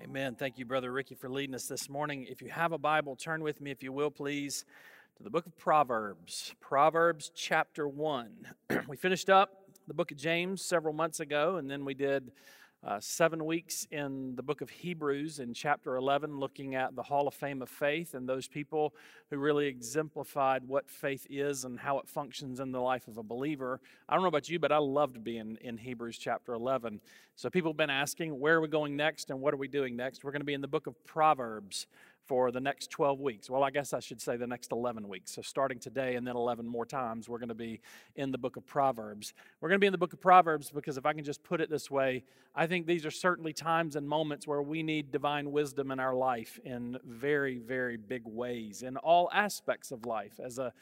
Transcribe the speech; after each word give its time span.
Amen. 0.00 0.34
Thank 0.34 0.58
you, 0.58 0.64
Brother 0.64 0.90
Ricky, 0.90 1.14
for 1.14 1.28
leading 1.28 1.54
us 1.54 1.66
this 1.66 1.88
morning. 1.88 2.26
If 2.28 2.40
you 2.40 2.48
have 2.48 2.72
a 2.72 2.78
Bible, 2.78 3.14
turn 3.14 3.42
with 3.42 3.60
me, 3.60 3.70
if 3.70 3.82
you 3.82 3.92
will, 3.92 4.10
please, 4.10 4.64
to 5.18 5.22
the 5.22 5.28
book 5.28 5.44
of 5.44 5.56
Proverbs. 5.58 6.54
Proverbs 6.60 7.30
chapter 7.34 7.86
1. 7.86 8.48
we 8.88 8.96
finished 8.96 9.28
up 9.28 9.50
the 9.86 9.92
book 9.92 10.10
of 10.10 10.16
James 10.16 10.62
several 10.62 10.94
months 10.94 11.20
ago, 11.20 11.56
and 11.56 11.70
then 11.70 11.84
we 11.84 11.92
did 11.92 12.32
uh, 12.84 12.98
seven 12.98 13.44
weeks 13.44 13.86
in 13.92 14.34
the 14.34 14.42
book 14.42 14.60
of 14.60 14.68
Hebrews 14.68 15.38
in 15.38 15.54
chapter 15.54 15.94
11, 15.94 16.40
looking 16.40 16.74
at 16.74 16.96
the 16.96 17.02
Hall 17.02 17.28
of 17.28 17.34
Fame 17.34 17.62
of 17.62 17.68
faith 17.68 18.14
and 18.14 18.28
those 18.28 18.48
people 18.48 18.92
who 19.30 19.36
really 19.36 19.66
exemplified 19.66 20.66
what 20.66 20.90
faith 20.90 21.24
is 21.30 21.64
and 21.64 21.78
how 21.78 21.98
it 22.00 22.08
functions 22.08 22.58
in 22.58 22.72
the 22.72 22.80
life 22.80 23.06
of 23.06 23.18
a 23.18 23.22
believer. 23.22 23.80
I 24.08 24.14
don't 24.14 24.22
know 24.22 24.28
about 24.28 24.48
you, 24.48 24.58
but 24.58 24.72
I 24.72 24.78
loved 24.78 25.22
being 25.22 25.58
in 25.60 25.78
Hebrews 25.78 26.18
chapter 26.18 26.54
11. 26.54 27.00
So 27.36 27.48
people 27.48 27.70
have 27.70 27.76
been 27.76 27.88
asking, 27.88 28.38
where 28.38 28.56
are 28.56 28.60
we 28.60 28.68
going 28.68 28.96
next 28.96 29.30
and 29.30 29.40
what 29.40 29.54
are 29.54 29.58
we 29.58 29.68
doing 29.68 29.94
next? 29.94 30.24
We're 30.24 30.32
going 30.32 30.40
to 30.40 30.46
be 30.46 30.54
in 30.54 30.60
the 30.60 30.68
book 30.68 30.88
of 30.88 31.02
Proverbs 31.04 31.86
for 32.26 32.50
the 32.50 32.60
next 32.60 32.90
12 32.90 33.20
weeks. 33.20 33.50
Well, 33.50 33.64
I 33.64 33.70
guess 33.70 33.92
I 33.92 34.00
should 34.00 34.20
say 34.20 34.36
the 34.36 34.46
next 34.46 34.72
11 34.72 35.08
weeks. 35.08 35.32
So, 35.32 35.42
starting 35.42 35.78
today 35.78 36.14
and 36.14 36.26
then 36.26 36.36
11 36.36 36.66
more 36.66 36.86
times, 36.86 37.28
we're 37.28 37.38
going 37.38 37.48
to 37.48 37.54
be 37.54 37.80
in 38.16 38.30
the 38.30 38.38
book 38.38 38.56
of 38.56 38.66
Proverbs. 38.66 39.34
We're 39.60 39.68
going 39.68 39.78
to 39.78 39.84
be 39.84 39.86
in 39.86 39.92
the 39.92 39.98
book 39.98 40.12
of 40.12 40.20
Proverbs 40.20 40.70
because 40.70 40.96
if 40.96 41.06
I 41.06 41.12
can 41.12 41.24
just 41.24 41.42
put 41.42 41.60
it 41.60 41.70
this 41.70 41.90
way, 41.90 42.24
I 42.54 42.66
think 42.66 42.86
these 42.86 43.04
are 43.06 43.10
certainly 43.10 43.52
times 43.52 43.96
and 43.96 44.08
moments 44.08 44.46
where 44.46 44.62
we 44.62 44.82
need 44.82 45.10
divine 45.10 45.50
wisdom 45.52 45.90
in 45.90 45.98
our 45.98 46.14
life 46.14 46.60
in 46.64 46.98
very, 47.04 47.58
very 47.58 47.96
big 47.96 48.22
ways, 48.24 48.82
in 48.82 48.96
all 48.98 49.28
aspects 49.32 49.90
of 49.90 50.06
life. 50.06 50.38
As 50.42 50.58
a 50.58 50.72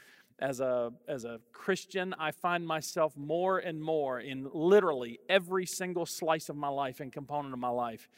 as 0.40 0.60
a, 0.60 0.90
as 1.06 1.24
a 1.24 1.38
Christian, 1.52 2.14
I 2.18 2.30
find 2.30 2.66
myself 2.66 3.14
more 3.14 3.58
and 3.58 3.82
more 3.82 4.20
in 4.20 4.48
literally 4.54 5.20
every 5.28 5.66
single 5.66 6.06
slice 6.06 6.48
of 6.48 6.56
my 6.56 6.68
life 6.68 7.00
and 7.00 7.12
component 7.12 7.52
of 7.52 7.60
my 7.60 7.68
life 7.68 8.08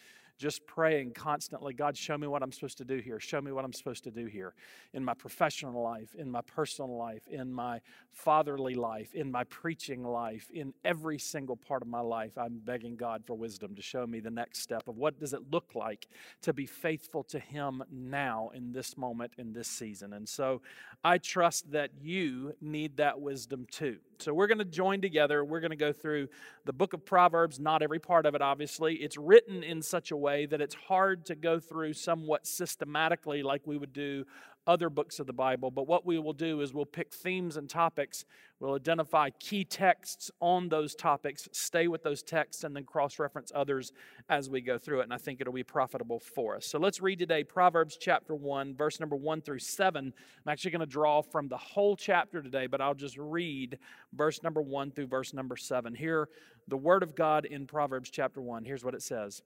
just 0.43 0.67
praying 0.67 1.13
constantly 1.13 1.73
God, 1.73 1.97
show 1.97 2.19
me 2.19 2.27
what 2.27 2.43
I'm 2.43 2.51
supposed 2.51 2.79
to 2.79 2.85
do 2.85 2.97
here. 2.97 3.21
Show 3.21 3.41
me 3.41 3.53
what 3.53 3.65
I'm 3.65 3.73
supposed 3.73 4.03
to 4.05 4.11
do 4.11 4.27
here 4.27 4.55
in 4.93 5.05
my 5.05 5.15
professional 5.15 5.81
life, 5.81 6.17
in 6.19 6.29
my 6.29 6.41
personal 6.41 6.97
life, 6.97 7.29
in 7.29 7.53
my 7.53 7.81
fatherly 8.11 8.75
life, 8.75 9.15
in 9.15 9.31
my 9.31 9.45
preaching 9.45 10.03
life, 10.03 10.51
in 10.53 10.75
every 10.85 11.17
single 11.17 11.55
part 11.55 11.81
of 11.81 11.87
my 11.87 12.01
life. 12.01 12.37
I'm 12.37 12.61
begging 12.65 12.97
God 12.97 13.23
for 13.25 13.35
wisdom 13.35 13.77
to 13.77 13.83
show 13.83 14.05
me 14.05 14.19
the 14.19 14.33
next 14.33 14.63
step 14.63 14.89
of 14.89 14.97
what 14.97 15.21
does 15.21 15.33
it 15.33 15.53
look 15.53 15.77
like 15.77 16.09
to 16.41 16.53
be 16.53 16.67
faithful 16.67 17.23
to 17.25 17.39
Him 17.39 17.85
now 17.93 18.51
in 18.53 18.73
this 18.73 18.99
moment, 18.99 19.35
in 19.39 19.53
this 19.53 19.69
season. 19.69 20.13
And 20.13 20.29
so 20.29 20.61
I 21.05 21.19
trust 21.19 21.71
that 21.71 21.91
you 22.01 22.55
need 22.61 22.97
that 22.97 23.21
wisdom 23.21 23.69
too. 23.71 23.99
So 24.23 24.33
we're 24.33 24.47
going 24.47 24.59
to 24.59 24.65
join 24.65 25.01
together. 25.01 25.45
We're 25.45 25.59
going 25.59 25.73
to 25.73 25.77
go 25.77 25.93
through 25.93 26.29
the 26.65 26.73
book 26.73 26.93
of 26.93 27.05
Proverbs, 27.05 27.59
not 27.59 27.83
every 27.83 27.99
part 27.99 28.25
of 28.25 28.37
it, 28.37 28.41
obviously. 28.41 28.95
It's 28.95 29.17
written 29.17 29.65
in 29.65 29.83
such 29.83 30.13
a 30.13 30.17
way 30.17 30.47
that 30.47 30.61
it's 30.61 30.77
hard 30.77 31.27
to 31.27 31.35
go 31.35 31.59
through 31.59 31.95
somewhat 31.95 32.47
systematically 32.47 33.43
like 33.43 33.67
we 33.67 33.77
would 33.77 33.93
do 33.93 34.25
other 34.67 34.89
books 34.89 35.19
of 35.19 35.27
the 35.27 35.33
Bible. 35.33 35.71
But 35.71 35.87
what 35.87 36.07
we 36.07 36.19
will 36.19 36.33
do 36.33 36.61
is 36.61 36.73
we'll 36.73 36.85
pick 36.85 37.13
themes 37.13 37.57
and 37.57 37.69
topics, 37.69 38.25
we'll 38.61 38.75
identify 38.75 39.31
key 39.31 39.65
texts 39.65 40.31
on 40.41 40.69
those 40.69 40.95
topics, 40.95 41.49
stay 41.53 41.89
with 41.89 42.03
those 42.03 42.23
texts, 42.23 42.65
and 42.65 42.75
then 42.75 42.85
cross 42.85 43.19
reference 43.19 43.51
others 43.55 43.93
as 44.29 44.49
we 44.49 44.61
go 44.61 44.79
through 44.79 45.01
it. 45.01 45.05
And 45.05 45.13
I 45.13 45.19
think 45.19 45.41
it'll 45.41 45.53
be 45.53 45.65
profitable 45.65 46.21
for 46.21 46.57
us. 46.57 46.67
So 46.67 46.79
let's 46.79 47.01
read 47.01 47.19
today 47.19 47.43
Proverbs 47.45 47.97
chapter 48.01 48.35
1, 48.35 48.77
verse 48.77 49.01
number 49.01 49.17
1 49.17 49.43
through 49.43 49.59
7. 49.59 50.13
I'm 50.47 50.53
actually 50.53 50.71
going 50.71 50.81
to 50.81 50.87
draw 50.87 51.23
from 51.23 51.49
the 51.49 51.57
whole 51.57 51.97
chapter 51.97 52.43
today, 52.43 52.67
but 52.67 52.81
I'll 52.81 52.95
just 52.95 53.19
read 53.19 53.79
verse 54.13 54.43
number 54.43 54.63
1 54.63 54.93
through 54.93 55.09
verse 55.09 55.35
number 55.35 55.57
7. 55.57 55.95
Here, 55.95 56.29
the 56.69 56.77
Word 56.77 57.03
of 57.03 57.17
God 57.17 57.45
in 57.45 57.67
Proverbs 57.67 58.11
chapter 58.11 58.41
1. 58.41 58.65
Here's 58.65 58.85
what 58.85 58.95
it 58.95 59.03
says. 59.03 59.43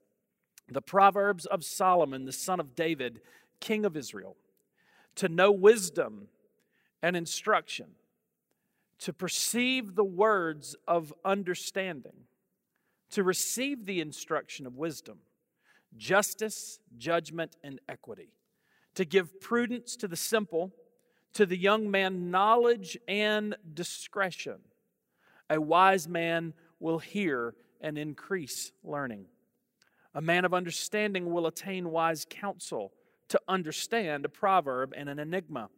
The 0.69 0.81
Proverbs 0.81 1.45
of 1.45 1.63
Solomon, 1.63 2.25
the 2.25 2.31
son 2.31 2.59
of 2.59 2.75
David, 2.75 3.21
king 3.59 3.85
of 3.85 3.97
Israel 3.97 4.35
to 5.17 5.29
know 5.29 5.51
wisdom 5.51 6.27
and 7.01 7.15
instruction, 7.15 7.87
to 8.99 9.13
perceive 9.13 9.95
the 9.95 10.03
words 10.03 10.75
of 10.87 11.13
understanding, 11.25 12.25
to 13.11 13.23
receive 13.23 13.85
the 13.85 13.99
instruction 13.99 14.65
of 14.65 14.75
wisdom, 14.77 15.19
justice, 15.95 16.79
judgment, 16.97 17.55
and 17.63 17.79
equity, 17.89 18.29
to 18.95 19.05
give 19.05 19.39
prudence 19.39 19.95
to 19.95 20.07
the 20.07 20.15
simple, 20.15 20.71
to 21.33 21.45
the 21.45 21.57
young 21.57 21.89
man 21.91 22.31
knowledge 22.31 22.97
and 23.07 23.55
discretion. 23.73 24.57
A 25.49 25.59
wise 25.61 26.07
man 26.07 26.53
will 26.79 26.99
hear 26.99 27.55
and 27.81 27.97
increase 27.97 28.71
learning. 28.83 29.25
A 30.13 30.21
man 30.21 30.45
of 30.45 30.53
understanding 30.53 31.31
will 31.31 31.47
attain 31.47 31.91
wise 31.91 32.25
counsel 32.27 32.91
to 33.29 33.41
understand 33.47 34.25
a 34.25 34.29
proverb 34.29 34.93
and 34.95 35.09
an 35.09 35.19
enigma, 35.19 35.69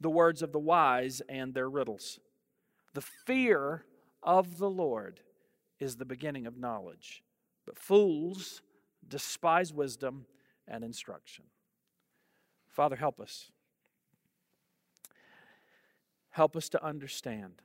the 0.00 0.10
words 0.10 0.42
of 0.42 0.52
the 0.52 0.58
wise 0.58 1.22
and 1.28 1.54
their 1.54 1.68
riddles. 1.68 2.18
The 2.94 3.02
fear 3.02 3.84
of 4.22 4.58
the 4.58 4.70
Lord 4.70 5.20
is 5.80 5.96
the 5.96 6.04
beginning 6.04 6.46
of 6.46 6.56
knowledge, 6.56 7.22
but 7.66 7.78
fools 7.78 8.62
despise 9.06 9.72
wisdom 9.72 10.26
and 10.66 10.82
instruction. 10.82 11.44
Father, 12.68 12.96
help 12.96 13.20
us. 13.20 13.50
Help 16.30 16.56
us 16.56 16.68
to 16.70 16.84
understand. 16.84 17.62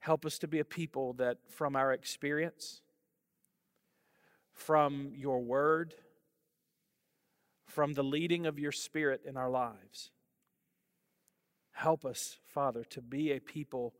Help 0.00 0.26
us 0.26 0.38
to 0.38 0.48
be 0.48 0.58
a 0.58 0.64
people 0.64 1.12
that, 1.14 1.38
from 1.48 1.76
our 1.76 1.92
experience, 1.92 2.82
from 4.52 5.12
your 5.14 5.40
word, 5.40 5.94
from 7.74 7.94
the 7.94 8.04
leading 8.04 8.46
of 8.46 8.56
your 8.56 8.70
Spirit 8.70 9.22
in 9.26 9.36
our 9.36 9.50
lives. 9.50 10.12
Help 11.72 12.04
us, 12.04 12.38
Father, 12.46 12.84
to 12.84 13.02
be 13.02 13.32
a 13.32 13.40
people 13.40 13.94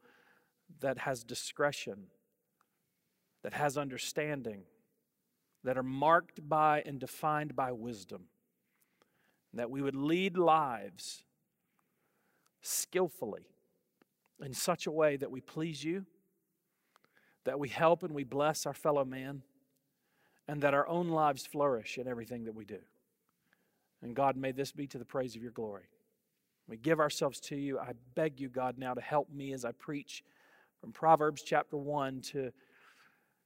that 0.81 0.99
has 0.99 1.25
discretion, 1.25 2.07
that 3.43 3.53
has 3.53 3.77
understanding, 3.77 4.62
that 5.65 5.77
are 5.77 5.83
marked 5.83 6.49
by 6.49 6.85
and 6.87 7.01
defined 7.01 7.57
by 7.57 7.73
wisdom, 7.73 8.27
that 9.53 9.73
we 9.73 9.83
would 9.83 9.97
lead 9.97 10.37
lives 10.37 11.25
skillfully 12.61 13.49
in 14.41 14.55
such 14.55 14.87
a 14.87 14.93
way 14.93 15.17
that 15.17 15.33
we 15.33 15.41
please 15.41 15.83
you, 15.83 16.06
that 17.43 17.59
we 17.59 17.69
help 17.69 18.05
and 18.05 18.15
we 18.15 18.23
bless 18.23 18.67
our 18.67 18.75
fellow 18.75 19.05
man, 19.05 19.43
and 20.47 20.62
that 20.62 20.75
our 20.75 20.87
own 20.87 21.09
lives 21.09 21.45
flourish 21.45 21.99
in 21.99 22.06
everything 22.06 22.45
that 22.45 22.55
we 22.55 22.65
do. 22.65 22.79
And 24.04 24.15
God, 24.15 24.37
may 24.37 24.53
this 24.53 24.70
be 24.70 24.87
to 24.88 24.98
the 24.98 25.04
praise 25.04 25.34
of 25.34 25.42
your 25.42 25.50
glory. 25.50 25.88
We 26.69 26.76
give 26.76 27.00
ourselves 27.00 27.41
to 27.41 27.56
you. 27.56 27.78
I 27.78 27.92
beg 28.15 28.38
you, 28.38 28.50
God, 28.50 28.76
now 28.78 28.92
to 28.92 29.00
help 29.00 29.31
me 29.31 29.54
as 29.54 29.65
I 29.65 29.72
preach 29.72 30.22
from 30.78 30.92
Proverbs 30.92 31.42
chapter 31.42 31.78
1 31.78 32.20
to 32.32 32.53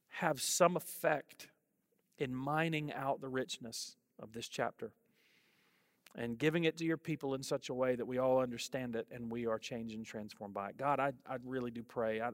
have 0.09 0.41
some 0.41 0.75
effect 0.75 1.47
in 2.17 2.35
mining 2.35 2.91
out 2.91 3.21
the 3.21 3.29
richness 3.29 3.95
of 4.21 4.33
this 4.33 4.49
chapter 4.49 4.91
and 6.13 6.37
giving 6.37 6.65
it 6.65 6.75
to 6.77 6.85
your 6.85 6.97
people 6.97 7.35
in 7.35 7.41
such 7.41 7.69
a 7.69 7.73
way 7.73 7.95
that 7.95 8.05
we 8.05 8.17
all 8.17 8.39
understand 8.39 8.97
it 8.97 9.07
and 9.11 9.31
we 9.31 9.47
are 9.47 9.59
changed 9.59 9.95
and 9.95 10.05
transformed 10.05 10.53
by 10.53 10.69
it. 10.69 10.77
God, 10.77 10.99
I, 10.99 11.13
I 11.25 11.37
really 11.45 11.71
do 11.71 11.83
pray. 11.83 12.19
I, 12.19 12.31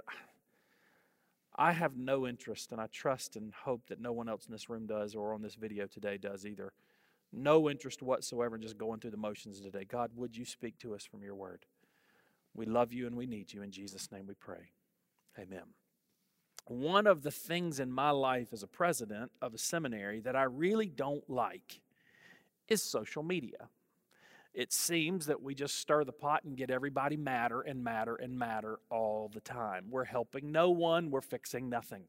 I 1.55 1.73
have 1.73 1.95
no 1.95 2.25
interest, 2.25 2.71
and 2.71 2.81
I 2.81 2.87
trust 2.87 3.35
and 3.35 3.53
hope 3.53 3.83
that 3.87 4.01
no 4.01 4.11
one 4.11 4.27
else 4.27 4.47
in 4.47 4.51
this 4.51 4.67
room 4.67 4.87
does 4.87 5.13
or 5.13 5.33
on 5.33 5.43
this 5.43 5.55
video 5.55 5.85
today 5.85 6.17
does 6.17 6.45
either 6.45 6.73
no 7.35 7.69
interest 7.69 8.01
whatsoever 8.01 8.55
in 8.55 8.61
just 8.61 8.77
going 8.77 8.99
through 8.99 9.11
the 9.11 9.17
motions 9.17 9.59
today. 9.59 9.85
God, 9.85 10.11
would 10.15 10.35
you 10.35 10.45
speak 10.45 10.77
to 10.79 10.95
us 10.95 11.03
from 11.03 11.23
your 11.23 11.35
word? 11.35 11.65
We 12.53 12.65
love 12.65 12.93
you 12.93 13.07
and 13.07 13.15
we 13.15 13.25
need 13.25 13.51
you. 13.53 13.61
In 13.61 13.71
Jesus' 13.71 14.11
name 14.11 14.25
we 14.27 14.33
pray. 14.33 14.71
Amen. 15.37 15.63
One 16.67 17.05
of 17.05 17.21
the 17.21 17.31
things 17.31 17.79
in 17.79 17.91
my 17.91 18.09
life 18.09 18.47
as 18.51 18.63
a 18.63 18.67
president 18.67 19.31
of 19.41 19.53
a 19.53 19.57
seminary 19.57 20.21
that 20.21 20.35
I 20.35 20.43
really 20.43 20.87
don't 20.87 21.29
like 21.29 21.81
is 22.67 22.81
social 22.81 23.21
media. 23.21 23.69
It 24.53 24.71
seems 24.71 25.25
that 25.25 25.43
we 25.43 25.53
just 25.53 25.77
stir 25.79 26.05
the 26.05 26.13
pot 26.13 26.45
and 26.45 26.55
get 26.55 26.71
everybody 26.71 27.17
madder 27.17 27.61
and 27.61 27.83
madder 27.83 28.15
and 28.15 28.39
madder 28.39 28.79
all 28.89 29.29
the 29.31 29.41
time. 29.41 29.87
We're 29.89 30.05
helping 30.05 30.51
no 30.51 30.71
one, 30.71 31.11
we're 31.11 31.21
fixing 31.21 31.69
nothing. 31.69 32.03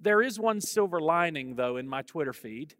There 0.00 0.22
is 0.22 0.40
one 0.40 0.62
silver 0.62 1.00
lining, 1.00 1.56
though, 1.56 1.76
in 1.76 1.86
my 1.86 2.00
Twitter 2.00 2.32
feed 2.32 2.74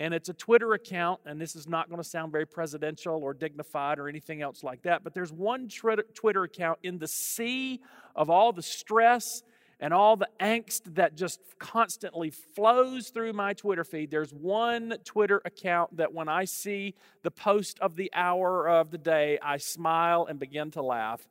and 0.00 0.14
it's 0.14 0.28
a 0.28 0.34
Twitter 0.34 0.74
account, 0.74 1.20
and 1.26 1.40
this 1.40 1.56
is 1.56 1.66
not 1.66 1.88
going 1.88 2.00
to 2.00 2.08
sound 2.08 2.30
very 2.30 2.46
presidential 2.46 3.16
or 3.16 3.34
dignified 3.34 3.98
or 3.98 4.08
anything 4.08 4.42
else 4.42 4.62
like 4.62 4.82
that, 4.82 5.02
but 5.02 5.14
there's 5.14 5.32
one 5.32 5.68
Twitter 5.68 6.42
account 6.44 6.78
in 6.82 6.98
the 6.98 7.08
sea 7.08 7.80
of 8.14 8.30
all 8.30 8.52
the 8.52 8.62
stress 8.62 9.42
and 9.80 9.94
all 9.94 10.16
the 10.16 10.28
angst 10.40 10.94
that 10.94 11.16
just 11.16 11.40
constantly 11.58 12.30
flows 12.30 13.10
through 13.10 13.32
my 13.32 13.54
Twitter 13.54 13.84
feed. 13.84 14.10
There's 14.10 14.32
one 14.32 14.96
Twitter 15.04 15.40
account 15.44 15.96
that 15.96 16.12
when 16.12 16.28
I 16.28 16.44
see 16.44 16.94
the 17.22 17.30
post 17.30 17.78
of 17.80 17.94
the 17.94 18.10
hour 18.12 18.68
of 18.68 18.90
the 18.90 18.98
day, 18.98 19.38
I 19.40 19.58
smile 19.58 20.26
and 20.28 20.38
begin 20.38 20.72
to 20.72 20.82
laugh. 20.82 21.28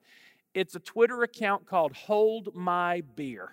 It's 0.53 0.75
a 0.75 0.79
Twitter 0.79 1.23
account 1.23 1.65
called 1.65 1.93
Hold 1.93 2.55
My 2.55 3.01
Beer. 3.15 3.51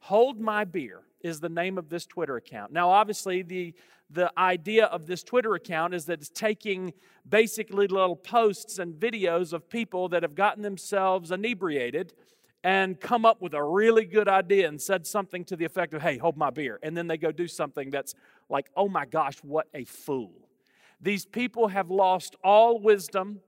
Hold 0.00 0.40
My 0.40 0.64
Beer. 0.64 1.02
Is 1.24 1.40
the 1.40 1.48
name 1.48 1.78
of 1.78 1.88
this 1.88 2.06
Twitter 2.06 2.36
account. 2.36 2.70
Now, 2.70 2.90
obviously, 2.90 3.42
the, 3.42 3.74
the 4.10 4.30
idea 4.38 4.84
of 4.84 5.06
this 5.06 5.24
Twitter 5.24 5.54
account 5.54 5.94
is 5.94 6.04
that 6.04 6.20
it's 6.20 6.28
taking 6.28 6.92
basically 7.28 7.88
little 7.88 8.14
posts 8.14 8.78
and 8.78 8.94
videos 8.94 9.52
of 9.52 9.68
people 9.68 10.08
that 10.10 10.22
have 10.22 10.34
gotten 10.34 10.62
themselves 10.62 11.30
inebriated 11.30 12.12
and 12.62 13.00
come 13.00 13.24
up 13.24 13.40
with 13.42 13.54
a 13.54 13.62
really 13.62 14.04
good 14.04 14.28
idea 14.28 14.68
and 14.68 14.80
said 14.80 15.06
something 15.06 15.44
to 15.46 15.56
the 15.56 15.64
effect 15.64 15.94
of, 15.94 16.02
hey, 16.02 16.18
hold 16.18 16.36
my 16.36 16.50
beer. 16.50 16.78
And 16.82 16.96
then 16.96 17.06
they 17.06 17.18
go 17.18 17.32
do 17.32 17.48
something 17.48 17.90
that's 17.90 18.14
like, 18.48 18.68
oh 18.76 18.88
my 18.88 19.06
gosh, 19.06 19.36
what 19.42 19.66
a 19.74 19.84
fool. 19.84 20.32
These 21.00 21.24
people 21.26 21.68
have 21.68 21.90
lost 21.90 22.36
all 22.44 22.78
wisdom. 22.78 23.40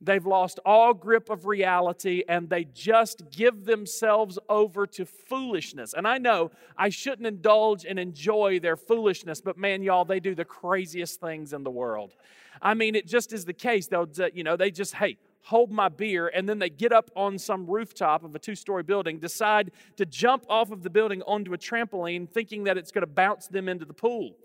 They've 0.00 0.24
lost 0.24 0.60
all 0.64 0.94
grip 0.94 1.28
of 1.28 1.46
reality 1.46 2.22
and 2.28 2.48
they 2.48 2.64
just 2.64 3.30
give 3.30 3.64
themselves 3.64 4.38
over 4.48 4.86
to 4.86 5.04
foolishness. 5.04 5.92
And 5.92 6.06
I 6.06 6.18
know 6.18 6.52
I 6.76 6.88
shouldn't 6.88 7.26
indulge 7.26 7.84
and 7.84 7.98
enjoy 7.98 8.60
their 8.60 8.76
foolishness, 8.76 9.40
but 9.40 9.58
man, 9.58 9.82
y'all, 9.82 10.04
they 10.04 10.20
do 10.20 10.36
the 10.36 10.44
craziest 10.44 11.20
things 11.20 11.52
in 11.52 11.64
the 11.64 11.70
world. 11.70 12.14
I 12.62 12.74
mean, 12.74 12.94
it 12.94 13.06
just 13.06 13.32
is 13.32 13.44
the 13.44 13.52
case. 13.52 13.88
They'll, 13.88 14.08
you 14.32 14.44
know, 14.44 14.56
they 14.56 14.70
just, 14.70 14.94
hey, 14.94 15.16
hold 15.42 15.70
my 15.70 15.88
beer, 15.88 16.28
and 16.28 16.48
then 16.48 16.58
they 16.58 16.68
get 16.68 16.92
up 16.92 17.10
on 17.16 17.38
some 17.38 17.66
rooftop 17.66 18.22
of 18.22 18.34
a 18.34 18.38
two 18.38 18.54
story 18.54 18.82
building, 18.82 19.18
decide 19.18 19.70
to 19.96 20.04
jump 20.04 20.44
off 20.48 20.70
of 20.70 20.82
the 20.82 20.90
building 20.90 21.22
onto 21.22 21.54
a 21.54 21.58
trampoline, 21.58 22.28
thinking 22.28 22.64
that 22.64 22.76
it's 22.76 22.90
going 22.90 23.02
to 23.02 23.06
bounce 23.06 23.46
them 23.46 23.68
into 23.68 23.84
the 23.84 23.94
pool. 23.94 24.36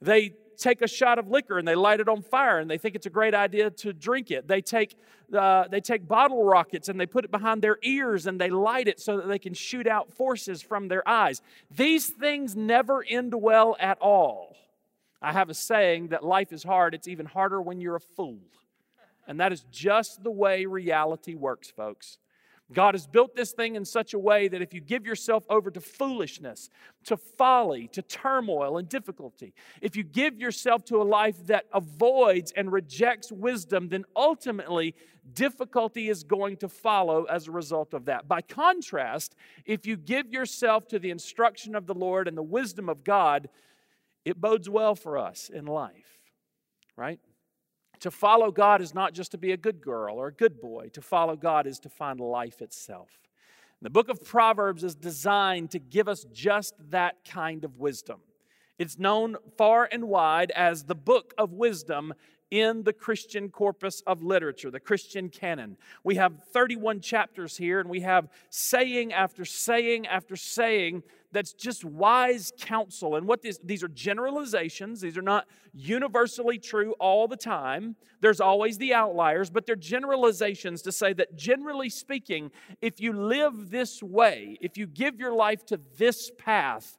They 0.00 0.34
take 0.56 0.82
a 0.82 0.88
shot 0.88 1.18
of 1.18 1.28
liquor 1.28 1.58
and 1.58 1.66
they 1.66 1.74
light 1.74 2.00
it 2.00 2.08
on 2.08 2.22
fire 2.22 2.58
and 2.58 2.70
they 2.70 2.78
think 2.78 2.94
it's 2.94 3.06
a 3.06 3.10
great 3.10 3.34
idea 3.34 3.70
to 3.70 3.92
drink 3.92 4.30
it. 4.30 4.48
They 4.48 4.60
take, 4.60 4.96
uh, 5.32 5.68
they 5.68 5.80
take 5.80 6.06
bottle 6.06 6.44
rockets 6.44 6.88
and 6.88 6.98
they 6.98 7.06
put 7.06 7.24
it 7.24 7.30
behind 7.30 7.62
their 7.62 7.78
ears 7.82 8.26
and 8.26 8.40
they 8.40 8.50
light 8.50 8.88
it 8.88 9.00
so 9.00 9.16
that 9.18 9.28
they 9.28 9.38
can 9.38 9.54
shoot 9.54 9.86
out 9.86 10.12
forces 10.12 10.62
from 10.62 10.88
their 10.88 11.06
eyes. 11.08 11.42
These 11.70 12.08
things 12.08 12.56
never 12.56 13.04
end 13.08 13.34
well 13.34 13.76
at 13.78 13.98
all. 14.00 14.56
I 15.22 15.32
have 15.32 15.50
a 15.50 15.54
saying 15.54 16.08
that 16.08 16.24
life 16.24 16.52
is 16.52 16.62
hard, 16.62 16.94
it's 16.94 17.08
even 17.08 17.26
harder 17.26 17.60
when 17.60 17.80
you're 17.80 17.96
a 17.96 18.00
fool. 18.00 18.38
And 19.26 19.40
that 19.40 19.52
is 19.52 19.64
just 19.72 20.22
the 20.22 20.30
way 20.30 20.66
reality 20.66 21.34
works, 21.34 21.70
folks. 21.70 22.18
God 22.72 22.94
has 22.94 23.06
built 23.06 23.36
this 23.36 23.52
thing 23.52 23.76
in 23.76 23.84
such 23.84 24.12
a 24.12 24.18
way 24.18 24.48
that 24.48 24.60
if 24.60 24.74
you 24.74 24.80
give 24.80 25.06
yourself 25.06 25.44
over 25.48 25.70
to 25.70 25.80
foolishness, 25.80 26.68
to 27.04 27.16
folly, 27.16 27.86
to 27.88 28.02
turmoil 28.02 28.78
and 28.78 28.88
difficulty, 28.88 29.54
if 29.80 29.94
you 29.94 30.02
give 30.02 30.40
yourself 30.40 30.84
to 30.86 30.96
a 30.96 31.04
life 31.04 31.46
that 31.46 31.66
avoids 31.72 32.52
and 32.56 32.72
rejects 32.72 33.30
wisdom, 33.30 33.88
then 33.88 34.04
ultimately 34.16 34.96
difficulty 35.32 36.08
is 36.08 36.24
going 36.24 36.56
to 36.56 36.68
follow 36.68 37.24
as 37.24 37.46
a 37.46 37.52
result 37.52 37.94
of 37.94 38.06
that. 38.06 38.26
By 38.26 38.40
contrast, 38.40 39.36
if 39.64 39.86
you 39.86 39.96
give 39.96 40.32
yourself 40.32 40.88
to 40.88 40.98
the 40.98 41.10
instruction 41.10 41.76
of 41.76 41.86
the 41.86 41.94
Lord 41.94 42.26
and 42.26 42.36
the 42.36 42.42
wisdom 42.42 42.88
of 42.88 43.04
God, 43.04 43.48
it 44.24 44.40
bodes 44.40 44.68
well 44.68 44.96
for 44.96 45.18
us 45.18 45.50
in 45.52 45.66
life, 45.66 46.18
right? 46.96 47.20
To 48.00 48.10
follow 48.10 48.50
God 48.50 48.80
is 48.80 48.94
not 48.94 49.14
just 49.14 49.30
to 49.32 49.38
be 49.38 49.52
a 49.52 49.56
good 49.56 49.80
girl 49.80 50.16
or 50.16 50.28
a 50.28 50.32
good 50.32 50.60
boy. 50.60 50.90
To 50.92 51.00
follow 51.00 51.36
God 51.36 51.66
is 51.66 51.78
to 51.80 51.88
find 51.88 52.20
life 52.20 52.60
itself. 52.60 53.08
The 53.82 53.90
book 53.90 54.08
of 54.08 54.24
Proverbs 54.24 54.84
is 54.84 54.94
designed 54.94 55.70
to 55.72 55.78
give 55.78 56.08
us 56.08 56.24
just 56.32 56.74
that 56.90 57.16
kind 57.28 57.64
of 57.64 57.76
wisdom. 57.78 58.20
It's 58.78 58.98
known 58.98 59.36
far 59.56 59.88
and 59.90 60.04
wide 60.08 60.50
as 60.50 60.84
the 60.84 60.94
book 60.94 61.34
of 61.38 61.52
wisdom 61.52 62.14
in 62.50 62.84
the 62.84 62.92
Christian 62.92 63.48
corpus 63.48 64.02
of 64.06 64.22
literature, 64.22 64.70
the 64.70 64.80
Christian 64.80 65.28
canon. 65.28 65.76
We 66.04 66.14
have 66.16 66.44
31 66.52 67.00
chapters 67.00 67.56
here, 67.56 67.80
and 67.80 67.90
we 67.90 68.00
have 68.00 68.28
saying 68.50 69.12
after 69.12 69.44
saying 69.44 70.06
after 70.06 70.36
saying 70.36 71.02
that's 71.36 71.52
just 71.52 71.84
wise 71.84 72.50
counsel. 72.58 73.14
And 73.16 73.28
what 73.28 73.42
this, 73.42 73.60
these 73.62 73.82
are 73.82 73.88
generalizations, 73.88 75.02
these 75.02 75.18
are 75.18 75.22
not 75.22 75.46
universally 75.74 76.58
true 76.58 76.94
all 76.98 77.28
the 77.28 77.36
time. 77.36 77.94
There's 78.22 78.40
always 78.40 78.78
the 78.78 78.94
outliers, 78.94 79.50
but 79.50 79.66
they're 79.66 79.76
generalizations 79.76 80.80
to 80.82 80.92
say 80.92 81.12
that 81.12 81.36
generally 81.36 81.90
speaking, 81.90 82.52
if 82.80 83.00
you 83.00 83.12
live 83.12 83.68
this 83.68 84.02
way, 84.02 84.56
if 84.62 84.78
you 84.78 84.86
give 84.86 85.20
your 85.20 85.34
life 85.34 85.66
to 85.66 85.78
this 85.98 86.30
path, 86.38 86.96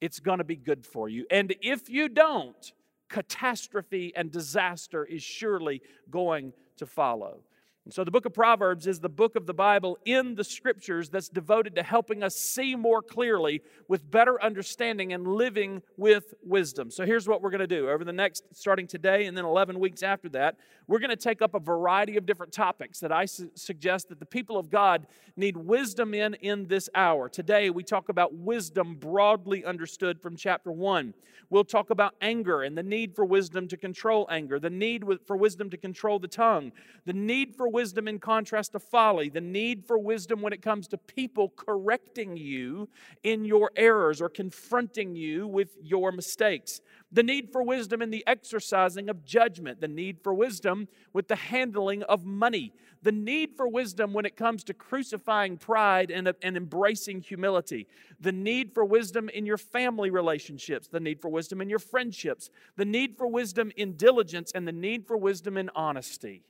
it's 0.00 0.20
going 0.20 0.38
to 0.38 0.44
be 0.44 0.54
good 0.54 0.86
for 0.86 1.08
you. 1.08 1.26
And 1.28 1.52
if 1.60 1.90
you 1.90 2.08
don't, 2.08 2.72
catastrophe 3.08 4.12
and 4.14 4.30
disaster 4.30 5.04
is 5.04 5.24
surely 5.24 5.82
going 6.08 6.52
to 6.76 6.86
follow. 6.86 7.40
And 7.84 7.92
so 7.92 8.04
the 8.04 8.12
book 8.12 8.26
of 8.26 8.32
Proverbs 8.32 8.86
is 8.86 9.00
the 9.00 9.08
book 9.08 9.34
of 9.34 9.44
the 9.44 9.54
Bible 9.54 9.98
in 10.04 10.36
the 10.36 10.44
scriptures 10.44 11.08
that's 11.08 11.28
devoted 11.28 11.74
to 11.74 11.82
helping 11.82 12.22
us 12.22 12.36
see 12.36 12.76
more 12.76 13.02
clearly 13.02 13.60
with 13.88 14.08
better 14.08 14.40
understanding 14.40 15.12
and 15.12 15.26
living 15.26 15.82
with 15.96 16.32
wisdom. 16.44 16.92
So 16.92 17.04
here's 17.04 17.26
what 17.26 17.42
we're 17.42 17.50
going 17.50 17.58
to 17.58 17.66
do. 17.66 17.90
Over 17.90 18.04
the 18.04 18.12
next, 18.12 18.44
starting 18.52 18.86
today 18.86 19.26
and 19.26 19.36
then 19.36 19.44
11 19.44 19.80
weeks 19.80 20.04
after 20.04 20.28
that, 20.28 20.58
we're 20.86 21.00
going 21.00 21.10
to 21.10 21.16
take 21.16 21.42
up 21.42 21.54
a 21.54 21.58
variety 21.58 22.16
of 22.16 22.24
different 22.24 22.52
topics 22.52 23.00
that 23.00 23.10
I 23.10 23.24
su- 23.24 23.50
suggest 23.56 24.10
that 24.10 24.20
the 24.20 24.26
people 24.26 24.58
of 24.58 24.70
God 24.70 25.08
need 25.36 25.56
wisdom 25.56 26.14
in 26.14 26.34
in 26.34 26.68
this 26.68 26.88
hour. 26.94 27.28
Today 27.28 27.70
we 27.70 27.82
talk 27.82 28.08
about 28.08 28.32
wisdom 28.32 28.94
broadly 28.94 29.64
understood 29.64 30.20
from 30.20 30.36
chapter 30.36 30.70
1. 30.70 31.14
We'll 31.50 31.64
talk 31.64 31.90
about 31.90 32.14
anger 32.20 32.62
and 32.62 32.78
the 32.78 32.82
need 32.82 33.14
for 33.14 33.24
wisdom 33.24 33.68
to 33.68 33.76
control 33.76 34.26
anger, 34.30 34.58
the 34.58 34.70
need 34.70 35.04
for 35.26 35.36
wisdom 35.36 35.68
to 35.70 35.76
control 35.76 36.18
the 36.18 36.28
tongue, 36.28 36.72
the 37.04 37.12
need 37.12 37.56
for 37.56 37.68
wisdom 37.72 38.06
in 38.06 38.18
contrast 38.18 38.72
to 38.72 38.78
folly, 38.78 39.28
the 39.28 39.40
need 39.40 39.86
for 39.86 39.98
wisdom 39.98 40.42
when 40.42 40.52
it 40.52 40.62
comes 40.62 40.86
to 40.88 40.98
people 40.98 41.52
correcting 41.56 42.36
you 42.36 42.88
in 43.22 43.44
your 43.44 43.70
errors 43.76 44.20
or 44.20 44.28
confronting 44.28 45.16
you 45.16 45.46
with 45.46 45.76
your 45.82 46.12
mistakes, 46.12 46.80
the 47.10 47.22
need 47.22 47.50
for 47.50 47.62
wisdom 47.62 48.02
in 48.02 48.10
the 48.10 48.24
exercising 48.26 49.08
of 49.08 49.24
judgment, 49.24 49.80
the 49.80 49.88
need 49.88 50.20
for 50.22 50.32
wisdom 50.32 50.88
with 51.12 51.28
the 51.28 51.36
handling 51.36 52.02
of 52.04 52.24
money, 52.24 52.72
the 53.02 53.12
need 53.12 53.56
for 53.56 53.66
wisdom 53.66 54.12
when 54.12 54.24
it 54.24 54.36
comes 54.36 54.62
to 54.64 54.74
crucifying 54.74 55.56
pride 55.56 56.10
and, 56.10 56.32
and 56.42 56.56
embracing 56.56 57.20
humility, 57.20 57.88
the 58.20 58.32
need 58.32 58.72
for 58.72 58.84
wisdom 58.84 59.28
in 59.28 59.44
your 59.44 59.58
family 59.58 60.10
relationships, 60.10 60.86
the 60.88 61.00
need 61.00 61.20
for 61.20 61.28
wisdom 61.28 61.60
in 61.60 61.68
your 61.68 61.80
friendships, 61.80 62.48
the 62.76 62.84
need 62.84 63.16
for 63.16 63.26
wisdom 63.26 63.72
in 63.76 63.96
diligence, 63.96 64.52
and 64.54 64.66
the 64.66 64.72
need 64.72 65.06
for 65.06 65.16
wisdom 65.16 65.56
in 65.56 65.68
honesty. 65.74 66.44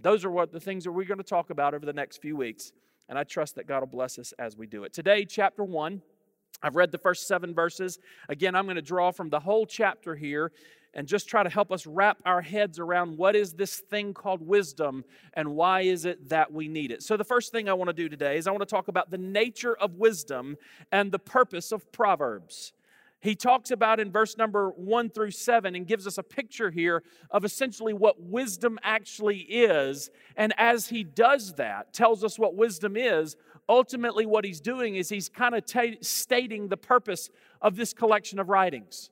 Those 0.00 0.24
are 0.24 0.30
what 0.30 0.52
the 0.52 0.60
things 0.60 0.84
that 0.84 0.92
we're 0.92 1.04
going 1.04 1.18
to 1.18 1.24
talk 1.24 1.50
about 1.50 1.74
over 1.74 1.86
the 1.86 1.92
next 1.92 2.18
few 2.18 2.36
weeks. 2.36 2.72
And 3.08 3.18
I 3.18 3.24
trust 3.24 3.54
that 3.54 3.66
God 3.66 3.80
will 3.80 3.86
bless 3.86 4.18
us 4.18 4.32
as 4.38 4.56
we 4.56 4.66
do 4.66 4.84
it. 4.84 4.92
Today, 4.92 5.24
chapter 5.24 5.64
1, 5.64 6.02
I've 6.62 6.76
read 6.76 6.90
the 6.90 6.98
first 6.98 7.28
seven 7.28 7.54
verses. 7.54 7.98
Again, 8.28 8.54
I'm 8.54 8.64
going 8.64 8.76
to 8.76 8.82
draw 8.82 9.10
from 9.10 9.30
the 9.30 9.40
whole 9.40 9.66
chapter 9.66 10.16
here 10.16 10.52
and 10.94 11.06
just 11.06 11.28
try 11.28 11.42
to 11.42 11.50
help 11.50 11.70
us 11.70 11.86
wrap 11.86 12.16
our 12.24 12.40
heads 12.40 12.78
around 12.78 13.18
what 13.18 13.36
is 13.36 13.52
this 13.52 13.76
thing 13.76 14.14
called 14.14 14.40
wisdom 14.40 15.04
and 15.34 15.54
why 15.54 15.82
is 15.82 16.06
it 16.06 16.28
that 16.30 16.52
we 16.52 16.68
need 16.68 16.90
it. 16.90 17.02
So, 17.02 17.16
the 17.16 17.24
first 17.24 17.52
thing 17.52 17.68
I 17.68 17.74
want 17.74 17.88
to 17.88 17.94
do 17.94 18.08
today 18.08 18.38
is 18.38 18.46
I 18.46 18.50
want 18.50 18.62
to 18.62 18.66
talk 18.66 18.88
about 18.88 19.10
the 19.10 19.18
nature 19.18 19.76
of 19.76 19.96
wisdom 19.96 20.56
and 20.90 21.12
the 21.12 21.18
purpose 21.18 21.70
of 21.70 21.92
Proverbs 21.92 22.72
he 23.20 23.34
talks 23.34 23.70
about 23.70 23.98
in 23.98 24.12
verse 24.12 24.36
number 24.36 24.70
one 24.70 25.10
through 25.10 25.30
seven 25.30 25.74
and 25.74 25.86
gives 25.86 26.06
us 26.06 26.18
a 26.18 26.22
picture 26.22 26.70
here 26.70 27.02
of 27.30 27.44
essentially 27.44 27.94
what 27.94 28.22
wisdom 28.22 28.78
actually 28.82 29.38
is. 29.38 30.10
And 30.36 30.52
as 30.58 30.88
he 30.88 31.02
does 31.02 31.54
that, 31.54 31.92
tells 31.92 32.22
us 32.22 32.38
what 32.38 32.54
wisdom 32.54 32.96
is, 32.96 33.36
ultimately 33.68 34.26
what 34.26 34.44
he's 34.44 34.60
doing 34.60 34.96
is 34.96 35.08
he's 35.08 35.28
kind 35.28 35.54
of 35.54 35.64
t- 35.64 35.98
stating 36.02 36.68
the 36.68 36.76
purpose 36.76 37.30
of 37.60 37.76
this 37.76 37.92
collection 37.92 38.38
of 38.38 38.48
writings. 38.48 39.10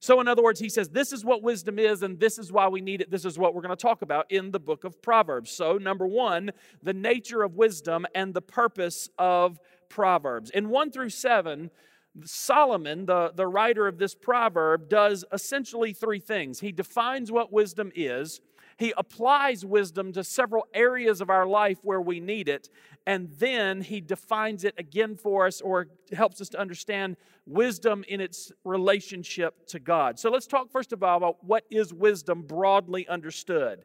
So, 0.00 0.20
in 0.20 0.28
other 0.28 0.42
words, 0.42 0.60
he 0.60 0.68
says, 0.68 0.90
This 0.90 1.14
is 1.14 1.24
what 1.24 1.42
wisdom 1.42 1.78
is, 1.78 2.02
and 2.02 2.20
this 2.20 2.38
is 2.38 2.52
why 2.52 2.68
we 2.68 2.82
need 2.82 3.00
it. 3.00 3.10
This 3.10 3.24
is 3.24 3.38
what 3.38 3.54
we're 3.54 3.62
going 3.62 3.74
to 3.74 3.76
talk 3.76 4.02
about 4.02 4.30
in 4.30 4.50
the 4.50 4.60
book 4.60 4.84
of 4.84 5.00
Proverbs. 5.00 5.50
So, 5.50 5.78
number 5.78 6.06
one, 6.06 6.50
the 6.82 6.92
nature 6.92 7.42
of 7.42 7.54
wisdom 7.54 8.04
and 8.14 8.34
the 8.34 8.42
purpose 8.42 9.08
of 9.18 9.58
Proverbs. 9.88 10.50
In 10.50 10.68
one 10.68 10.90
through 10.90 11.08
seven, 11.08 11.70
Solomon, 12.22 13.06
the, 13.06 13.32
the 13.34 13.46
writer 13.46 13.88
of 13.88 13.98
this 13.98 14.14
proverb, 14.14 14.88
does 14.88 15.24
essentially 15.32 15.92
three 15.92 16.20
things. 16.20 16.60
He 16.60 16.72
defines 16.72 17.32
what 17.32 17.52
wisdom 17.52 17.90
is, 17.94 18.40
he 18.76 18.92
applies 18.96 19.64
wisdom 19.64 20.12
to 20.12 20.24
several 20.24 20.66
areas 20.74 21.20
of 21.20 21.30
our 21.30 21.46
life 21.46 21.78
where 21.82 22.00
we 22.00 22.20
need 22.20 22.48
it, 22.48 22.70
and 23.06 23.30
then 23.38 23.82
he 23.82 24.00
defines 24.00 24.64
it 24.64 24.74
again 24.78 25.16
for 25.16 25.46
us 25.46 25.60
or 25.60 25.88
helps 26.12 26.40
us 26.40 26.48
to 26.50 26.60
understand 26.60 27.16
wisdom 27.46 28.04
in 28.08 28.20
its 28.20 28.50
relationship 28.64 29.66
to 29.68 29.78
God. 29.78 30.18
So 30.18 30.30
let's 30.30 30.46
talk 30.46 30.72
first 30.72 30.92
of 30.92 31.02
all 31.02 31.16
about 31.16 31.44
what 31.44 31.64
is 31.70 31.92
wisdom 31.92 32.42
broadly 32.42 33.06
understood. 33.06 33.84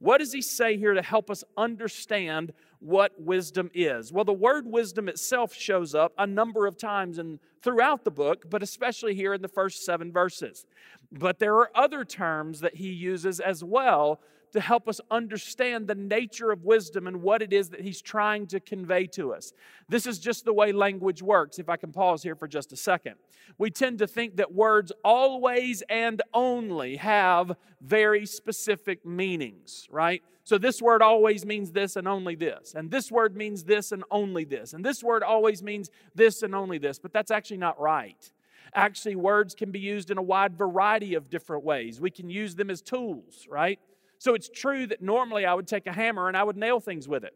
What 0.00 0.18
does 0.18 0.32
he 0.32 0.40
say 0.40 0.76
here 0.78 0.94
to 0.94 1.02
help 1.02 1.30
us 1.30 1.44
understand 1.56 2.52
what 2.80 3.12
wisdom 3.20 3.70
is? 3.74 4.10
Well, 4.10 4.24
the 4.24 4.32
word 4.32 4.66
wisdom 4.66 5.08
itself 5.08 5.54
shows 5.54 5.94
up 5.94 6.12
a 6.16 6.26
number 6.26 6.66
of 6.66 6.78
times 6.78 7.18
and 7.18 7.38
throughout 7.62 8.04
the 8.04 8.10
book, 8.10 8.48
but 8.48 8.62
especially 8.62 9.14
here 9.14 9.34
in 9.34 9.42
the 9.42 9.48
first 9.48 9.84
seven 9.84 10.10
verses. 10.10 10.64
But 11.12 11.38
there 11.38 11.54
are 11.56 11.70
other 11.74 12.06
terms 12.06 12.60
that 12.60 12.76
he 12.76 12.88
uses 12.88 13.40
as 13.40 13.62
well 13.62 14.20
to 14.52 14.60
help 14.60 14.88
us 14.88 15.00
understand 15.10 15.86
the 15.86 15.94
nature 15.94 16.50
of 16.50 16.64
wisdom 16.64 17.06
and 17.06 17.22
what 17.22 17.42
it 17.42 17.52
is 17.52 17.70
that 17.70 17.80
he's 17.80 18.00
trying 18.02 18.46
to 18.48 18.60
convey 18.60 19.06
to 19.06 19.32
us. 19.32 19.52
This 19.88 20.06
is 20.06 20.18
just 20.18 20.44
the 20.44 20.52
way 20.52 20.72
language 20.72 21.22
works. 21.22 21.58
If 21.58 21.68
I 21.68 21.76
can 21.76 21.92
pause 21.92 22.22
here 22.22 22.34
for 22.34 22.48
just 22.48 22.72
a 22.72 22.76
second, 22.76 23.14
we 23.58 23.70
tend 23.70 23.98
to 23.98 24.06
think 24.06 24.36
that 24.36 24.52
words 24.52 24.92
always 25.04 25.82
and 25.88 26.22
only 26.34 26.96
have 26.96 27.56
very 27.80 28.26
specific 28.26 29.04
meanings, 29.06 29.86
right? 29.90 30.22
So 30.44 30.58
this 30.58 30.82
word 30.82 31.02
always 31.02 31.46
means 31.46 31.70
this 31.70 31.96
and 31.96 32.08
only 32.08 32.34
this. 32.34 32.74
And 32.74 32.90
this 32.90 33.12
word 33.12 33.36
means 33.36 33.64
this 33.64 33.92
and 33.92 34.02
only 34.10 34.44
this. 34.44 34.72
And 34.72 34.84
this 34.84 35.02
word 35.02 35.22
always 35.22 35.62
means 35.62 35.90
this 36.14 36.42
and 36.42 36.54
only 36.54 36.78
this. 36.78 36.98
But 36.98 37.12
that's 37.12 37.30
actually 37.30 37.58
not 37.58 37.80
right. 37.80 38.32
Actually, 38.74 39.16
words 39.16 39.54
can 39.54 39.70
be 39.70 39.80
used 39.80 40.10
in 40.10 40.18
a 40.18 40.22
wide 40.22 40.56
variety 40.56 41.14
of 41.14 41.28
different 41.28 41.64
ways. 41.64 42.00
We 42.00 42.10
can 42.10 42.30
use 42.30 42.54
them 42.54 42.70
as 42.70 42.80
tools, 42.80 43.46
right? 43.48 43.78
So 44.20 44.34
it's 44.34 44.50
true 44.50 44.86
that 44.86 45.00
normally 45.00 45.46
I 45.46 45.54
would 45.54 45.66
take 45.66 45.86
a 45.86 45.92
hammer 45.92 46.28
and 46.28 46.36
I 46.36 46.44
would 46.44 46.58
nail 46.58 46.78
things 46.78 47.08
with 47.08 47.24
it. 47.24 47.32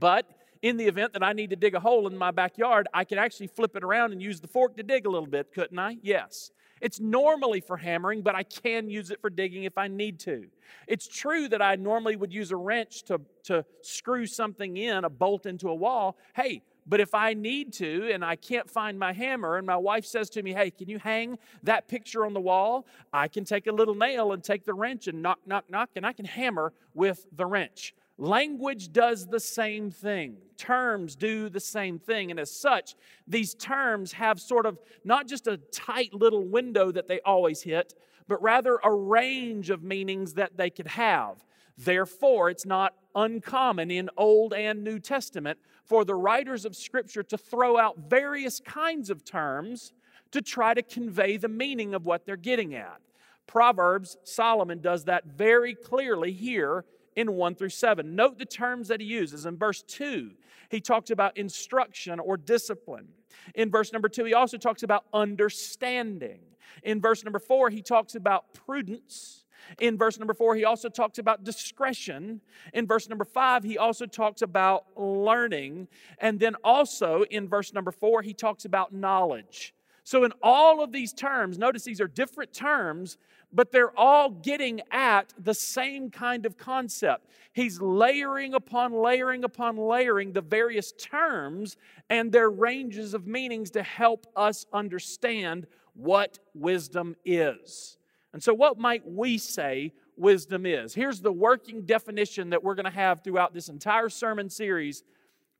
But 0.00 0.26
in 0.62 0.78
the 0.78 0.86
event 0.86 1.12
that 1.12 1.22
I 1.22 1.34
need 1.34 1.50
to 1.50 1.56
dig 1.56 1.74
a 1.74 1.80
hole 1.80 2.08
in 2.08 2.16
my 2.16 2.30
backyard, 2.30 2.88
I 2.94 3.04
could 3.04 3.18
actually 3.18 3.48
flip 3.48 3.76
it 3.76 3.84
around 3.84 4.12
and 4.12 4.22
use 4.22 4.40
the 4.40 4.48
fork 4.48 4.78
to 4.78 4.82
dig 4.82 5.04
a 5.04 5.10
little 5.10 5.28
bit, 5.28 5.52
couldn't 5.52 5.78
I? 5.78 5.98
Yes. 6.00 6.50
It's 6.80 6.98
normally 6.98 7.60
for 7.60 7.76
hammering, 7.76 8.22
but 8.22 8.34
I 8.34 8.42
can 8.42 8.88
use 8.88 9.10
it 9.10 9.20
for 9.20 9.28
digging 9.28 9.64
if 9.64 9.76
I 9.76 9.88
need 9.88 10.18
to. 10.20 10.46
It's 10.86 11.06
true 11.06 11.46
that 11.48 11.60
I 11.60 11.76
normally 11.76 12.16
would 12.16 12.32
use 12.32 12.52
a 12.52 12.56
wrench 12.56 13.02
to, 13.04 13.20
to 13.44 13.66
screw 13.82 14.24
something 14.24 14.78
in, 14.78 15.04
a 15.04 15.10
bolt 15.10 15.44
into 15.44 15.68
a 15.68 15.74
wall. 15.74 16.16
Hey, 16.34 16.62
but 16.88 17.00
if 17.00 17.14
I 17.14 17.34
need 17.34 17.74
to 17.74 18.10
and 18.12 18.24
I 18.24 18.36
can't 18.36 18.68
find 18.68 18.98
my 18.98 19.12
hammer, 19.12 19.58
and 19.58 19.66
my 19.66 19.76
wife 19.76 20.06
says 20.06 20.30
to 20.30 20.42
me, 20.42 20.54
Hey, 20.54 20.70
can 20.70 20.88
you 20.88 20.98
hang 20.98 21.38
that 21.62 21.86
picture 21.86 22.24
on 22.24 22.32
the 22.32 22.40
wall? 22.40 22.86
I 23.12 23.28
can 23.28 23.44
take 23.44 23.66
a 23.66 23.72
little 23.72 23.94
nail 23.94 24.32
and 24.32 24.42
take 24.42 24.64
the 24.64 24.74
wrench 24.74 25.06
and 25.06 25.20
knock, 25.20 25.40
knock, 25.46 25.64
knock, 25.68 25.90
and 25.96 26.06
I 26.06 26.14
can 26.14 26.24
hammer 26.24 26.72
with 26.94 27.26
the 27.36 27.44
wrench. 27.44 27.94
Language 28.16 28.92
does 28.92 29.26
the 29.26 29.38
same 29.38 29.90
thing. 29.90 30.38
Terms 30.56 31.14
do 31.14 31.48
the 31.48 31.60
same 31.60 31.98
thing. 31.98 32.32
And 32.32 32.40
as 32.40 32.50
such, 32.50 32.96
these 33.28 33.54
terms 33.54 34.12
have 34.12 34.40
sort 34.40 34.66
of 34.66 34.78
not 35.04 35.28
just 35.28 35.46
a 35.46 35.58
tight 35.58 36.12
little 36.12 36.44
window 36.44 36.90
that 36.90 37.06
they 37.06 37.20
always 37.20 37.62
hit, 37.62 37.94
but 38.26 38.42
rather 38.42 38.80
a 38.82 38.92
range 38.92 39.70
of 39.70 39.82
meanings 39.82 40.34
that 40.34 40.56
they 40.56 40.70
could 40.70 40.88
have. 40.88 41.44
Therefore, 41.76 42.50
it's 42.50 42.66
not 42.66 42.94
uncommon 43.14 43.90
in 43.92 44.10
Old 44.16 44.52
and 44.52 44.82
New 44.82 44.98
Testament 44.98 45.58
for 45.88 46.04
the 46.04 46.14
writers 46.14 46.64
of 46.64 46.76
Scripture 46.76 47.22
to 47.24 47.38
throw 47.38 47.78
out 47.78 47.96
various 48.08 48.60
kinds 48.60 49.08
of 49.08 49.24
terms 49.24 49.92
to 50.30 50.42
try 50.42 50.74
to 50.74 50.82
convey 50.82 51.38
the 51.38 51.48
meaning 51.48 51.94
of 51.94 52.04
what 52.04 52.26
they're 52.26 52.36
getting 52.36 52.74
at. 52.74 53.00
Proverbs, 53.46 54.18
Solomon 54.24 54.80
does 54.80 55.04
that 55.04 55.24
very 55.24 55.74
clearly 55.74 56.32
here 56.32 56.84
in 57.16 57.32
1 57.32 57.54
through 57.54 57.70
7. 57.70 58.14
Note 58.14 58.38
the 58.38 58.44
terms 58.44 58.88
that 58.88 59.00
he 59.00 59.06
uses. 59.06 59.46
In 59.46 59.56
verse 59.56 59.82
2, 59.82 60.30
he 60.70 60.80
talks 60.80 61.10
about 61.10 61.38
instruction 61.38 62.20
or 62.20 62.36
discipline. 62.36 63.08
In 63.54 63.70
verse 63.70 63.90
number 63.92 64.10
2, 64.10 64.24
he 64.24 64.34
also 64.34 64.58
talks 64.58 64.82
about 64.82 65.04
understanding. 65.14 66.40
In 66.82 67.00
verse 67.00 67.24
number 67.24 67.38
4, 67.38 67.70
he 67.70 67.80
talks 67.80 68.14
about 68.14 68.52
prudence. 68.52 69.46
In 69.78 69.96
verse 69.96 70.18
number 70.18 70.34
four, 70.34 70.56
he 70.56 70.64
also 70.64 70.88
talks 70.88 71.18
about 71.18 71.44
discretion. 71.44 72.40
In 72.72 72.86
verse 72.86 73.08
number 73.08 73.24
five, 73.24 73.64
he 73.64 73.78
also 73.78 74.06
talks 74.06 74.42
about 74.42 74.86
learning. 74.96 75.88
And 76.18 76.40
then 76.40 76.54
also 76.64 77.24
in 77.30 77.48
verse 77.48 77.72
number 77.72 77.92
four, 77.92 78.22
he 78.22 78.34
talks 78.34 78.64
about 78.64 78.92
knowledge. 78.92 79.74
So, 80.08 80.24
in 80.24 80.32
all 80.42 80.82
of 80.82 80.90
these 80.90 81.12
terms, 81.12 81.58
notice 81.58 81.84
these 81.84 82.00
are 82.00 82.08
different 82.08 82.54
terms, 82.54 83.18
but 83.52 83.70
they're 83.72 83.94
all 83.94 84.30
getting 84.30 84.80
at 84.90 85.34
the 85.38 85.52
same 85.52 86.10
kind 86.10 86.46
of 86.46 86.56
concept. 86.56 87.26
He's 87.52 87.78
layering 87.78 88.54
upon 88.54 88.94
layering 88.94 89.44
upon 89.44 89.76
layering 89.76 90.32
the 90.32 90.40
various 90.40 90.92
terms 90.92 91.76
and 92.08 92.32
their 92.32 92.48
ranges 92.48 93.12
of 93.12 93.26
meanings 93.26 93.70
to 93.72 93.82
help 93.82 94.26
us 94.34 94.64
understand 94.72 95.66
what 95.92 96.38
wisdom 96.54 97.14
is. 97.26 97.97
And 98.32 98.42
so, 98.42 98.52
what 98.52 98.78
might 98.78 99.06
we 99.06 99.38
say 99.38 99.92
wisdom 100.16 100.66
is? 100.66 100.94
Here's 100.94 101.20
the 101.20 101.32
working 101.32 101.82
definition 101.82 102.50
that 102.50 102.62
we're 102.62 102.74
going 102.74 102.84
to 102.84 102.90
have 102.90 103.22
throughout 103.22 103.54
this 103.54 103.68
entire 103.68 104.08
sermon 104.08 104.50
series 104.50 105.02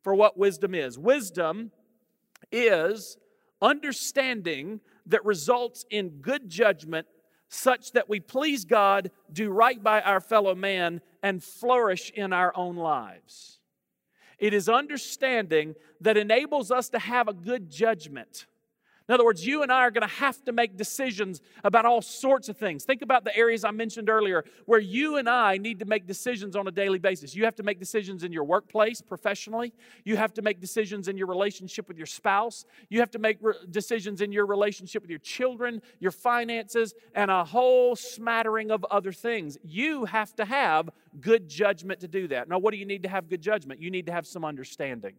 for 0.03 0.15
what 0.15 0.37
wisdom 0.37 0.73
is 0.73 0.97
wisdom 0.97 1.71
is 2.51 3.17
understanding 3.61 4.79
that 5.05 5.25
results 5.25 5.85
in 5.89 6.09
good 6.21 6.49
judgment 6.49 7.07
such 7.49 7.91
that 7.93 8.07
we 8.07 8.19
please 8.19 8.63
God, 8.63 9.09
do 9.33 9.49
right 9.49 9.81
by 9.81 10.01
our 10.01 10.21
fellow 10.21 10.53
man, 10.53 11.01
and 11.23 11.43
flourish 11.43 12.11
in 12.11 12.31
our 12.31 12.55
own 12.55 12.75
lives. 12.75 13.59
It 14.37 14.53
is 14.53 14.69
understanding 14.69 15.75
that 15.99 16.15
enables 16.15 16.71
us 16.71 16.89
to 16.89 16.99
have 16.99 17.27
a 17.27 17.33
good 17.33 17.69
judgment 17.69 18.45
in 19.09 19.13
other 19.15 19.25
words, 19.25 19.43
you 19.43 19.63
and 19.63 19.71
I 19.71 19.79
are 19.79 19.89
going 19.89 20.07
to 20.07 20.15
have 20.15 20.45
to 20.45 20.51
make 20.51 20.77
decisions 20.77 21.41
about 21.63 21.83
all 21.83 21.99
sorts 21.99 22.47
of 22.47 22.57
things. 22.57 22.83
Think 22.83 23.01
about 23.01 23.23
the 23.23 23.35
areas 23.35 23.63
I 23.63 23.71
mentioned 23.71 24.07
earlier 24.07 24.45
where 24.67 24.79
you 24.79 25.17
and 25.17 25.27
I 25.27 25.57
need 25.57 25.79
to 25.79 25.85
make 25.85 26.05
decisions 26.05 26.55
on 26.55 26.67
a 26.67 26.71
daily 26.71 26.99
basis. 26.99 27.35
You 27.35 27.43
have 27.45 27.55
to 27.55 27.63
make 27.63 27.79
decisions 27.79 28.23
in 28.23 28.31
your 28.31 28.43
workplace 28.43 29.01
professionally, 29.01 29.73
you 30.05 30.15
have 30.15 30.31
to 30.35 30.43
make 30.43 30.61
decisions 30.61 31.07
in 31.07 31.17
your 31.17 31.25
relationship 31.25 31.87
with 31.87 31.97
your 31.97 32.05
spouse, 32.05 32.65
you 32.89 32.99
have 32.99 33.09
to 33.09 33.19
make 33.19 33.39
re- 33.41 33.55
decisions 33.71 34.21
in 34.21 34.31
your 34.31 34.45
relationship 34.45 35.01
with 35.01 35.09
your 35.09 35.19
children, 35.19 35.81
your 35.99 36.11
finances, 36.11 36.93
and 37.15 37.31
a 37.31 37.43
whole 37.43 37.95
smattering 37.95 38.69
of 38.69 38.85
other 38.91 39.11
things. 39.11 39.57
You 39.63 40.05
have 40.05 40.35
to 40.35 40.45
have 40.45 40.87
good 41.19 41.49
judgment 41.49 42.01
to 42.01 42.07
do 42.07 42.27
that. 42.27 42.47
Now, 42.47 42.59
what 42.59 42.73
do 42.73 42.77
you 42.77 42.85
need 42.85 43.01
to 43.03 43.09
have 43.09 43.27
good 43.27 43.41
judgment? 43.41 43.81
You 43.81 43.89
need 43.89 44.05
to 44.05 44.11
have 44.11 44.27
some 44.27 44.45
understanding. 44.45 45.15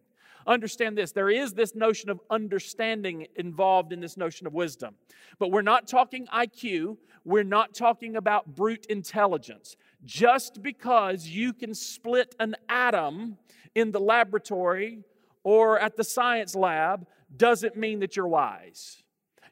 Understand 0.47 0.97
this 0.97 1.11
there 1.11 1.29
is 1.29 1.53
this 1.53 1.75
notion 1.75 2.09
of 2.09 2.19
understanding 2.29 3.27
involved 3.35 3.93
in 3.93 3.99
this 3.99 4.17
notion 4.17 4.47
of 4.47 4.53
wisdom. 4.53 4.95
But 5.39 5.51
we're 5.51 5.61
not 5.61 5.87
talking 5.87 6.27
IQ, 6.27 6.97
we're 7.23 7.43
not 7.43 7.73
talking 7.73 8.15
about 8.15 8.55
brute 8.55 8.85
intelligence. 8.87 9.75
Just 10.03 10.61
because 10.63 11.27
you 11.27 11.53
can 11.53 11.73
split 11.73 12.35
an 12.39 12.55
atom 12.67 13.37
in 13.75 13.91
the 13.91 13.99
laboratory 13.99 15.03
or 15.43 15.79
at 15.79 15.95
the 15.95 16.03
science 16.03 16.55
lab 16.55 17.07
doesn't 17.35 17.77
mean 17.77 17.99
that 17.99 18.15
you're 18.15 18.27
wise. 18.27 19.03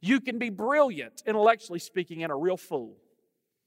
You 0.02 0.20
can 0.22 0.40
be 0.40 0.50
brilliant, 0.50 1.24
intellectually 1.26 1.80
speaking, 1.80 2.24
and 2.24 2.32
a 2.32 2.36
real 2.36 2.58
fool. 2.58 2.98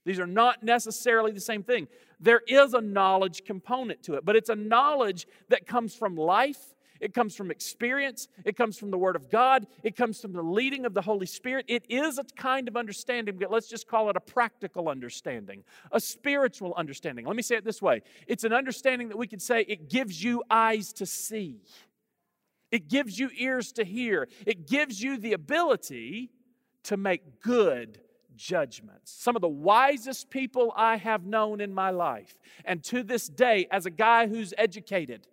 These 0.04 0.18
are 0.18 0.26
not 0.26 0.62
necessarily 0.62 1.30
the 1.30 1.40
same 1.40 1.62
thing. 1.62 1.86
There 2.18 2.42
is 2.46 2.74
a 2.74 2.80
knowledge 2.80 3.44
component 3.44 4.02
to 4.04 4.14
it, 4.14 4.24
but 4.24 4.34
it's 4.34 4.48
a 4.48 4.56
knowledge 4.56 5.26
that 5.48 5.66
comes 5.66 5.94
from 5.94 6.16
life 6.16 6.74
it 7.02 7.12
comes 7.12 7.34
from 7.34 7.50
experience. 7.50 8.28
It 8.44 8.56
comes 8.56 8.78
from 8.78 8.92
the 8.92 8.96
Word 8.96 9.16
of 9.16 9.28
God. 9.28 9.66
It 9.82 9.96
comes 9.96 10.20
from 10.20 10.32
the 10.32 10.42
leading 10.42 10.86
of 10.86 10.94
the 10.94 11.02
Holy 11.02 11.26
Spirit. 11.26 11.64
It 11.66 11.84
is 11.88 12.16
a 12.16 12.24
kind 12.36 12.68
of 12.68 12.76
understanding, 12.76 13.36
but 13.38 13.50
let's 13.50 13.68
just 13.68 13.88
call 13.88 14.08
it 14.08 14.16
a 14.16 14.20
practical 14.20 14.88
understanding, 14.88 15.64
a 15.90 15.98
spiritual 15.98 16.72
understanding. 16.76 17.26
Let 17.26 17.34
me 17.34 17.42
say 17.42 17.56
it 17.56 17.64
this 17.64 17.82
way 17.82 18.02
it's 18.28 18.44
an 18.44 18.52
understanding 18.52 19.08
that 19.08 19.18
we 19.18 19.26
could 19.26 19.42
say 19.42 19.62
it 19.62 19.90
gives 19.90 20.22
you 20.22 20.44
eyes 20.48 20.92
to 20.94 21.06
see, 21.06 21.64
it 22.70 22.88
gives 22.88 23.18
you 23.18 23.30
ears 23.36 23.72
to 23.72 23.84
hear, 23.84 24.28
it 24.46 24.68
gives 24.68 25.02
you 25.02 25.18
the 25.18 25.32
ability 25.32 26.30
to 26.84 26.96
make 26.96 27.40
good 27.40 28.00
judgments. 28.36 29.10
Some 29.12 29.34
of 29.34 29.42
the 29.42 29.48
wisest 29.48 30.30
people 30.30 30.72
I 30.76 30.98
have 30.98 31.26
known 31.26 31.60
in 31.60 31.74
my 31.74 31.90
life, 31.90 32.38
and 32.64 32.82
to 32.84 33.02
this 33.02 33.26
day, 33.26 33.66
as 33.72 33.86
a 33.86 33.90
guy 33.90 34.28
who's 34.28 34.54
educated, 34.56 35.26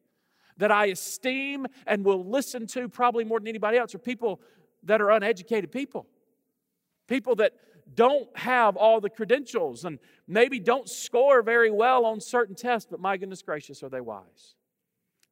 that 0.60 0.72
I 0.72 0.88
esteem 0.88 1.66
and 1.88 2.06
will 2.06 2.24
listen 2.24 2.68
to 2.68 2.88
probably 2.88 3.24
more 3.24 3.40
than 3.40 3.48
anybody 3.48 3.78
else 3.78 3.96
are 3.96 4.00
people 4.00 4.40
that 4.84 5.02
are 5.02 5.10
uneducated 5.10 5.72
people. 5.72 6.06
People 7.08 7.36
that 7.38 7.54
don't 7.96 8.30
have 8.38 8.78
all 8.78 9.02
the 9.02 9.10
credentials 9.10 9.84
and 9.84 9.98
maybe 10.28 10.60
don't 10.60 10.88
score 10.88 11.42
very 11.42 11.72
well 11.72 12.06
on 12.06 12.22
certain 12.22 12.56
tests, 12.56 12.88
but 12.90 13.00
my 13.00 13.18
goodness 13.18 13.42
gracious, 13.42 13.82
are 13.82 13.90
they 13.90 14.02
wise? 14.02 14.56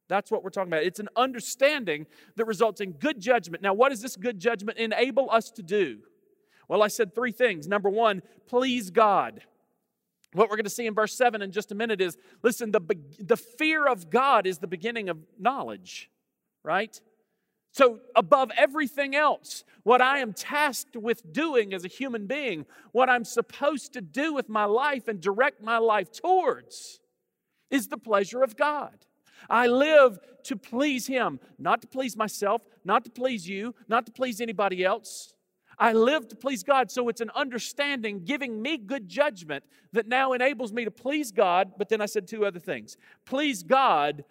That's 0.08 0.30
what 0.30 0.42
we're 0.42 0.50
talking 0.50 0.72
about. 0.72 0.84
It's 0.84 1.00
an 1.00 1.10
understanding 1.14 2.06
that 2.36 2.46
results 2.46 2.80
in 2.80 2.92
good 2.92 3.20
judgment. 3.20 3.62
Now, 3.62 3.74
what 3.74 3.90
does 3.90 4.00
this 4.00 4.16
good 4.16 4.40
judgment 4.40 4.78
enable 4.78 5.30
us 5.30 5.50
to 5.52 5.62
do? 5.62 5.98
Well, 6.66 6.82
I 6.82 6.88
said 6.88 7.14
three 7.14 7.32
things. 7.32 7.68
Number 7.68 7.90
one, 7.90 8.22
please 8.46 8.90
God. 8.90 9.42
What 10.32 10.50
we're 10.50 10.56
going 10.56 10.64
to 10.64 10.70
see 10.70 10.86
in 10.86 10.94
verse 10.94 11.14
7 11.14 11.40
in 11.40 11.52
just 11.52 11.72
a 11.72 11.74
minute 11.74 12.00
is 12.00 12.16
listen, 12.42 12.70
the, 12.70 12.80
the 13.18 13.36
fear 13.36 13.86
of 13.86 14.10
God 14.10 14.46
is 14.46 14.58
the 14.58 14.66
beginning 14.66 15.08
of 15.08 15.18
knowledge, 15.38 16.10
right? 16.62 17.00
So, 17.72 18.00
above 18.16 18.50
everything 18.56 19.14
else, 19.14 19.64
what 19.84 20.00
I 20.00 20.18
am 20.18 20.32
tasked 20.32 20.96
with 20.96 21.32
doing 21.32 21.72
as 21.72 21.84
a 21.84 21.88
human 21.88 22.26
being, 22.26 22.66
what 22.92 23.08
I'm 23.08 23.24
supposed 23.24 23.92
to 23.92 24.00
do 24.00 24.34
with 24.34 24.48
my 24.48 24.64
life 24.64 25.06
and 25.06 25.20
direct 25.20 25.62
my 25.62 25.78
life 25.78 26.10
towards, 26.10 27.00
is 27.70 27.88
the 27.88 27.98
pleasure 27.98 28.42
of 28.42 28.56
God. 28.56 29.06
I 29.48 29.66
live 29.66 30.18
to 30.44 30.56
please 30.56 31.06
Him, 31.06 31.40
not 31.58 31.82
to 31.82 31.88
please 31.88 32.16
myself, 32.16 32.62
not 32.84 33.04
to 33.04 33.10
please 33.10 33.48
you, 33.48 33.74
not 33.86 34.06
to 34.06 34.12
please 34.12 34.40
anybody 34.40 34.84
else. 34.84 35.34
I 35.78 35.92
live 35.92 36.28
to 36.28 36.36
please 36.36 36.62
God. 36.62 36.90
So 36.90 37.08
it's 37.08 37.20
an 37.20 37.30
understanding, 37.34 38.24
giving 38.24 38.60
me 38.60 38.78
good 38.78 39.08
judgment 39.08 39.64
that 39.92 40.08
now 40.08 40.32
enables 40.32 40.72
me 40.72 40.84
to 40.84 40.90
please 40.90 41.30
God. 41.30 41.72
But 41.78 41.88
then 41.88 42.00
I 42.00 42.06
said 42.06 42.26
two 42.26 42.44
other 42.44 42.58
things 42.58 42.96
please 43.24 43.62
God, 43.62 44.24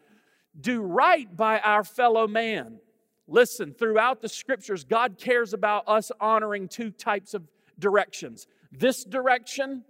do 0.60 0.82
right 0.82 1.34
by 1.36 1.60
our 1.60 1.84
fellow 1.84 2.28
man. 2.28 2.80
Listen, 3.28 3.74
throughout 3.74 4.22
the 4.22 4.30
scriptures, 4.30 4.84
God 4.84 5.18
cares 5.18 5.54
about 5.54 5.84
us 5.88 6.12
honoring 6.20 6.68
two 6.68 6.92
types 6.92 7.34
of 7.34 7.44
directions 7.80 8.48
this 8.72 9.04
direction 9.04 9.84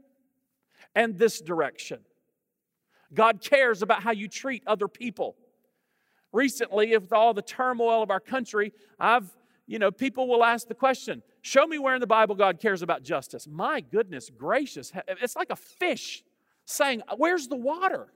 and 0.96 1.18
this 1.18 1.42
direction. 1.42 2.00
God 3.14 3.42
cares 3.42 3.82
about 3.82 4.04
how 4.04 4.12
you 4.12 4.28
treat 4.28 4.64
other 4.68 4.88
people. 4.88 5.36
Recently, 6.34 6.96
with 6.96 7.14
all 7.14 7.34
the 7.34 7.42
turmoil 7.42 8.04
of 8.04 8.12
our 8.12 8.20
country, 8.20 8.74
I've, 9.00 9.30
you 9.66 9.80
know, 9.80 9.92
people 9.92 10.28
will 10.28 10.44
ask 10.44 10.68
the 10.68 10.76
question 10.76 11.24
show 11.48 11.66
me 11.66 11.80
where 11.80 11.96
in 11.96 12.02
the 12.02 12.08
Bible 12.08 12.36
God 12.36 12.60
cares 12.60 12.82
about 12.82 13.04
justice. 13.04 13.48
My 13.48 13.80
goodness 13.82 14.30
gracious, 14.30 14.92
it's 15.08 15.36
like 15.36 15.50
a 15.50 15.56
fish 15.56 16.24
saying, 16.66 17.02
Where's 17.18 17.48
the 17.48 17.56
water? 17.56 18.08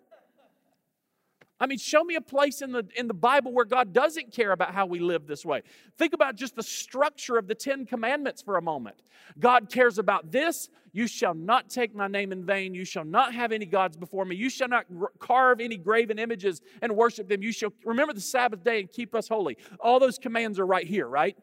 I 1.61 1.67
mean, 1.67 1.77
show 1.77 2.03
me 2.03 2.15
a 2.15 2.21
place 2.21 2.63
in 2.63 2.71
the, 2.71 2.87
in 2.95 3.07
the 3.07 3.13
Bible 3.13 3.53
where 3.53 3.65
God 3.65 3.93
doesn't 3.93 4.33
care 4.33 4.51
about 4.51 4.73
how 4.73 4.87
we 4.87 4.97
live 4.97 5.27
this 5.27 5.45
way. 5.45 5.61
Think 5.95 6.13
about 6.13 6.35
just 6.35 6.55
the 6.55 6.63
structure 6.63 7.37
of 7.37 7.47
the 7.47 7.53
Ten 7.53 7.85
Commandments 7.85 8.41
for 8.41 8.57
a 8.57 8.61
moment. 8.63 8.95
God 9.39 9.69
cares 9.69 9.99
about 9.99 10.31
this. 10.31 10.69
You 10.91 11.05
shall 11.05 11.35
not 11.35 11.69
take 11.69 11.93
my 11.93 12.07
name 12.07 12.31
in 12.31 12.43
vain. 12.43 12.73
You 12.73 12.83
shall 12.83 13.05
not 13.05 13.35
have 13.35 13.51
any 13.51 13.67
gods 13.67 13.95
before 13.95 14.25
me. 14.25 14.35
You 14.35 14.49
shall 14.49 14.69
not 14.69 14.87
carve 15.19 15.61
any 15.61 15.77
graven 15.77 16.17
images 16.17 16.63
and 16.81 16.95
worship 16.95 17.29
them. 17.29 17.43
You 17.43 17.51
shall 17.51 17.71
remember 17.85 18.13
the 18.13 18.21
Sabbath 18.21 18.63
day 18.63 18.79
and 18.79 18.91
keep 18.91 19.13
us 19.13 19.27
holy. 19.27 19.55
All 19.79 19.99
those 19.99 20.17
commands 20.17 20.57
are 20.57 20.65
right 20.65 20.87
here, 20.87 21.07
right? 21.07 21.37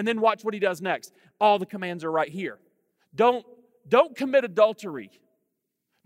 And 0.00 0.08
then 0.08 0.22
watch 0.22 0.44
what 0.44 0.54
he 0.54 0.60
does 0.60 0.80
next. 0.80 1.12
All 1.38 1.58
the 1.58 1.66
commands 1.66 2.04
are 2.04 2.10
right 2.10 2.30
here. 2.30 2.58
Don't, 3.14 3.44
don't 3.86 4.16
commit 4.16 4.44
adultery. 4.44 5.10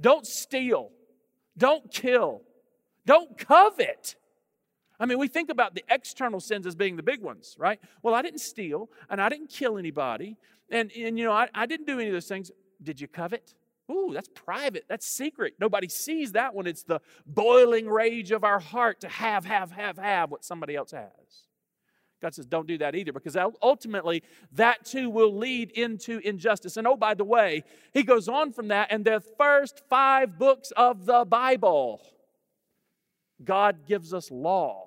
Don't 0.00 0.26
steal. 0.26 0.90
Don't 1.56 1.92
kill. 1.92 2.42
Don't 3.06 3.38
covet. 3.38 4.16
I 4.98 5.06
mean, 5.06 5.20
we 5.20 5.28
think 5.28 5.48
about 5.48 5.76
the 5.76 5.84
external 5.88 6.40
sins 6.40 6.66
as 6.66 6.74
being 6.74 6.96
the 6.96 7.04
big 7.04 7.20
ones, 7.22 7.54
right? 7.56 7.78
Well, 8.02 8.16
I 8.16 8.22
didn't 8.22 8.40
steal 8.40 8.90
and 9.08 9.22
I 9.22 9.28
didn't 9.28 9.50
kill 9.50 9.78
anybody. 9.78 10.38
And, 10.70 10.90
and 10.90 11.16
you 11.16 11.24
know, 11.24 11.32
I, 11.32 11.48
I 11.54 11.66
didn't 11.66 11.86
do 11.86 12.00
any 12.00 12.08
of 12.08 12.14
those 12.14 12.26
things. 12.26 12.50
Did 12.82 13.00
you 13.00 13.06
covet? 13.06 13.54
Ooh, 13.92 14.10
that's 14.12 14.28
private. 14.34 14.86
That's 14.88 15.06
secret. 15.06 15.54
Nobody 15.60 15.88
sees 15.88 16.32
that 16.32 16.52
when 16.52 16.66
it's 16.66 16.82
the 16.82 17.00
boiling 17.26 17.86
rage 17.86 18.32
of 18.32 18.42
our 18.42 18.58
heart 18.58 19.02
to 19.02 19.08
have, 19.08 19.44
have, 19.44 19.70
have, 19.70 19.98
have 19.98 20.32
what 20.32 20.44
somebody 20.44 20.74
else 20.74 20.90
has. 20.90 21.44
God 22.24 22.34
says, 22.34 22.46
don't 22.46 22.66
do 22.66 22.78
that 22.78 22.94
either 22.94 23.12
because 23.12 23.36
ultimately 23.62 24.22
that 24.52 24.86
too 24.86 25.10
will 25.10 25.36
lead 25.36 25.70
into 25.72 26.20
injustice. 26.26 26.78
And 26.78 26.86
oh, 26.86 26.96
by 26.96 27.12
the 27.12 27.22
way, 27.22 27.64
he 27.92 28.02
goes 28.02 28.28
on 28.28 28.50
from 28.50 28.68
that, 28.68 28.88
and 28.90 29.04
the 29.04 29.22
first 29.36 29.82
five 29.90 30.38
books 30.38 30.70
of 30.74 31.04
the 31.04 31.26
Bible 31.26 32.00
God 33.44 33.86
gives 33.86 34.14
us 34.14 34.30
law, 34.30 34.86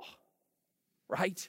right? 1.07 1.47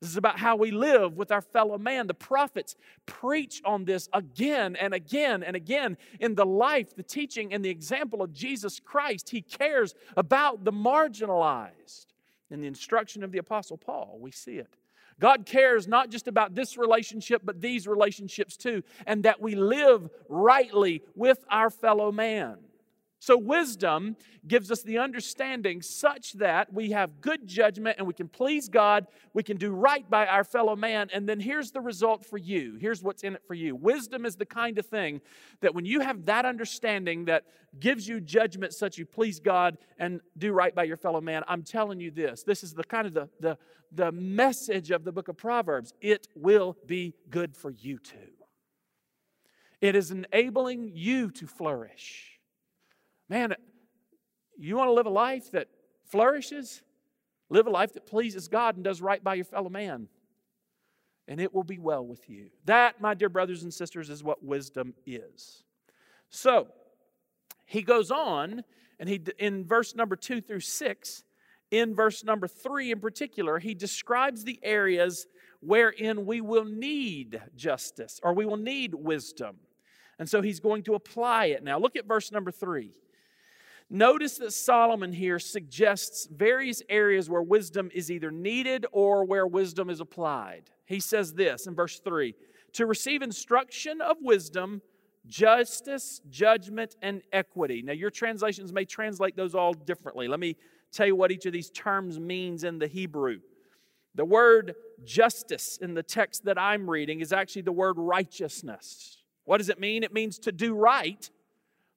This 0.00 0.10
is 0.10 0.16
about 0.16 0.38
how 0.38 0.54
we 0.54 0.70
live 0.70 1.16
with 1.16 1.32
our 1.32 1.42
fellow 1.42 1.76
man. 1.76 2.06
The 2.06 2.14
prophets 2.14 2.76
preach 3.04 3.60
on 3.64 3.86
this 3.86 4.08
again 4.12 4.76
and 4.76 4.94
again 4.94 5.42
and 5.42 5.56
again 5.56 5.96
in 6.20 6.36
the 6.36 6.46
life, 6.46 6.94
the 6.94 7.02
teaching, 7.02 7.52
and 7.52 7.64
the 7.64 7.68
example 7.68 8.22
of 8.22 8.32
Jesus 8.32 8.78
Christ. 8.78 9.30
He 9.30 9.42
cares 9.42 9.96
about 10.16 10.62
the 10.64 10.72
marginalized. 10.72 12.06
In 12.52 12.60
the 12.60 12.68
instruction 12.68 13.24
of 13.24 13.32
the 13.32 13.38
Apostle 13.38 13.76
Paul, 13.76 14.18
we 14.20 14.30
see 14.30 14.58
it. 14.58 14.76
God 15.20 15.46
cares 15.46 15.86
not 15.86 16.10
just 16.10 16.26
about 16.26 16.54
this 16.54 16.76
relationship, 16.76 17.42
but 17.44 17.60
these 17.60 17.86
relationships 17.86 18.56
too, 18.56 18.82
and 19.06 19.22
that 19.22 19.40
we 19.40 19.54
live 19.54 20.08
rightly 20.28 21.02
with 21.14 21.44
our 21.50 21.70
fellow 21.70 22.10
man. 22.10 22.56
So, 23.22 23.36
wisdom 23.36 24.16
gives 24.48 24.70
us 24.70 24.82
the 24.82 24.96
understanding 24.96 25.82
such 25.82 26.32
that 26.34 26.72
we 26.72 26.92
have 26.92 27.20
good 27.20 27.46
judgment 27.46 27.96
and 27.98 28.06
we 28.06 28.14
can 28.14 28.28
please 28.28 28.70
God, 28.70 29.06
we 29.34 29.42
can 29.42 29.58
do 29.58 29.72
right 29.72 30.08
by 30.08 30.26
our 30.26 30.42
fellow 30.42 30.74
man, 30.74 31.10
and 31.12 31.28
then 31.28 31.38
here's 31.38 31.70
the 31.70 31.82
result 31.82 32.24
for 32.24 32.38
you. 32.38 32.78
Here's 32.80 33.02
what's 33.02 33.22
in 33.22 33.34
it 33.34 33.42
for 33.46 33.52
you. 33.52 33.76
Wisdom 33.76 34.24
is 34.24 34.36
the 34.36 34.46
kind 34.46 34.78
of 34.78 34.86
thing 34.86 35.20
that 35.60 35.74
when 35.74 35.84
you 35.84 36.00
have 36.00 36.24
that 36.24 36.46
understanding 36.46 37.26
that 37.26 37.44
gives 37.78 38.08
you 38.08 38.22
judgment 38.22 38.72
such 38.72 38.96
you 38.96 39.04
please 39.04 39.38
God 39.38 39.76
and 39.98 40.22
do 40.38 40.54
right 40.54 40.74
by 40.74 40.84
your 40.84 40.96
fellow 40.96 41.20
man, 41.20 41.42
I'm 41.46 41.62
telling 41.62 42.00
you 42.00 42.10
this. 42.10 42.42
This 42.42 42.64
is 42.64 42.72
the 42.72 42.84
kind 42.84 43.06
of 43.06 43.12
the, 43.12 43.28
the, 43.38 43.58
the 43.92 44.12
message 44.12 44.90
of 44.90 45.04
the 45.04 45.12
book 45.12 45.28
of 45.28 45.36
Proverbs. 45.36 45.92
It 46.00 46.26
will 46.34 46.74
be 46.86 47.12
good 47.28 47.54
for 47.54 47.70
you 47.70 47.98
too. 47.98 48.32
It 49.82 49.94
is 49.94 50.10
enabling 50.10 50.92
you 50.94 51.30
to 51.32 51.46
flourish. 51.46 52.29
Man, 53.30 53.54
you 54.58 54.76
want 54.76 54.88
to 54.88 54.92
live 54.92 55.06
a 55.06 55.10
life 55.10 55.52
that 55.52 55.68
flourishes? 56.04 56.82
Live 57.48 57.68
a 57.68 57.70
life 57.70 57.92
that 57.92 58.04
pleases 58.04 58.48
God 58.48 58.74
and 58.74 58.82
does 58.82 59.00
right 59.00 59.22
by 59.22 59.34
your 59.34 59.44
fellow 59.44 59.70
man. 59.70 60.08
And 61.28 61.40
it 61.40 61.54
will 61.54 61.62
be 61.62 61.78
well 61.78 62.04
with 62.04 62.28
you. 62.28 62.50
That, 62.64 63.00
my 63.00 63.14
dear 63.14 63.28
brothers 63.28 63.62
and 63.62 63.72
sisters, 63.72 64.10
is 64.10 64.24
what 64.24 64.44
wisdom 64.44 64.94
is. 65.06 65.62
So, 66.28 66.66
he 67.66 67.82
goes 67.82 68.10
on, 68.10 68.64
and 68.98 69.08
he 69.08 69.20
in 69.38 69.64
verse 69.64 69.94
number 69.94 70.16
two 70.16 70.40
through 70.40 70.60
six, 70.60 71.22
in 71.70 71.94
verse 71.94 72.24
number 72.24 72.48
three 72.48 72.90
in 72.90 72.98
particular, 72.98 73.60
he 73.60 73.74
describes 73.74 74.42
the 74.42 74.58
areas 74.64 75.28
wherein 75.60 76.26
we 76.26 76.40
will 76.40 76.64
need 76.64 77.40
justice 77.54 78.18
or 78.24 78.32
we 78.34 78.44
will 78.44 78.56
need 78.56 78.92
wisdom. 78.92 79.56
And 80.18 80.28
so 80.28 80.42
he's 80.42 80.58
going 80.58 80.82
to 80.84 80.94
apply 80.94 81.46
it. 81.46 81.62
Now, 81.62 81.78
look 81.78 81.94
at 81.94 82.06
verse 82.06 82.32
number 82.32 82.50
three. 82.50 82.92
Notice 83.92 84.38
that 84.38 84.52
Solomon 84.52 85.12
here 85.12 85.40
suggests 85.40 86.28
various 86.30 86.80
areas 86.88 87.28
where 87.28 87.42
wisdom 87.42 87.90
is 87.92 88.08
either 88.08 88.30
needed 88.30 88.86
or 88.92 89.24
where 89.24 89.48
wisdom 89.48 89.90
is 89.90 90.00
applied. 90.00 90.70
He 90.86 91.00
says 91.00 91.34
this 91.34 91.66
in 91.66 91.74
verse 91.74 91.98
3 91.98 92.34
to 92.74 92.86
receive 92.86 93.20
instruction 93.20 94.00
of 94.00 94.16
wisdom, 94.20 94.80
justice, 95.26 96.20
judgment, 96.30 96.94
and 97.02 97.20
equity. 97.32 97.82
Now, 97.82 97.92
your 97.92 98.10
translations 98.10 98.72
may 98.72 98.84
translate 98.84 99.34
those 99.34 99.56
all 99.56 99.72
differently. 99.72 100.28
Let 100.28 100.38
me 100.38 100.56
tell 100.92 101.06
you 101.06 101.16
what 101.16 101.32
each 101.32 101.46
of 101.46 101.52
these 101.52 101.70
terms 101.70 102.20
means 102.20 102.62
in 102.62 102.78
the 102.78 102.86
Hebrew. 102.86 103.40
The 104.14 104.24
word 104.24 104.74
justice 105.04 105.78
in 105.82 105.94
the 105.94 106.02
text 106.04 106.44
that 106.44 106.58
I'm 106.58 106.88
reading 106.88 107.20
is 107.20 107.32
actually 107.32 107.62
the 107.62 107.72
word 107.72 107.96
righteousness. 107.98 109.24
What 109.44 109.58
does 109.58 109.68
it 109.68 109.80
mean? 109.80 110.04
It 110.04 110.12
means 110.12 110.38
to 110.40 110.52
do 110.52 110.74
right 110.74 111.28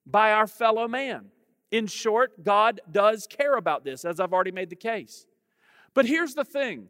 by 0.07 0.31
our 0.31 0.47
fellow 0.47 0.87
man. 0.87 1.29
In 1.73 1.87
short, 1.87 2.43
God 2.43 2.81
does 2.91 3.25
care 3.25 3.55
about 3.55 3.83
this, 3.83 4.05
as 4.05 4.19
I've 4.19 4.31
already 4.31 4.51
made 4.51 4.69
the 4.69 4.75
case. 4.75 5.25
But 5.95 6.05
here's 6.05 6.35
the 6.35 6.43
thing 6.43 6.87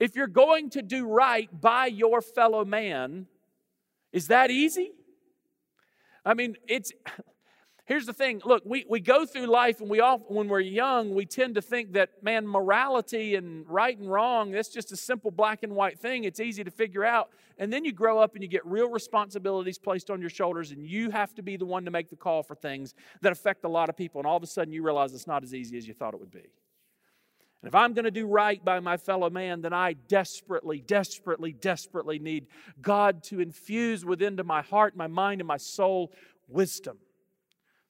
if 0.00 0.16
you're 0.16 0.26
going 0.26 0.68
to 0.70 0.82
do 0.82 1.06
right 1.06 1.48
by 1.60 1.86
your 1.86 2.20
fellow 2.20 2.64
man, 2.64 3.28
is 4.12 4.26
that 4.26 4.50
easy? 4.50 4.90
I 6.24 6.34
mean, 6.34 6.56
it's 6.66 6.90
Here's 7.86 8.04
the 8.04 8.12
thing 8.12 8.42
look, 8.44 8.64
we, 8.66 8.84
we 8.88 8.98
go 8.98 9.24
through 9.24 9.46
life 9.46 9.80
and 9.80 9.88
we 9.88 10.00
all, 10.00 10.18
when 10.26 10.48
we're 10.48 10.58
young, 10.58 11.14
we 11.14 11.24
tend 11.24 11.54
to 11.54 11.62
think 11.62 11.92
that, 11.92 12.20
man, 12.20 12.46
morality 12.46 13.36
and 13.36 13.64
right 13.68 13.96
and 13.96 14.10
wrong, 14.10 14.50
that's 14.50 14.70
just 14.70 14.90
a 14.90 14.96
simple 14.96 15.30
black 15.30 15.62
and 15.62 15.72
white 15.72 15.96
thing. 15.98 16.24
It's 16.24 16.40
easy 16.40 16.64
to 16.64 16.70
figure 16.72 17.04
out. 17.04 17.30
And 17.58 17.72
then 17.72 17.84
you 17.84 17.92
grow 17.92 18.18
up 18.18 18.34
and 18.34 18.42
you 18.42 18.48
get 18.48 18.66
real 18.66 18.90
responsibilities 18.90 19.78
placed 19.78 20.10
on 20.10 20.20
your 20.20 20.30
shoulders, 20.30 20.72
and 20.72 20.84
you 20.84 21.10
have 21.10 21.32
to 21.36 21.42
be 21.42 21.56
the 21.56 21.64
one 21.64 21.84
to 21.84 21.90
make 21.92 22.10
the 22.10 22.16
call 22.16 22.42
for 22.42 22.56
things 22.56 22.92
that 23.22 23.32
affect 23.32 23.64
a 23.64 23.68
lot 23.68 23.88
of 23.88 23.96
people. 23.96 24.20
And 24.20 24.26
all 24.26 24.36
of 24.36 24.42
a 24.42 24.48
sudden 24.48 24.74
you 24.74 24.82
realize 24.82 25.14
it's 25.14 25.28
not 25.28 25.44
as 25.44 25.54
easy 25.54 25.78
as 25.78 25.86
you 25.86 25.94
thought 25.94 26.12
it 26.12 26.20
would 26.20 26.32
be. 26.32 26.50
And 27.62 27.68
if 27.68 27.74
I'm 27.74 27.94
going 27.94 28.04
to 28.04 28.10
do 28.10 28.26
right 28.26 28.62
by 28.62 28.80
my 28.80 28.96
fellow 28.96 29.30
man, 29.30 29.62
then 29.62 29.72
I 29.72 29.92
desperately, 29.92 30.80
desperately, 30.80 31.52
desperately 31.52 32.18
need 32.18 32.48
God 32.82 33.22
to 33.24 33.40
infuse 33.40 34.04
within 34.04 34.36
to 34.36 34.44
my 34.44 34.62
heart, 34.62 34.96
my 34.96 35.06
mind, 35.06 35.40
and 35.40 35.48
my 35.48 35.56
soul 35.56 36.12
wisdom. 36.48 36.98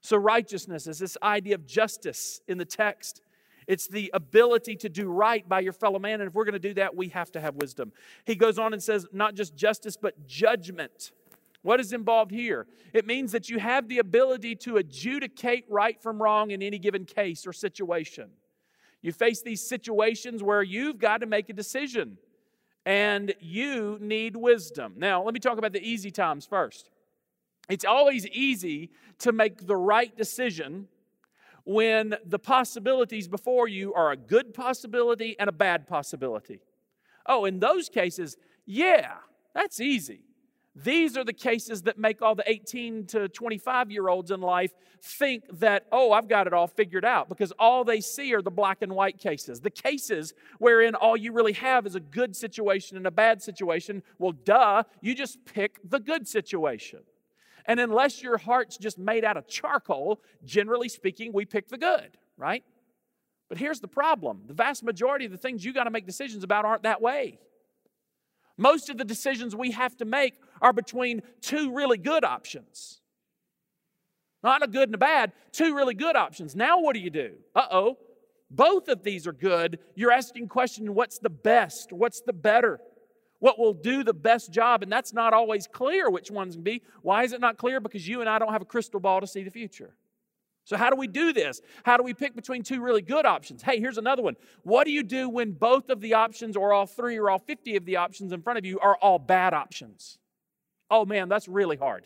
So, 0.06 0.16
righteousness 0.16 0.86
is 0.86 1.00
this 1.00 1.16
idea 1.20 1.56
of 1.56 1.66
justice 1.66 2.40
in 2.46 2.58
the 2.58 2.64
text. 2.64 3.22
It's 3.66 3.88
the 3.88 4.08
ability 4.14 4.76
to 4.76 4.88
do 4.88 5.10
right 5.10 5.46
by 5.48 5.58
your 5.58 5.72
fellow 5.72 5.98
man. 5.98 6.20
And 6.20 6.28
if 6.28 6.34
we're 6.34 6.44
going 6.44 6.52
to 6.52 6.60
do 6.60 6.74
that, 6.74 6.94
we 6.94 7.08
have 7.08 7.32
to 7.32 7.40
have 7.40 7.56
wisdom. 7.56 7.90
He 8.24 8.36
goes 8.36 8.56
on 8.56 8.72
and 8.72 8.80
says, 8.80 9.04
not 9.12 9.34
just 9.34 9.56
justice, 9.56 9.96
but 9.96 10.28
judgment. 10.28 11.10
What 11.62 11.80
is 11.80 11.92
involved 11.92 12.30
here? 12.30 12.68
It 12.92 13.04
means 13.04 13.32
that 13.32 13.48
you 13.48 13.58
have 13.58 13.88
the 13.88 13.98
ability 13.98 14.54
to 14.56 14.76
adjudicate 14.76 15.64
right 15.68 16.00
from 16.00 16.22
wrong 16.22 16.52
in 16.52 16.62
any 16.62 16.78
given 16.78 17.04
case 17.04 17.44
or 17.44 17.52
situation. 17.52 18.30
You 19.02 19.10
face 19.10 19.42
these 19.42 19.68
situations 19.68 20.40
where 20.40 20.62
you've 20.62 21.00
got 21.00 21.22
to 21.22 21.26
make 21.26 21.48
a 21.48 21.52
decision 21.52 22.16
and 22.84 23.34
you 23.40 23.98
need 24.00 24.36
wisdom. 24.36 24.94
Now, 24.98 25.24
let 25.24 25.34
me 25.34 25.40
talk 25.40 25.58
about 25.58 25.72
the 25.72 25.82
easy 25.82 26.12
times 26.12 26.46
first. 26.46 26.90
It's 27.68 27.84
always 27.84 28.26
easy 28.28 28.90
to 29.18 29.32
make 29.32 29.66
the 29.66 29.76
right 29.76 30.16
decision 30.16 30.88
when 31.64 32.14
the 32.24 32.38
possibilities 32.38 33.26
before 33.26 33.66
you 33.66 33.92
are 33.94 34.12
a 34.12 34.16
good 34.16 34.54
possibility 34.54 35.36
and 35.38 35.48
a 35.48 35.52
bad 35.52 35.86
possibility. 35.86 36.60
Oh, 37.26 37.44
in 37.44 37.58
those 37.58 37.88
cases, 37.88 38.36
yeah, 38.66 39.14
that's 39.52 39.80
easy. 39.80 40.20
These 40.76 41.16
are 41.16 41.24
the 41.24 41.32
cases 41.32 41.82
that 41.82 41.98
make 41.98 42.20
all 42.20 42.34
the 42.34 42.48
18 42.48 43.06
to 43.06 43.28
25 43.30 43.90
year 43.90 44.08
olds 44.08 44.30
in 44.30 44.42
life 44.42 44.72
think 45.02 45.44
that, 45.58 45.86
oh, 45.90 46.12
I've 46.12 46.28
got 46.28 46.46
it 46.46 46.52
all 46.52 46.66
figured 46.66 47.04
out 47.04 47.30
because 47.30 47.50
all 47.58 47.82
they 47.82 48.00
see 48.00 48.34
are 48.34 48.42
the 48.42 48.50
black 48.50 48.82
and 48.82 48.92
white 48.92 49.18
cases. 49.18 49.60
The 49.60 49.70
cases 49.70 50.34
wherein 50.58 50.94
all 50.94 51.16
you 51.16 51.32
really 51.32 51.54
have 51.54 51.86
is 51.86 51.94
a 51.94 52.00
good 52.00 52.36
situation 52.36 52.98
and 52.98 53.06
a 53.06 53.10
bad 53.10 53.42
situation. 53.42 54.02
Well, 54.18 54.32
duh, 54.32 54.82
you 55.00 55.14
just 55.14 55.44
pick 55.46 55.80
the 55.82 55.98
good 55.98 56.28
situation. 56.28 57.00
And 57.66 57.80
unless 57.80 58.22
your 58.22 58.38
heart's 58.38 58.76
just 58.76 58.98
made 58.98 59.24
out 59.24 59.36
of 59.36 59.48
charcoal, 59.48 60.20
generally 60.44 60.88
speaking, 60.88 61.32
we 61.32 61.44
pick 61.44 61.68
the 61.68 61.78
good, 61.78 62.16
right? 62.36 62.62
But 63.48 63.58
here's 63.58 63.80
the 63.80 63.88
problem 63.88 64.42
the 64.46 64.54
vast 64.54 64.82
majority 64.82 65.24
of 65.24 65.32
the 65.32 65.38
things 65.38 65.64
you 65.64 65.72
got 65.72 65.84
to 65.84 65.90
make 65.90 66.06
decisions 66.06 66.44
about 66.44 66.64
aren't 66.64 66.84
that 66.84 67.00
way. 67.00 67.38
Most 68.56 68.88
of 68.88 68.96
the 68.96 69.04
decisions 69.04 69.54
we 69.54 69.72
have 69.72 69.96
to 69.98 70.04
make 70.04 70.34
are 70.62 70.72
between 70.72 71.22
two 71.42 71.74
really 71.74 71.98
good 71.98 72.24
options. 72.24 73.00
Not 74.42 74.62
a 74.62 74.66
good 74.66 74.88
and 74.88 74.94
a 74.94 74.98
bad, 74.98 75.32
two 75.52 75.74
really 75.74 75.94
good 75.94 76.16
options. 76.16 76.56
Now, 76.56 76.80
what 76.80 76.94
do 76.94 77.00
you 77.00 77.10
do? 77.10 77.34
Uh 77.54 77.66
oh, 77.70 77.98
both 78.50 78.88
of 78.88 79.02
these 79.02 79.26
are 79.26 79.32
good. 79.32 79.78
You're 79.94 80.12
asking 80.12 80.48
question 80.48 80.94
what's 80.94 81.18
the 81.18 81.30
best? 81.30 81.92
What's 81.92 82.20
the 82.20 82.32
better? 82.32 82.80
What 83.38 83.58
will 83.58 83.74
do 83.74 84.02
the 84.02 84.14
best 84.14 84.52
job? 84.52 84.82
And 84.82 84.90
that's 84.90 85.12
not 85.12 85.32
always 85.32 85.66
clear 85.66 86.10
which 86.10 86.30
one's 86.30 86.56
to 86.56 86.62
be. 86.62 86.82
Why 87.02 87.24
is 87.24 87.32
it 87.32 87.40
not 87.40 87.58
clear? 87.58 87.80
Because 87.80 88.06
you 88.06 88.20
and 88.20 88.30
I 88.30 88.38
don't 88.38 88.52
have 88.52 88.62
a 88.62 88.66
crystal 88.66 89.00
ball 89.00 89.20
to 89.20 89.26
see 89.26 89.42
the 89.42 89.50
future. 89.50 89.94
So, 90.64 90.76
how 90.76 90.90
do 90.90 90.96
we 90.96 91.06
do 91.06 91.32
this? 91.32 91.60
How 91.84 91.96
do 91.96 92.02
we 92.02 92.12
pick 92.12 92.34
between 92.34 92.64
two 92.64 92.82
really 92.82 93.02
good 93.02 93.24
options? 93.24 93.62
Hey, 93.62 93.78
here's 93.78 93.98
another 93.98 94.22
one. 94.22 94.34
What 94.64 94.84
do 94.84 94.90
you 94.90 95.04
do 95.04 95.28
when 95.28 95.52
both 95.52 95.90
of 95.90 96.00
the 96.00 96.14
options, 96.14 96.56
or 96.56 96.72
all 96.72 96.86
three, 96.86 97.18
or 97.18 97.30
all 97.30 97.38
50 97.38 97.76
of 97.76 97.84
the 97.84 97.96
options 97.96 98.32
in 98.32 98.42
front 98.42 98.58
of 98.58 98.64
you, 98.64 98.80
are 98.80 98.96
all 98.96 99.20
bad 99.20 99.54
options? 99.54 100.18
Oh 100.90 101.04
man, 101.04 101.28
that's 101.28 101.46
really 101.46 101.76
hard. 101.76 102.04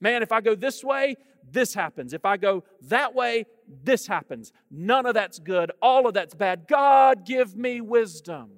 Man, 0.00 0.22
if 0.22 0.32
I 0.32 0.40
go 0.40 0.56
this 0.56 0.82
way, 0.82 1.16
this 1.48 1.72
happens. 1.72 2.12
If 2.12 2.24
I 2.24 2.36
go 2.36 2.64
that 2.88 3.14
way, 3.14 3.46
this 3.84 4.06
happens. 4.06 4.52
None 4.70 5.06
of 5.06 5.14
that's 5.14 5.38
good. 5.38 5.70
All 5.80 6.08
of 6.08 6.14
that's 6.14 6.34
bad. 6.34 6.66
God, 6.66 7.24
give 7.24 7.56
me 7.56 7.80
wisdom, 7.80 8.50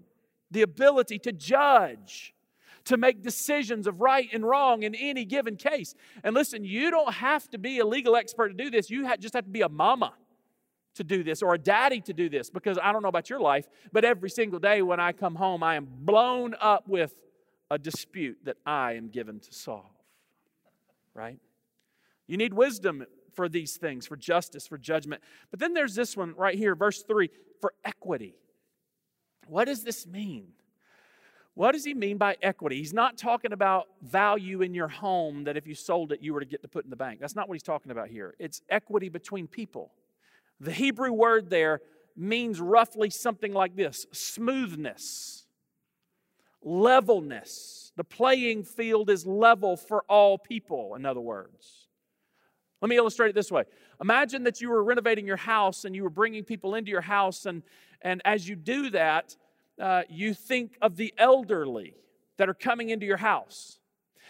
the 0.52 0.62
ability 0.62 1.18
to 1.20 1.32
judge 1.32 2.34
to 2.84 2.96
make 2.96 3.22
decisions 3.22 3.86
of 3.86 4.00
right 4.00 4.28
and 4.32 4.44
wrong 4.44 4.82
in 4.82 4.94
any 4.94 5.24
given 5.24 5.56
case. 5.56 5.94
And 6.24 6.34
listen, 6.34 6.64
you 6.64 6.90
don't 6.90 7.14
have 7.14 7.48
to 7.50 7.58
be 7.58 7.78
a 7.78 7.86
legal 7.86 8.16
expert 8.16 8.48
to 8.48 8.54
do 8.54 8.70
this. 8.70 8.90
You 8.90 9.08
just 9.18 9.34
have 9.34 9.44
to 9.44 9.50
be 9.50 9.62
a 9.62 9.68
mama 9.68 10.14
to 10.94 11.04
do 11.04 11.22
this 11.22 11.42
or 11.42 11.54
a 11.54 11.58
daddy 11.58 12.00
to 12.02 12.12
do 12.12 12.28
this 12.28 12.50
because 12.50 12.78
I 12.82 12.92
don't 12.92 13.02
know 13.02 13.08
about 13.08 13.30
your 13.30 13.40
life, 13.40 13.66
but 13.92 14.04
every 14.04 14.30
single 14.30 14.58
day 14.58 14.82
when 14.82 15.00
I 15.00 15.12
come 15.12 15.36
home, 15.36 15.62
I 15.62 15.76
am 15.76 15.86
blown 15.88 16.54
up 16.60 16.88
with 16.88 17.14
a 17.70 17.78
dispute 17.78 18.38
that 18.44 18.56
I 18.66 18.94
am 18.94 19.08
given 19.08 19.40
to 19.40 19.52
solve. 19.52 19.86
Right? 21.14 21.38
You 22.26 22.36
need 22.36 22.52
wisdom 22.52 23.04
for 23.34 23.48
these 23.48 23.76
things, 23.76 24.06
for 24.06 24.16
justice, 24.16 24.66
for 24.66 24.76
judgment. 24.76 25.22
But 25.50 25.60
then 25.60 25.72
there's 25.72 25.94
this 25.94 26.16
one 26.16 26.34
right 26.36 26.56
here, 26.56 26.74
verse 26.74 27.02
3 27.02 27.30
for 27.60 27.72
equity. 27.84 28.34
What 29.46 29.66
does 29.66 29.84
this 29.84 30.06
mean? 30.06 30.48
What 31.54 31.72
does 31.72 31.84
he 31.84 31.92
mean 31.92 32.16
by 32.16 32.36
equity? 32.40 32.78
He's 32.78 32.94
not 32.94 33.18
talking 33.18 33.52
about 33.52 33.88
value 34.00 34.62
in 34.62 34.72
your 34.72 34.88
home 34.88 35.44
that 35.44 35.56
if 35.56 35.66
you 35.66 35.74
sold 35.74 36.12
it, 36.12 36.22
you 36.22 36.32
were 36.32 36.40
to 36.40 36.46
get 36.46 36.62
to 36.62 36.68
put 36.68 36.84
in 36.84 36.90
the 36.90 36.96
bank. 36.96 37.20
That's 37.20 37.36
not 37.36 37.46
what 37.48 37.54
he's 37.54 37.62
talking 37.62 37.92
about 37.92 38.08
here. 38.08 38.34
It's 38.38 38.62
equity 38.70 39.10
between 39.10 39.46
people. 39.46 39.92
The 40.60 40.72
Hebrew 40.72 41.12
word 41.12 41.50
there 41.50 41.80
means 42.16 42.60
roughly 42.60 43.10
something 43.10 43.52
like 43.52 43.76
this 43.76 44.06
smoothness, 44.12 45.46
levelness. 46.62 47.92
The 47.96 48.04
playing 48.04 48.64
field 48.64 49.10
is 49.10 49.26
level 49.26 49.76
for 49.76 50.04
all 50.08 50.38
people, 50.38 50.94
in 50.94 51.04
other 51.04 51.20
words. 51.20 51.88
Let 52.80 52.88
me 52.88 52.96
illustrate 52.96 53.28
it 53.28 53.34
this 53.34 53.52
way. 53.52 53.64
Imagine 54.00 54.44
that 54.44 54.60
you 54.60 54.70
were 54.70 54.82
renovating 54.82 55.26
your 55.26 55.36
house 55.36 55.84
and 55.84 55.94
you 55.94 56.02
were 56.02 56.10
bringing 56.10 56.42
people 56.44 56.74
into 56.74 56.90
your 56.90 57.02
house, 57.02 57.44
and, 57.44 57.62
and 58.02 58.20
as 58.24 58.48
you 58.48 58.56
do 58.56 58.90
that, 58.90 59.36
uh, 59.80 60.02
you 60.08 60.34
think 60.34 60.76
of 60.82 60.96
the 60.96 61.14
elderly 61.16 61.94
that 62.36 62.48
are 62.48 62.54
coming 62.54 62.90
into 62.90 63.06
your 63.06 63.16
house. 63.16 63.78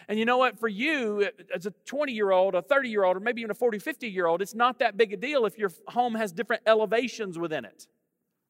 And 0.09 0.19
you 0.19 0.25
know 0.25 0.39
what? 0.39 0.59
For 0.59 0.69
you, 0.69 1.29
as 1.55 1.67
a 1.67 1.71
20 1.87 2.13
year 2.13 2.31
old, 2.31 2.55
a 2.55 2.63
30 2.63 2.89
year 2.89 3.05
old, 3.05 3.17
or 3.17 3.21
maybe 3.21 3.41
even 3.41 3.51
a 3.51 3.55
40, 3.55 3.79
50 3.79 4.09
year 4.09 4.27
old, 4.27 4.43
it's 4.43 4.55
not 4.55 4.79
that 4.81 4.97
big 4.97 5.13
a 5.13 5.17
deal 5.17 5.47
if 5.47 5.59
your 5.59 5.71
home 5.89 6.15
has 6.15 6.33
different 6.33 6.63
elevations 6.67 7.39
within 7.39 7.65
it, 7.65 7.87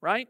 right? 0.01 0.29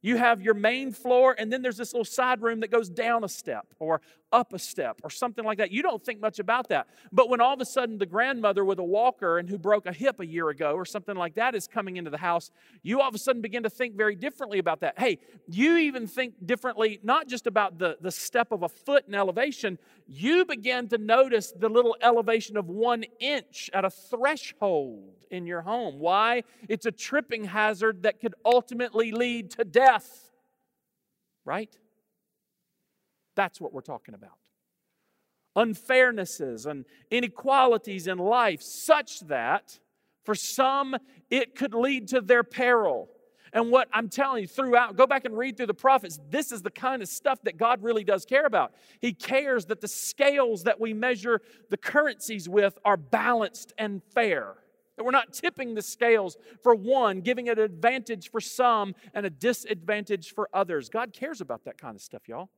You 0.00 0.16
have 0.16 0.40
your 0.40 0.54
main 0.54 0.92
floor, 0.92 1.34
and 1.36 1.52
then 1.52 1.62
there's 1.62 1.76
this 1.76 1.92
little 1.92 2.04
side 2.04 2.40
room 2.40 2.60
that 2.60 2.70
goes 2.70 2.88
down 2.88 3.24
a 3.24 3.28
step 3.28 3.66
or 3.80 4.00
up 4.32 4.52
a 4.52 4.58
step 4.58 5.00
or 5.02 5.10
something 5.10 5.44
like 5.44 5.58
that. 5.58 5.70
You 5.70 5.82
don't 5.82 6.04
think 6.04 6.20
much 6.20 6.38
about 6.38 6.68
that. 6.68 6.88
But 7.12 7.28
when 7.28 7.40
all 7.40 7.54
of 7.54 7.60
a 7.60 7.64
sudden 7.64 7.98
the 7.98 8.06
grandmother 8.06 8.64
with 8.64 8.78
a 8.78 8.84
walker 8.84 9.38
and 9.38 9.48
who 9.48 9.58
broke 9.58 9.86
a 9.86 9.92
hip 9.92 10.20
a 10.20 10.26
year 10.26 10.48
ago 10.48 10.72
or 10.72 10.84
something 10.84 11.16
like 11.16 11.34
that 11.36 11.54
is 11.54 11.66
coming 11.66 11.96
into 11.96 12.10
the 12.10 12.18
house, 12.18 12.50
you 12.82 13.00
all 13.00 13.08
of 13.08 13.14
a 13.14 13.18
sudden 13.18 13.40
begin 13.40 13.62
to 13.62 13.70
think 13.70 13.96
very 13.96 14.14
differently 14.14 14.58
about 14.58 14.80
that. 14.80 14.98
Hey, 14.98 15.18
you 15.46 15.76
even 15.78 16.06
think 16.06 16.34
differently, 16.44 17.00
not 17.02 17.28
just 17.28 17.46
about 17.46 17.78
the, 17.78 17.96
the 18.00 18.10
step 18.10 18.52
of 18.52 18.62
a 18.62 18.68
foot 18.68 19.04
in 19.08 19.14
elevation, 19.14 19.78
you 20.06 20.44
begin 20.44 20.88
to 20.88 20.98
notice 20.98 21.52
the 21.58 21.68
little 21.68 21.96
elevation 22.02 22.56
of 22.56 22.68
one 22.68 23.04
inch 23.20 23.70
at 23.72 23.84
a 23.84 23.90
threshold 23.90 25.24
in 25.30 25.46
your 25.46 25.62
home. 25.62 25.98
Why? 25.98 26.44
It's 26.68 26.86
a 26.86 26.92
tripping 26.92 27.44
hazard 27.44 28.02
that 28.02 28.20
could 28.20 28.34
ultimately 28.44 29.12
lead 29.12 29.50
to 29.52 29.64
death. 29.64 30.30
Right? 31.44 31.74
That's 33.38 33.60
what 33.60 33.72
we're 33.72 33.82
talking 33.82 34.16
about. 34.16 34.32
Unfairnesses 35.56 36.66
and 36.66 36.84
inequalities 37.08 38.08
in 38.08 38.18
life, 38.18 38.60
such 38.60 39.20
that 39.28 39.78
for 40.24 40.34
some 40.34 40.96
it 41.30 41.54
could 41.54 41.72
lead 41.72 42.08
to 42.08 42.20
their 42.20 42.42
peril. 42.42 43.08
And 43.52 43.70
what 43.70 43.86
I'm 43.92 44.08
telling 44.08 44.42
you 44.42 44.48
throughout, 44.48 44.96
go 44.96 45.06
back 45.06 45.24
and 45.24 45.38
read 45.38 45.56
through 45.56 45.66
the 45.66 45.74
prophets. 45.74 46.18
This 46.28 46.50
is 46.50 46.62
the 46.62 46.70
kind 46.72 47.00
of 47.00 47.08
stuff 47.08 47.38
that 47.44 47.56
God 47.56 47.80
really 47.80 48.02
does 48.02 48.24
care 48.24 48.44
about. 48.44 48.72
He 49.00 49.12
cares 49.12 49.66
that 49.66 49.80
the 49.80 49.88
scales 49.88 50.64
that 50.64 50.80
we 50.80 50.92
measure 50.92 51.40
the 51.70 51.76
currencies 51.76 52.48
with 52.48 52.76
are 52.84 52.96
balanced 52.96 53.72
and 53.78 54.02
fair. 54.02 54.56
That 54.96 55.04
we're 55.04 55.12
not 55.12 55.32
tipping 55.32 55.76
the 55.76 55.82
scales 55.82 56.36
for 56.64 56.74
one, 56.74 57.20
giving 57.20 57.48
an 57.48 57.60
advantage 57.60 58.32
for 58.32 58.40
some 58.40 58.96
and 59.14 59.24
a 59.24 59.30
disadvantage 59.30 60.34
for 60.34 60.48
others. 60.52 60.88
God 60.88 61.12
cares 61.12 61.40
about 61.40 61.66
that 61.66 61.78
kind 61.78 61.94
of 61.94 62.02
stuff, 62.02 62.22
y'all. 62.26 62.50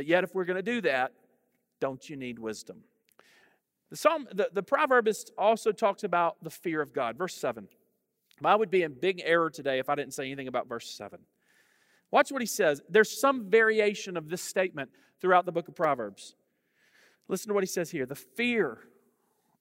But 0.00 0.06
yet, 0.06 0.24
if 0.24 0.34
we're 0.34 0.46
going 0.46 0.56
to 0.56 0.62
do 0.62 0.80
that, 0.80 1.12
don't 1.78 2.08
you 2.08 2.16
need 2.16 2.38
wisdom? 2.38 2.78
The, 3.90 3.96
psalm, 3.96 4.26
the, 4.32 4.48
the 4.50 4.62
proverbist 4.62 5.30
also 5.36 5.72
talks 5.72 6.04
about 6.04 6.42
the 6.42 6.48
fear 6.48 6.80
of 6.80 6.94
God. 6.94 7.18
Verse 7.18 7.34
7. 7.34 7.68
I 8.42 8.54
would 8.54 8.70
be 8.70 8.82
in 8.82 8.94
big 8.94 9.20
error 9.22 9.50
today 9.50 9.78
if 9.78 9.90
I 9.90 9.96
didn't 9.96 10.14
say 10.14 10.24
anything 10.24 10.48
about 10.48 10.70
verse 10.70 10.88
7. 10.88 11.18
Watch 12.10 12.32
what 12.32 12.40
he 12.40 12.46
says. 12.46 12.80
There's 12.88 13.20
some 13.20 13.50
variation 13.50 14.16
of 14.16 14.30
this 14.30 14.40
statement 14.40 14.88
throughout 15.20 15.44
the 15.44 15.52
book 15.52 15.68
of 15.68 15.76
Proverbs. 15.76 16.34
Listen 17.28 17.48
to 17.48 17.54
what 17.54 17.62
he 17.62 17.68
says 17.68 17.90
here. 17.90 18.06
The 18.06 18.14
fear 18.14 18.78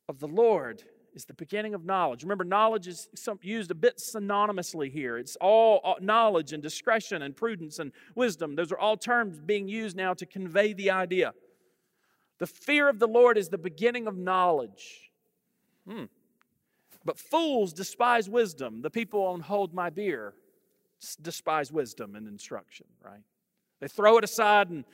of 0.08 0.20
the 0.20 0.28
Lord 0.30 0.84
is 1.20 1.26
the 1.26 1.34
beginning 1.34 1.74
of 1.74 1.84
knowledge. 1.84 2.24
Remember, 2.24 2.46
knowledge 2.46 2.88
is 2.88 3.10
used 3.42 3.72
a 3.72 3.76
bit 3.76 3.98
synonymously 3.98 4.90
here. 4.90 5.18
It's 5.18 5.36
all 5.42 5.98
knowledge 6.00 6.54
and 6.54 6.64
discretion 6.64 7.22
and 7.24 7.36
prudence 7.36 7.78
and 7.78 7.92
wisdom. 8.16 8.56
Those 8.56 8.72
are 8.72 8.80
all 8.80 8.96
terms 8.96 9.38
being 9.38 9.68
used 9.68 9.98
now 9.98 10.14
to 10.14 10.26
convey 10.26 10.72
the 10.72 10.92
idea. 10.92 11.34
The 12.38 12.48
fear 12.48 12.88
of 12.88 13.00
the 13.00 13.08
Lord 13.08 13.38
is 13.38 13.50
the 13.50 13.58
beginning 13.58 14.08
of 14.08 14.18
knowledge. 14.18 15.12
Hmm. 15.86 16.06
But 17.04 17.20
fools 17.20 17.74
despise 17.74 18.30
wisdom. 18.30 18.82
The 18.82 18.90
people 18.90 19.22
on 19.26 19.42
Hold 19.42 19.74
My 19.74 19.90
Beer 19.90 20.34
despise 21.22 21.70
wisdom 21.70 22.16
and 22.16 22.30
instruction, 22.30 22.86
right? 23.04 23.24
They 23.82 23.90
throw 23.90 24.18
it 24.18 24.24
aside 24.24 24.70
and 24.70 24.86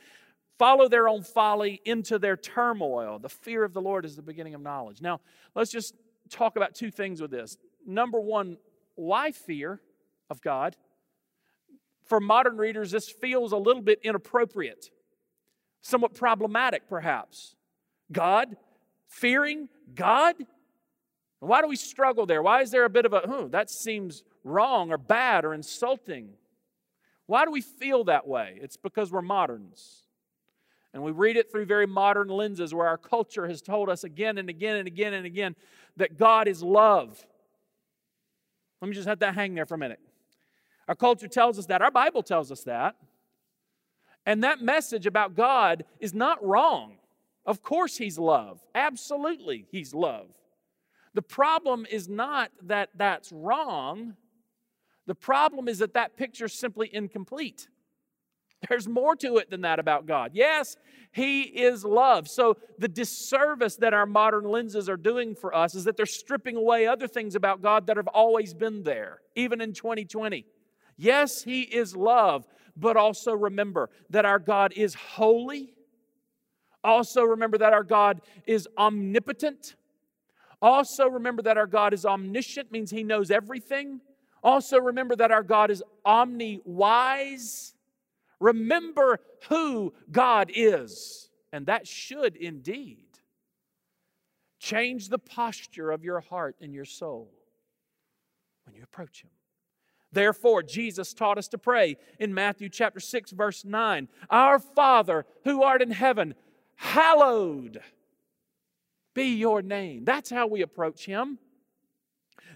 follow 0.58 0.88
their 0.88 1.08
own 1.08 1.22
folly 1.22 1.80
into 1.84 2.18
their 2.18 2.36
turmoil. 2.36 3.20
The 3.20 3.28
fear 3.28 3.62
of 3.62 3.74
the 3.74 3.80
Lord 3.80 4.04
is 4.04 4.16
the 4.16 4.22
beginning 4.22 4.54
of 4.54 4.60
knowledge. 4.60 5.00
Now, 5.00 5.20
let's 5.54 5.70
just 5.70 5.94
talk 6.30 6.56
about 6.56 6.74
two 6.74 6.90
things 6.90 7.20
with 7.20 7.30
this. 7.30 7.56
Number 7.86 8.20
one, 8.20 8.58
why 8.94 9.30
fear 9.30 9.80
of 10.30 10.40
God? 10.40 10.76
For 12.04 12.20
modern 12.20 12.56
readers, 12.56 12.90
this 12.90 13.08
feels 13.08 13.52
a 13.52 13.56
little 13.56 13.82
bit 13.82 14.00
inappropriate, 14.02 14.90
somewhat 15.80 16.14
problematic, 16.14 16.88
perhaps. 16.88 17.56
God, 18.12 18.56
fearing 19.08 19.68
God? 19.94 20.36
Why 21.40 21.60
do 21.60 21.68
we 21.68 21.76
struggle 21.76 22.26
there? 22.26 22.42
Why 22.42 22.62
is 22.62 22.70
there 22.70 22.84
a 22.84 22.90
bit 22.90 23.06
of 23.06 23.12
a, 23.12 23.22
oh, 23.28 23.48
that 23.48 23.70
seems 23.70 24.22
wrong 24.44 24.92
or 24.92 24.98
bad 24.98 25.44
or 25.44 25.52
insulting? 25.52 26.30
Why 27.26 27.44
do 27.44 27.50
we 27.50 27.60
feel 27.60 28.04
that 28.04 28.26
way? 28.26 28.58
It's 28.62 28.76
because 28.76 29.10
we're 29.10 29.22
moderns. 29.22 30.05
And 30.96 31.04
we 31.04 31.12
read 31.12 31.36
it 31.36 31.52
through 31.52 31.66
very 31.66 31.86
modern 31.86 32.28
lenses 32.28 32.72
where 32.72 32.88
our 32.88 32.96
culture 32.96 33.46
has 33.46 33.60
told 33.60 33.90
us 33.90 34.02
again 34.02 34.38
and 34.38 34.48
again 34.48 34.76
and 34.76 34.86
again 34.86 35.12
and 35.12 35.26
again 35.26 35.54
that 35.98 36.16
God 36.16 36.48
is 36.48 36.62
love. 36.62 37.22
Let 38.80 38.88
me 38.88 38.94
just 38.94 39.06
have 39.06 39.18
that 39.18 39.34
hang 39.34 39.54
there 39.54 39.66
for 39.66 39.74
a 39.74 39.78
minute. 39.78 40.00
Our 40.88 40.94
culture 40.94 41.28
tells 41.28 41.58
us 41.58 41.66
that, 41.66 41.82
our 41.82 41.90
Bible 41.90 42.22
tells 42.22 42.50
us 42.50 42.62
that. 42.62 42.96
And 44.24 44.42
that 44.42 44.62
message 44.62 45.04
about 45.04 45.34
God 45.34 45.84
is 46.00 46.14
not 46.14 46.42
wrong. 46.42 46.94
Of 47.44 47.62
course, 47.62 47.98
He's 47.98 48.18
love. 48.18 48.64
Absolutely, 48.74 49.66
He's 49.70 49.92
love. 49.92 50.30
The 51.12 51.20
problem 51.20 51.84
is 51.90 52.08
not 52.08 52.52
that 52.62 52.88
that's 52.94 53.30
wrong, 53.32 54.14
the 55.04 55.14
problem 55.14 55.68
is 55.68 55.80
that 55.80 55.92
that 55.92 56.16
picture's 56.16 56.54
simply 56.54 56.88
incomplete. 56.90 57.68
There's 58.68 58.88
more 58.88 59.16
to 59.16 59.36
it 59.38 59.50
than 59.50 59.62
that 59.62 59.78
about 59.78 60.06
God. 60.06 60.32
Yes, 60.34 60.76
He 61.12 61.42
is 61.42 61.84
love. 61.84 62.28
So, 62.28 62.56
the 62.78 62.88
disservice 62.88 63.76
that 63.76 63.94
our 63.94 64.06
modern 64.06 64.44
lenses 64.44 64.88
are 64.88 64.96
doing 64.96 65.34
for 65.34 65.54
us 65.54 65.74
is 65.74 65.84
that 65.84 65.96
they're 65.96 66.06
stripping 66.06 66.56
away 66.56 66.86
other 66.86 67.08
things 67.08 67.34
about 67.34 67.62
God 67.62 67.86
that 67.86 67.96
have 67.96 68.08
always 68.08 68.54
been 68.54 68.82
there, 68.82 69.20
even 69.34 69.60
in 69.60 69.72
2020. 69.72 70.46
Yes, 70.96 71.42
He 71.42 71.62
is 71.62 71.94
love, 71.94 72.46
but 72.76 72.96
also 72.96 73.32
remember 73.32 73.90
that 74.10 74.24
our 74.24 74.38
God 74.38 74.72
is 74.76 74.94
holy. 74.94 75.74
Also, 76.82 77.22
remember 77.22 77.58
that 77.58 77.72
our 77.72 77.84
God 77.84 78.20
is 78.46 78.68
omnipotent. 78.78 79.76
Also, 80.62 81.06
remember 81.08 81.42
that 81.42 81.58
our 81.58 81.66
God 81.66 81.92
is 81.92 82.06
omniscient, 82.06 82.72
means 82.72 82.90
He 82.90 83.02
knows 83.02 83.30
everything. 83.30 84.00
Also, 84.42 84.78
remember 84.78 85.16
that 85.16 85.30
our 85.30 85.42
God 85.42 85.70
is 85.70 85.82
omni 86.04 86.60
wise 86.64 87.74
Remember 88.40 89.20
who 89.48 89.94
God 90.10 90.50
is. 90.54 91.30
And 91.52 91.66
that 91.66 91.86
should 91.86 92.36
indeed 92.36 93.06
change 94.58 95.08
the 95.08 95.18
posture 95.18 95.90
of 95.90 96.04
your 96.04 96.20
heart 96.20 96.56
and 96.60 96.74
your 96.74 96.84
soul 96.84 97.30
when 98.64 98.74
you 98.74 98.82
approach 98.82 99.22
Him. 99.22 99.30
Therefore, 100.12 100.62
Jesus 100.62 101.14
taught 101.14 101.38
us 101.38 101.48
to 101.48 101.58
pray 101.58 101.96
in 102.18 102.34
Matthew 102.34 102.68
chapter 102.68 103.00
6, 103.00 103.30
verse 103.32 103.64
9 103.64 104.08
Our 104.30 104.58
Father 104.58 105.24
who 105.44 105.62
art 105.62 105.82
in 105.82 105.90
heaven, 105.90 106.34
hallowed 106.74 107.80
be 109.14 109.34
your 109.34 109.62
name. 109.62 110.04
That's 110.04 110.30
how 110.30 110.46
we 110.46 110.62
approach 110.62 111.06
Him. 111.06 111.38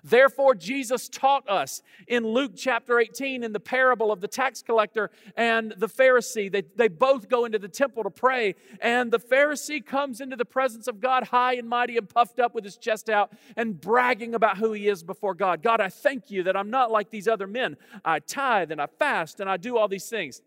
Therefore, 0.02 0.54
Jesus 0.54 1.08
taught 1.08 1.48
us 1.48 1.82
in 2.06 2.26
Luke 2.26 2.52
chapter 2.56 2.98
18 2.98 3.42
in 3.42 3.52
the 3.52 3.60
parable 3.60 4.12
of 4.12 4.20
the 4.20 4.28
tax 4.28 4.62
collector 4.62 5.10
and 5.36 5.72
the 5.76 5.88
Pharisee. 5.88 6.50
They, 6.50 6.62
they 6.76 6.88
both 6.88 7.28
go 7.28 7.44
into 7.44 7.58
the 7.58 7.68
temple 7.68 8.04
to 8.04 8.10
pray, 8.10 8.54
and 8.80 9.10
the 9.10 9.18
Pharisee 9.18 9.84
comes 9.84 10.20
into 10.20 10.36
the 10.36 10.44
presence 10.44 10.86
of 10.86 11.00
God 11.00 11.28
high 11.28 11.54
and 11.54 11.68
mighty 11.68 11.96
and 11.96 12.08
puffed 12.08 12.40
up 12.40 12.54
with 12.54 12.64
his 12.64 12.76
chest 12.76 13.10
out 13.10 13.32
and 13.56 13.80
bragging 13.80 14.34
about 14.34 14.58
who 14.58 14.72
he 14.72 14.88
is 14.88 15.02
before 15.02 15.34
God. 15.34 15.62
God, 15.62 15.80
I 15.80 15.88
thank 15.88 16.30
you 16.30 16.44
that 16.44 16.56
I'm 16.56 16.70
not 16.70 16.90
like 16.90 17.10
these 17.10 17.28
other 17.28 17.46
men. 17.46 17.76
I 18.04 18.20
tithe 18.20 18.70
and 18.70 18.80
I 18.80 18.86
fast 18.86 19.40
and 19.40 19.48
I 19.48 19.56
do 19.56 19.76
all 19.76 19.88
these 19.88 20.08
things. 20.08 20.42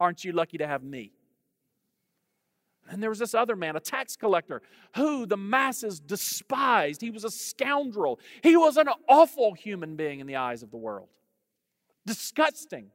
Aren't 0.00 0.24
you 0.24 0.32
lucky 0.32 0.58
to 0.58 0.66
have 0.66 0.82
me? 0.82 1.12
And 2.90 3.02
there 3.02 3.10
was 3.10 3.18
this 3.18 3.34
other 3.34 3.56
man, 3.56 3.76
a 3.76 3.80
tax 3.80 4.16
collector, 4.16 4.60
who 4.96 5.24
the 5.24 5.36
masses 5.36 6.00
despised. 6.00 7.00
He 7.00 7.10
was 7.10 7.24
a 7.24 7.30
scoundrel. 7.30 8.18
He 8.42 8.56
was 8.56 8.76
an 8.76 8.88
awful 9.08 9.54
human 9.54 9.96
being 9.96 10.20
in 10.20 10.26
the 10.26 10.36
eyes 10.36 10.62
of 10.62 10.70
the 10.70 10.76
world. 10.76 11.08
Disgusting. 12.06 12.90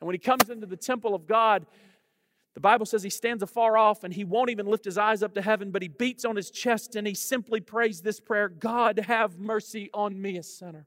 And 0.00 0.06
when 0.06 0.14
he 0.14 0.18
comes 0.18 0.50
into 0.50 0.66
the 0.66 0.76
temple 0.76 1.14
of 1.14 1.26
God, 1.26 1.66
the 2.54 2.60
Bible 2.60 2.84
says 2.84 3.02
he 3.02 3.10
stands 3.10 3.42
afar 3.42 3.78
off 3.78 4.02
and 4.02 4.12
he 4.12 4.24
won't 4.24 4.50
even 4.50 4.66
lift 4.66 4.84
his 4.84 4.98
eyes 4.98 5.22
up 5.22 5.34
to 5.34 5.42
heaven, 5.42 5.70
but 5.70 5.82
he 5.82 5.88
beats 5.88 6.24
on 6.24 6.34
his 6.34 6.50
chest 6.50 6.96
and 6.96 7.06
he 7.06 7.14
simply 7.14 7.60
prays 7.60 8.00
this 8.00 8.18
prayer 8.18 8.48
God, 8.48 8.98
have 8.98 9.38
mercy 9.38 9.88
on 9.94 10.20
me, 10.20 10.36
a 10.36 10.42
sinner. 10.42 10.86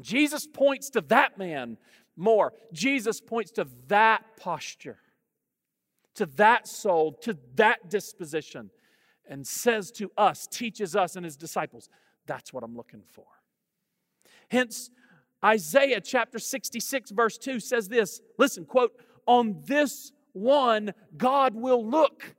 Jesus 0.00 0.46
points 0.46 0.90
to 0.90 1.00
that 1.02 1.38
man 1.38 1.78
more. 2.16 2.52
Jesus 2.72 3.20
points 3.20 3.52
to 3.52 3.66
that 3.88 4.22
posture 4.36 4.98
to 6.14 6.26
that 6.26 6.68
soul, 6.68 7.12
to 7.22 7.36
that 7.56 7.90
disposition, 7.90 8.70
and 9.28 9.46
says 9.46 9.90
to 9.92 10.10
us, 10.16 10.46
teaches 10.46 10.94
us 10.94 11.16
and 11.16 11.24
his 11.24 11.36
disciples, 11.36 11.88
that's 12.26 12.52
what 12.52 12.62
I'm 12.62 12.76
looking 12.76 13.02
for. 13.06 13.26
Hence, 14.48 14.90
Isaiah 15.44 16.00
chapter 16.00 16.38
66, 16.38 17.10
verse 17.10 17.38
2 17.38 17.60
says 17.60 17.88
this 17.88 18.20
listen, 18.38 18.64
quote, 18.64 18.92
on 19.26 19.62
this 19.64 20.12
one 20.32 20.92
God 21.16 21.54
will 21.54 21.86
look, 21.86 22.34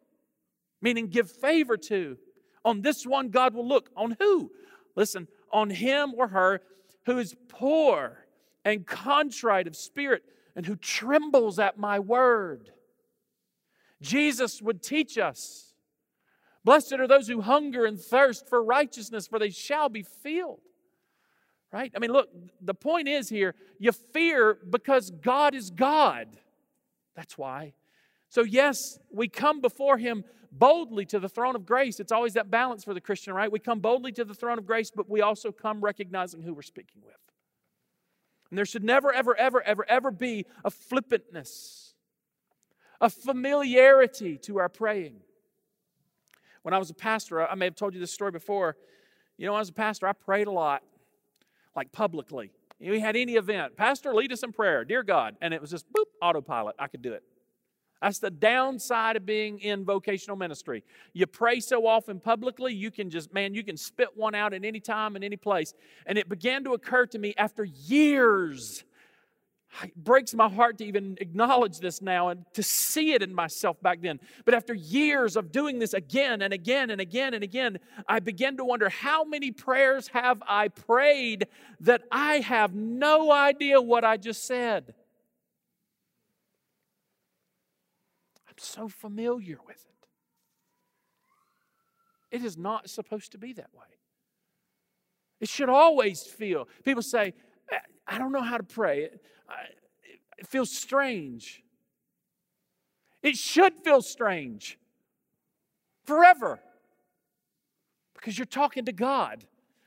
meaning 0.82 1.08
give 1.08 1.32
favor 1.32 1.78
to. 1.78 2.18
On 2.64 2.82
this 2.82 3.06
one 3.06 3.30
God 3.30 3.54
will 3.54 3.68
look. 3.68 3.90
On 3.96 4.16
who? 4.20 4.52
Listen, 4.96 5.28
on 5.52 5.70
him 5.70 6.14
or 6.16 6.28
her 6.30 6.62
who 7.06 7.18
is 7.20 7.36
poor 7.48 8.26
and 8.64 8.86
contrite 8.86 9.68
of 9.68 9.76
spirit 9.76 10.24
and 10.56 10.66
who 10.66 10.76
trembles 10.76 11.60
at 11.60 11.78
my 11.78 12.00
word. 12.00 12.72
Jesus 14.02 14.62
would 14.62 14.82
teach 14.82 15.18
us. 15.18 15.74
Blessed 16.64 16.94
are 16.94 17.08
those 17.08 17.28
who 17.28 17.42
hunger 17.42 17.86
and 17.86 18.00
thirst 18.00 18.50
for 18.50 18.64
righteousness, 18.64 19.28
for 19.28 19.38
they 19.38 19.52
shall 19.52 19.88
be 19.88 20.04
filled. 20.04 20.62
Right? 21.72 21.92
I 21.96 22.00
mean, 22.00 22.12
look, 22.12 22.30
the 22.62 22.74
point 22.74 23.08
is 23.08 23.30
here 23.30 23.54
you 23.80 23.92
fear 23.92 24.58
because 24.70 25.12
God 25.12 25.54
is 25.54 25.70
God. 25.70 26.28
That's 27.16 27.38
why. 27.38 27.74
So, 28.30 28.44
yes, 28.44 28.98
we 29.12 29.28
come 29.28 29.62
before 29.62 29.98
Him 29.98 30.24
boldly 30.52 31.06
to 31.08 31.20
the 31.20 31.30
throne 31.30 31.56
of 31.56 31.66
grace. 31.66 32.00
It's 32.00 32.12
always 32.12 32.34
that 32.34 32.50
balance 32.50 32.84
for 32.84 32.94
the 32.94 33.02
Christian, 33.02 33.34
right? 33.34 33.52
We 33.52 33.60
come 33.60 33.80
boldly 33.80 34.12
to 34.14 34.26
the 34.26 34.34
throne 34.34 34.58
of 34.58 34.66
grace, 34.66 34.90
but 34.90 35.10
we 35.10 35.22
also 35.22 35.52
come 35.52 35.82
recognizing 35.82 36.42
who 36.42 36.54
we're 36.54 36.62
speaking 36.62 37.02
with. 37.06 37.16
And 38.50 38.58
there 38.58 38.66
should 38.66 38.84
never, 38.84 39.14
ever, 39.14 39.36
ever, 39.36 39.62
ever, 39.62 39.86
ever 39.88 40.12
be 40.12 40.46
a 40.64 40.72
flippantness 40.72 41.85
a 43.02 43.10
familiarity 43.10 44.38
to 44.40 44.60
our 44.60 44.70
praying. 44.70 45.18
When 46.64 46.74
I 46.74 46.78
was 46.78 46.90
a 46.90 46.96
pastor, 46.96 47.48
I 47.48 47.56
may 47.56 47.66
have 47.66 47.76
told 47.76 47.94
you 47.94 48.00
this 48.00 48.12
story 48.12 48.32
before. 48.32 48.76
You 49.38 49.46
know, 49.46 49.52
when 49.52 49.60
I 49.60 49.62
was 49.62 49.70
a 49.70 49.74
pastor, 49.74 50.08
I 50.08 50.14
prayed 50.14 50.48
a 50.48 50.52
lot, 50.52 50.84
like 51.76 51.92
publicly. 51.92 52.52
We 52.80 53.00
had 53.00 53.16
any 53.16 53.36
event, 53.36 53.78
Pastor, 53.78 54.14
lead 54.14 54.32
us 54.34 54.44
in 54.44 54.52
prayer, 54.52 54.84
dear 54.84 55.04
God. 55.04 55.36
And 55.42 55.54
it 55.54 55.62
was 55.62 55.72
just 55.72 55.86
boop, 55.94 56.06
autopilot. 56.22 56.76
I 56.78 56.88
could 56.88 57.02
do 57.02 57.14
it. 57.14 57.24
That's 58.02 58.20
the 58.20 58.30
downside 58.30 59.16
of 59.16 59.26
being 59.26 59.60
in 59.60 59.86
vocational 59.86 60.38
ministry. 60.38 60.84
You 61.14 61.26
pray 61.26 61.60
so 61.60 61.88
often 61.88 62.20
publicly, 62.20 62.74
you 62.74 62.92
can 62.92 63.10
just, 63.10 63.34
man, 63.34 63.54
you 63.54 63.64
can 63.64 63.78
spit 63.78 64.10
one 64.16 64.36
out 64.36 64.54
at 64.54 64.66
any 64.66 64.80
time, 64.80 65.16
in 65.16 65.24
any 65.24 65.38
place. 65.38 65.74
And 66.06 66.18
it 66.18 66.28
began 66.28 66.64
to 66.66 66.74
occur 66.74 67.06
to 67.08 67.18
me 67.18 67.34
after 67.38 67.64
years 67.64 68.84
it 69.84 69.96
breaks 69.96 70.34
my 70.34 70.48
heart 70.50 70.78
to 70.78 70.86
even 70.86 71.18
acknowledge 71.20 71.80
this 71.80 72.02
now 72.02 72.30
and 72.30 72.46
to 72.54 72.64
see 72.64 73.14
it 73.14 73.22
in 73.22 73.34
myself 73.34 73.82
back 73.82 74.02
then. 74.02 74.20
But 74.46 74.54
after 74.54 74.74
years 74.74 75.36
of 75.36 75.52
doing 75.52 75.80
this 75.80 75.94
again 75.94 76.42
and 76.42 76.54
again 76.54 76.90
and 76.90 77.02
again 77.02 77.34
and 77.34 77.44
again, 77.44 77.80
I 78.08 78.20
begin 78.20 78.58
to 78.58 78.66
wonder 78.66 78.90
how 78.90 79.24
many 79.24 79.52
prayers 79.52 80.08
have 80.10 80.42
I 80.48 80.70
prayed 80.70 81.48
that 81.82 82.04
I 82.12 82.40
have 82.40 82.74
no 82.74 83.32
idea 83.32 83.82
what 83.82 84.04
I 84.04 84.18
just 84.18 84.46
said? 84.46 84.94
I'm 88.48 88.56
so 88.58 88.88
familiar 88.88 89.58
with 89.66 89.86
it. 92.32 92.38
It 92.38 92.44
is 92.44 92.58
not 92.58 92.90
supposed 92.90 93.32
to 93.34 93.38
be 93.38 93.54
that 93.54 93.74
way. 93.74 93.86
It 95.40 95.50
should 95.50 95.70
always 95.70 96.24
feel. 96.24 96.68
People 96.84 97.04
say, 97.04 97.34
eh, 97.72 97.78
I 98.08 98.18
don't 98.18 98.32
know 98.32 98.42
how 98.42 98.58
to 98.58 98.64
pray. 98.64 99.10
It 100.38 100.48
feels 100.48 100.72
strange. 100.72 101.64
It 103.24 103.36
should 103.38 103.74
feel 103.80 104.02
strange 104.02 104.78
forever 106.04 106.60
because 108.14 108.38
you're 108.38 108.46
talking 108.46 108.86
to 108.86 108.92
God. 108.92 109.46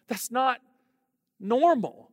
That's 0.08 0.30
not 0.30 0.60
normal. 1.38 2.10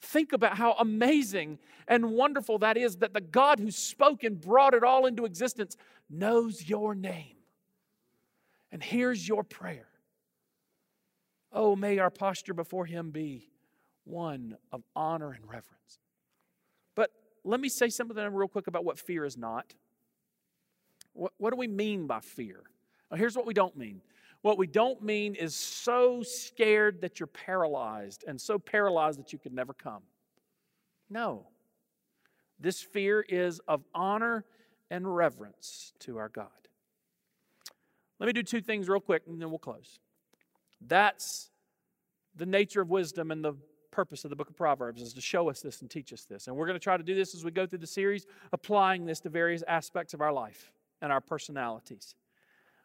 Think 0.00 0.32
about 0.32 0.56
how 0.56 0.72
amazing 0.78 1.58
and 1.88 2.12
wonderful 2.12 2.58
that 2.60 2.76
is 2.76 2.96
that 2.98 3.12
the 3.12 3.20
God 3.20 3.58
who 3.58 3.70
spoke 3.70 4.22
and 4.22 4.40
brought 4.40 4.74
it 4.74 4.84
all 4.84 5.06
into 5.06 5.24
existence 5.24 5.76
knows 6.08 6.68
your 6.68 6.94
name 6.94 7.36
and 8.70 8.82
hears 8.82 9.26
your 9.26 9.42
prayer. 9.42 9.88
Oh, 11.52 11.74
may 11.74 11.98
our 11.98 12.10
posture 12.10 12.54
before 12.54 12.86
Him 12.86 13.10
be 13.10 13.50
one 14.04 14.56
of 14.72 14.82
honor 14.94 15.32
and 15.32 15.44
reverence. 15.44 15.98
Let 17.44 17.60
me 17.60 17.68
say 17.68 17.88
something 17.88 18.16
real 18.16 18.48
quick 18.48 18.66
about 18.66 18.84
what 18.84 18.98
fear 18.98 19.24
is 19.24 19.36
not. 19.36 19.74
What, 21.12 21.32
what 21.38 21.50
do 21.50 21.56
we 21.56 21.68
mean 21.68 22.06
by 22.06 22.20
fear? 22.20 22.62
Well, 23.10 23.18
here's 23.18 23.36
what 23.36 23.46
we 23.46 23.54
don't 23.54 23.76
mean. 23.76 24.00
What 24.42 24.56
we 24.56 24.66
don't 24.66 25.02
mean 25.02 25.34
is 25.34 25.54
so 25.54 26.22
scared 26.22 27.02
that 27.02 27.20
you're 27.20 27.26
paralyzed 27.26 28.24
and 28.26 28.40
so 28.40 28.58
paralyzed 28.58 29.18
that 29.18 29.32
you 29.32 29.38
could 29.38 29.52
never 29.52 29.74
come. 29.74 30.02
No. 31.10 31.46
This 32.58 32.80
fear 32.80 33.24
is 33.28 33.60
of 33.68 33.82
honor 33.94 34.44
and 34.90 35.14
reverence 35.14 35.92
to 36.00 36.18
our 36.18 36.28
God. 36.28 36.48
Let 38.18 38.26
me 38.26 38.32
do 38.32 38.42
two 38.42 38.60
things 38.60 38.88
real 38.88 39.00
quick 39.00 39.22
and 39.26 39.40
then 39.40 39.50
we'll 39.50 39.58
close. 39.58 39.98
That's 40.80 41.50
the 42.34 42.46
nature 42.46 42.80
of 42.80 42.88
wisdom 42.88 43.30
and 43.30 43.44
the 43.44 43.54
purpose 43.90 44.24
of 44.24 44.30
the 44.30 44.36
book 44.36 44.50
of 44.50 44.56
Proverbs 44.56 45.02
is 45.02 45.12
to 45.14 45.20
show 45.20 45.50
us 45.50 45.60
this 45.60 45.80
and 45.80 45.90
teach 45.90 46.12
us 46.12 46.24
this. 46.24 46.46
And 46.46 46.56
we're 46.56 46.66
going 46.66 46.78
to 46.78 46.82
try 46.82 46.96
to 46.96 47.02
do 47.02 47.14
this 47.14 47.34
as 47.34 47.44
we 47.44 47.50
go 47.50 47.66
through 47.66 47.80
the 47.80 47.86
series, 47.86 48.26
applying 48.52 49.06
this 49.06 49.20
to 49.20 49.28
various 49.28 49.62
aspects 49.66 50.14
of 50.14 50.20
our 50.20 50.32
life. 50.32 50.72
and 51.02 51.12
our 51.12 51.20
personalities. 51.20 52.14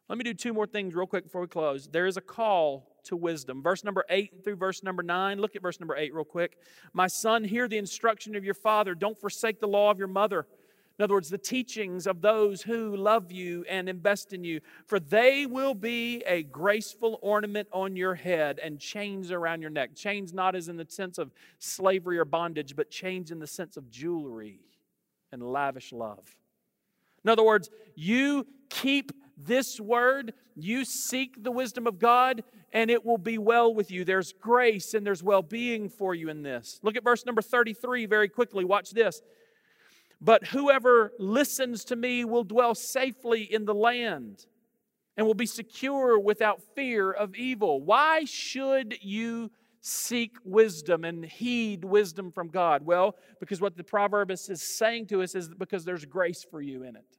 Let 0.08 0.18
me 0.18 0.24
do 0.24 0.34
two 0.34 0.54
more 0.54 0.68
things 0.68 0.94
real 0.94 1.08
quick 1.08 1.24
before 1.24 1.42
we 1.42 1.48
close. 1.48 1.88
There 1.88 2.06
is 2.06 2.16
a 2.16 2.22
call 2.22 2.96
to 3.06 3.16
wisdom. 3.16 3.64
Verse 3.64 3.84
number 3.84 4.06
8 4.10 4.44
through 4.44 4.56
verse 4.56 4.84
number 4.84 5.02
9. 5.02 5.40
Look 5.40 5.56
at 5.56 5.62
verse 5.62 5.80
number 5.80 5.96
8 5.96 6.14
real 6.14 6.24
quick. 6.24 6.60
My 6.94 7.08
son, 7.08 7.44
hear 7.44 7.68
the 7.68 7.78
instruction 7.78 8.36
of 8.36 8.46
your 8.46 8.54
father. 8.54 8.94
Don't 8.94 9.20
forsake 9.20 9.60
the 9.60 9.68
law 9.68 9.90
of 9.90 9.98
your 9.98 10.08
mother. 10.08 10.46
In 10.98 11.04
other 11.04 11.16
words, 11.16 11.30
the 11.30 11.38
teachings 11.38 12.08
of 12.08 12.22
those 12.22 12.62
who 12.62 12.96
love 12.96 13.30
you 13.30 13.66
and 13.70 13.90
invest 13.90 14.32
in 14.32 14.46
you, 14.46 14.62
for 14.86 14.98
they 14.98 15.46
will 15.46 15.74
be 15.74 16.24
a 16.26 16.44
graceful 16.44 17.20
ornament 17.22 17.68
on 17.74 17.98
your 17.98 18.16
head 18.16 18.60
and 18.64 18.80
chains 18.80 19.30
around 19.30 19.62
your 19.62 19.70
neck. 19.70 19.94
Chains 19.94 20.34
not 20.34 20.56
as 20.56 20.70
in 20.70 20.78
the 20.78 20.86
sense 20.88 21.18
of 21.18 21.34
slavery 21.60 22.18
or 22.18 22.24
bondage, 22.24 22.78
but 22.78 22.90
chains 22.90 23.30
in 23.30 23.40
the 23.40 23.48
sense 23.48 23.76
of 23.76 23.90
jewelry 23.90 24.62
and 25.34 25.44
lavish 25.44 25.92
love. 25.92 26.38
In 27.26 27.30
other 27.30 27.44
words, 27.44 27.70
you 27.96 28.48
keep 28.70 29.12
this 29.38 29.82
word, 29.82 30.34
you 30.56 30.86
seek 30.86 31.44
the 31.44 31.52
wisdom 31.52 31.88
of 31.88 32.00
God, 32.00 32.42
and 32.72 32.90
it 32.90 33.06
will 33.06 33.18
be 33.18 33.38
well 33.38 33.74
with 33.74 33.92
you. 33.92 34.06
There's 34.06 34.32
grace 34.32 34.94
and 34.94 35.06
there's 35.06 35.24
well 35.24 35.42
being 35.42 35.90
for 35.90 36.16
you 36.16 36.30
in 36.30 36.42
this. 36.42 36.80
Look 36.84 36.96
at 36.96 37.04
verse 37.04 37.26
number 37.26 37.42
33 37.42 38.06
very 38.06 38.30
quickly. 38.30 38.64
Watch 38.64 38.92
this. 38.92 39.22
But 40.22 40.48
whoever 40.48 41.12
listens 41.20 41.84
to 41.86 41.96
me 41.96 42.26
will 42.26 42.44
dwell 42.44 42.76
safely 42.76 43.44
in 43.44 43.66
the 43.66 43.74
land 43.74 44.46
and 45.18 45.26
will 45.26 45.34
be 45.34 45.46
secure 45.46 46.20
without 46.20 46.62
fear 46.76 47.12
of 47.12 47.36
evil. 47.36 47.82
Why 47.82 48.26
should 48.26 48.98
you 49.02 49.52
seek 49.82 50.38
wisdom 50.44 51.04
and 51.04 51.24
heed 51.24 51.86
wisdom 51.86 52.32
from 52.32 52.50
God? 52.50 52.86
Well, 52.86 53.16
because 53.40 53.62
what 53.62 53.78
the 53.78 53.84
proverbist 53.84 54.50
is 54.50 54.62
saying 54.62 55.08
to 55.08 55.22
us 55.22 55.36
is 55.36 55.50
because 55.50 55.86
there's 55.86 56.06
grace 56.06 56.46
for 56.50 56.62
you 56.62 56.84
in 56.84 56.96
it. 56.96 57.18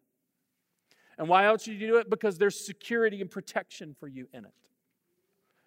And 1.18 1.28
why 1.28 1.46
else 1.46 1.62
should 1.62 1.80
you 1.80 1.86
do 1.86 1.96
it? 1.96 2.10
Because 2.10 2.36
there's 2.36 2.66
security 2.66 3.20
and 3.20 3.30
protection 3.30 3.94
for 3.98 4.08
you 4.08 4.28
in 4.34 4.44
it. 4.44 4.52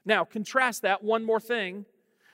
Now, 0.05 0.23
contrast 0.23 0.83
that 0.83 1.03
one 1.03 1.25
more 1.25 1.39
thing. 1.39 1.85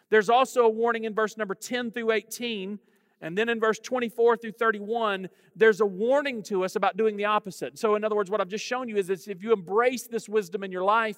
There's 0.09 0.29
also 0.29 0.63
a 0.63 0.69
warning 0.69 1.05
in 1.05 1.13
verse 1.13 1.37
number 1.37 1.55
10 1.55 1.91
through 1.91 2.11
18 2.11 2.79
and 3.25 3.35
then 3.35 3.49
in 3.49 3.59
verse 3.59 3.79
24 3.79 4.37
through 4.37 4.51
31, 4.51 5.29
there's 5.55 5.81
a 5.81 5.85
warning 5.85 6.43
to 6.43 6.63
us 6.63 6.75
about 6.75 6.95
doing 6.95 7.17
the 7.17 7.25
opposite. 7.25 7.79
So, 7.79 7.95
in 7.95 8.03
other 8.03 8.15
words, 8.15 8.29
what 8.29 8.39
I've 8.39 8.47
just 8.47 8.63
shown 8.63 8.87
you 8.87 8.97
is 8.97 9.09
if 9.09 9.41
you 9.41 9.51
embrace 9.51 10.05
this 10.05 10.29
wisdom 10.29 10.63
in 10.63 10.71
your 10.71 10.83
life, 10.83 11.17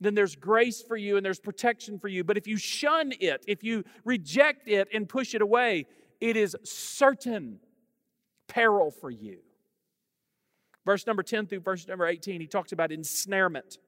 then 0.00 0.16
there's 0.16 0.34
grace 0.34 0.82
for 0.82 0.96
you 0.96 1.16
and 1.16 1.24
there's 1.24 1.38
protection 1.38 1.96
for 1.96 2.08
you. 2.08 2.24
But 2.24 2.38
if 2.38 2.48
you 2.48 2.56
shun 2.56 3.12
it, 3.20 3.44
if 3.46 3.62
you 3.62 3.84
reject 4.04 4.66
it 4.66 4.88
and 4.92 5.08
push 5.08 5.32
it 5.36 5.42
away, 5.42 5.86
it 6.20 6.36
is 6.36 6.56
certain 6.64 7.60
peril 8.48 8.90
for 8.90 9.08
you. 9.08 9.38
Verse 10.84 11.06
number 11.06 11.22
10 11.22 11.46
through 11.46 11.60
verse 11.60 11.86
number 11.86 12.04
18, 12.04 12.40
he 12.40 12.48
talks 12.48 12.72
about 12.72 12.90
ensnarement. 12.90 13.78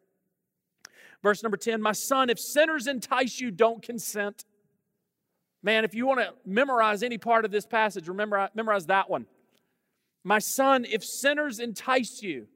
Verse 1.21 1.43
number 1.43 1.57
10, 1.57 1.83
my 1.83 1.91
son, 1.91 2.31
if 2.31 2.39
sinners 2.39 2.87
entice 2.87 3.41
you, 3.41 3.51
don't 3.51 3.83
consent. 3.83 4.45
Man, 5.65 5.87
if 5.87 5.95
you 5.95 6.07
want 6.07 6.21
to 6.21 6.35
memorize 6.45 7.03
any 7.03 7.17
part 7.17 7.47
of 7.47 7.51
this 7.51 7.65
passage, 7.65 8.07
remember, 8.07 8.51
memorize 8.55 8.85
that 8.87 9.09
one. 9.09 9.25
My 10.23 10.39
son, 10.39 10.85
if 10.85 11.03
sinners 11.03 11.59
entice 11.59 12.23
you, 12.23 12.49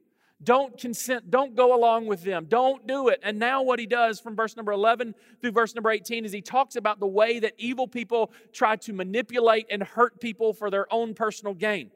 don't 0.43 0.77
consent, 0.77 1.31
don't 1.31 1.55
go 1.55 1.75
along 1.75 2.05
with 2.05 2.23
them, 2.23 2.45
don't 2.47 2.85
do 2.85 3.07
it. 3.07 3.19
And 3.23 3.39
now, 3.39 3.63
what 3.63 3.79
he 3.79 3.87
does 3.87 4.19
from 4.19 4.35
verse 4.35 4.55
number 4.55 4.71
11 4.71 5.15
through 5.41 5.51
verse 5.51 5.73
number 5.73 5.89
18 5.89 6.23
is 6.23 6.31
he 6.31 6.41
talks 6.41 6.75
about 6.75 6.99
the 6.99 7.07
way 7.07 7.39
that 7.39 7.55
evil 7.57 7.87
people 7.87 8.31
try 8.53 8.75
to 8.75 8.93
manipulate 8.93 9.65
and 9.71 9.81
hurt 9.81 10.21
people 10.21 10.53
for 10.53 10.69
their 10.69 10.85
own 10.93 11.15
personal 11.15 11.55
gain. 11.55 11.89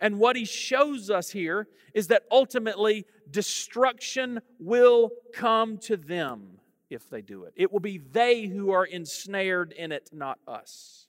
And 0.00 0.20
what 0.20 0.36
he 0.36 0.44
shows 0.44 1.10
us 1.10 1.28
here 1.28 1.66
is 1.92 2.06
that 2.06 2.22
ultimately 2.30 3.04
destruction 3.32 4.40
will 4.60 5.10
come 5.34 5.78
to 5.78 5.96
them 5.96 6.60
if 6.90 7.08
they 7.08 7.22
do 7.22 7.44
it. 7.44 7.52
It 7.56 7.72
will 7.72 7.80
be 7.80 7.98
they 7.98 8.46
who 8.46 8.70
are 8.70 8.84
ensnared 8.84 9.72
in 9.72 9.92
it, 9.92 10.10
not 10.12 10.38
us. 10.46 11.08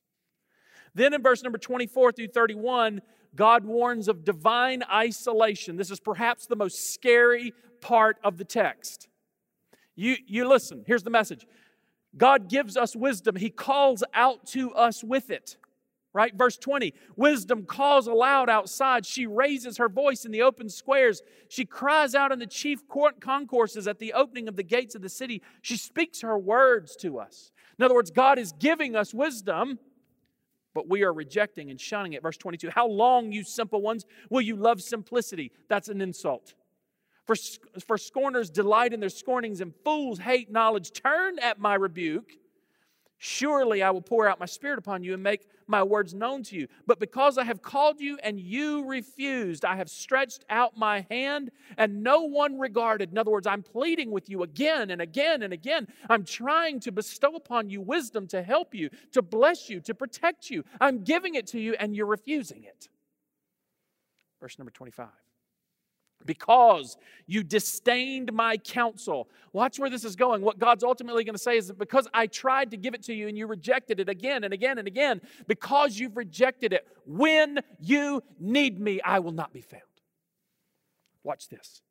Then 0.95 1.13
in 1.13 1.21
verse 1.21 1.43
number 1.43 1.57
24 1.57 2.11
through 2.13 2.29
31, 2.29 3.01
God 3.35 3.65
warns 3.65 4.07
of 4.07 4.25
divine 4.25 4.83
isolation. 4.91 5.77
This 5.77 5.91
is 5.91 5.99
perhaps 5.99 6.47
the 6.47 6.55
most 6.55 6.93
scary 6.93 7.53
part 7.81 8.17
of 8.23 8.37
the 8.37 8.45
text. 8.45 9.07
You, 9.95 10.15
you 10.25 10.47
listen, 10.47 10.83
here's 10.87 11.03
the 11.03 11.09
message 11.09 11.45
God 12.15 12.49
gives 12.49 12.75
us 12.75 12.95
wisdom, 12.95 13.35
He 13.35 13.49
calls 13.49 14.03
out 14.13 14.45
to 14.47 14.71
us 14.73 15.03
with 15.03 15.29
it 15.29 15.57
right? 16.17 16.33
Verse 16.33 16.57
20 16.57 16.95
Wisdom 17.15 17.63
calls 17.63 18.07
aloud 18.07 18.49
outside. 18.49 19.05
She 19.05 19.27
raises 19.27 19.77
her 19.77 19.87
voice 19.87 20.25
in 20.25 20.31
the 20.31 20.41
open 20.41 20.67
squares. 20.67 21.21
She 21.47 21.63
cries 21.63 22.15
out 22.15 22.31
in 22.31 22.39
the 22.39 22.47
chief 22.47 22.87
court 22.87 23.21
concourses 23.21 23.87
at 23.87 23.99
the 23.99 24.13
opening 24.13 24.47
of 24.47 24.55
the 24.55 24.63
gates 24.63 24.95
of 24.95 25.03
the 25.03 25.09
city. 25.09 25.43
She 25.61 25.77
speaks 25.77 26.21
her 26.21 26.37
words 26.37 26.95
to 26.97 27.19
us. 27.19 27.51
In 27.77 27.85
other 27.85 27.93
words, 27.93 28.09
God 28.09 28.39
is 28.39 28.51
giving 28.53 28.95
us 28.95 29.13
wisdom, 29.13 29.77
but 30.73 30.89
we 30.89 31.03
are 31.03 31.13
rejecting 31.13 31.69
and 31.69 31.79
shunning 31.79 32.13
it. 32.13 32.23
Verse 32.23 32.37
22 32.37 32.71
How 32.71 32.87
long, 32.87 33.31
you 33.31 33.43
simple 33.43 33.83
ones, 33.83 34.03
will 34.31 34.41
you 34.41 34.55
love 34.55 34.81
simplicity? 34.81 35.51
That's 35.69 35.87
an 35.87 36.01
insult. 36.01 36.55
For, 37.25 37.35
for 37.85 37.99
scorners 37.99 38.49
delight 38.49 38.91
in 38.91 39.01
their 39.01 39.09
scornings, 39.09 39.61
and 39.61 39.71
fools 39.83 40.17
hate 40.17 40.51
knowledge. 40.51 40.93
Turn 40.93 41.37
at 41.37 41.59
my 41.59 41.75
rebuke 41.75 42.31
Surely 43.19 43.81
I 43.81 43.89
will 43.89 44.01
pour 44.01 44.27
out 44.27 44.39
my 44.39 44.45
spirit 44.45 44.77
upon 44.77 45.03
you 45.03 45.15
and 45.15 45.23
make 45.23 45.47
my 45.65 45.81
words 45.81 46.13
known 46.13 46.43
to 46.43 46.55
you. 46.55 46.67
But 46.85 46.99
because 46.99 47.37
I 47.37 47.43
have 47.43 47.63
called 47.63 47.99
you 47.99 48.17
and 48.21 48.39
you 48.39 48.85
refused, 48.85 49.65
I 49.65 49.75
have 49.75 49.89
stretched 49.89 50.45
out 50.49 50.77
my 50.77 51.05
hand 51.09 51.49
and 51.77 52.03
no 52.03 52.21
one 52.21 52.59
regarded. 52.59 53.11
In 53.11 53.17
other 53.17 53.31
words, 53.31 53.47
I'm 53.47 53.63
pleading 53.63 54.11
with 54.11 54.29
you 54.29 54.43
again 54.43 54.91
and 54.91 55.01
again 55.01 55.41
and 55.41 55.51
again. 55.51 55.87
I'm 56.09 56.25
trying 56.25 56.79
to 56.81 56.91
bestow 56.91 57.35
upon 57.35 57.71
you 57.71 57.81
wisdom 57.81 58.27
to 58.27 58.43
help 58.43 58.75
you, 58.75 58.89
to 59.13 59.23
bless 59.23 59.67
you, 59.67 59.79
to 59.81 59.95
protect 59.95 60.51
you. 60.51 60.63
I'm 60.79 61.03
giving 61.03 61.33
it 61.33 61.47
to 61.47 61.59
you 61.59 61.75
and 61.79 61.95
you're 61.95 62.05
refusing 62.05 62.63
it. 62.63 62.87
Verse 64.39 64.59
number 64.59 64.71
25 64.71 65.07
because 66.27 66.97
you 67.25 67.41
disdained 67.41 68.31
my 68.31 68.57
counsel. 68.57 69.27
Watch 69.53 69.79
where 69.79 69.89
this 69.89 70.03
is 70.03 70.15
going. 70.15 70.43
What 70.43 70.59
God's 70.59 70.83
ultimately 70.83 71.23
going 71.23 71.33
to 71.33 71.41
say 71.41 71.57
is 71.57 71.69
that 71.69 71.79
because 71.79 72.07
I 72.13 72.27
tried 72.27 72.69
to 72.71 72.77
give 72.77 72.93
it 72.93 73.01
to 73.03 73.13
you 73.13 73.27
and 73.27 73.35
you 73.35 73.47
rejected 73.47 73.99
it 73.99 74.09
again 74.09 74.43
and 74.43 74.53
again 74.53 74.77
and 74.77 74.87
again, 74.87 75.21
because 75.47 75.97
you've 75.97 76.15
rejected 76.15 76.73
it, 76.73 76.85
when 77.07 77.61
you 77.79 78.21
need 78.39 78.79
me, 78.79 79.01
I 79.01 79.17
will 79.17 79.31
not 79.31 79.51
be 79.51 79.61
found. 79.61 79.81
Watch 81.23 81.49
this. 81.49 81.81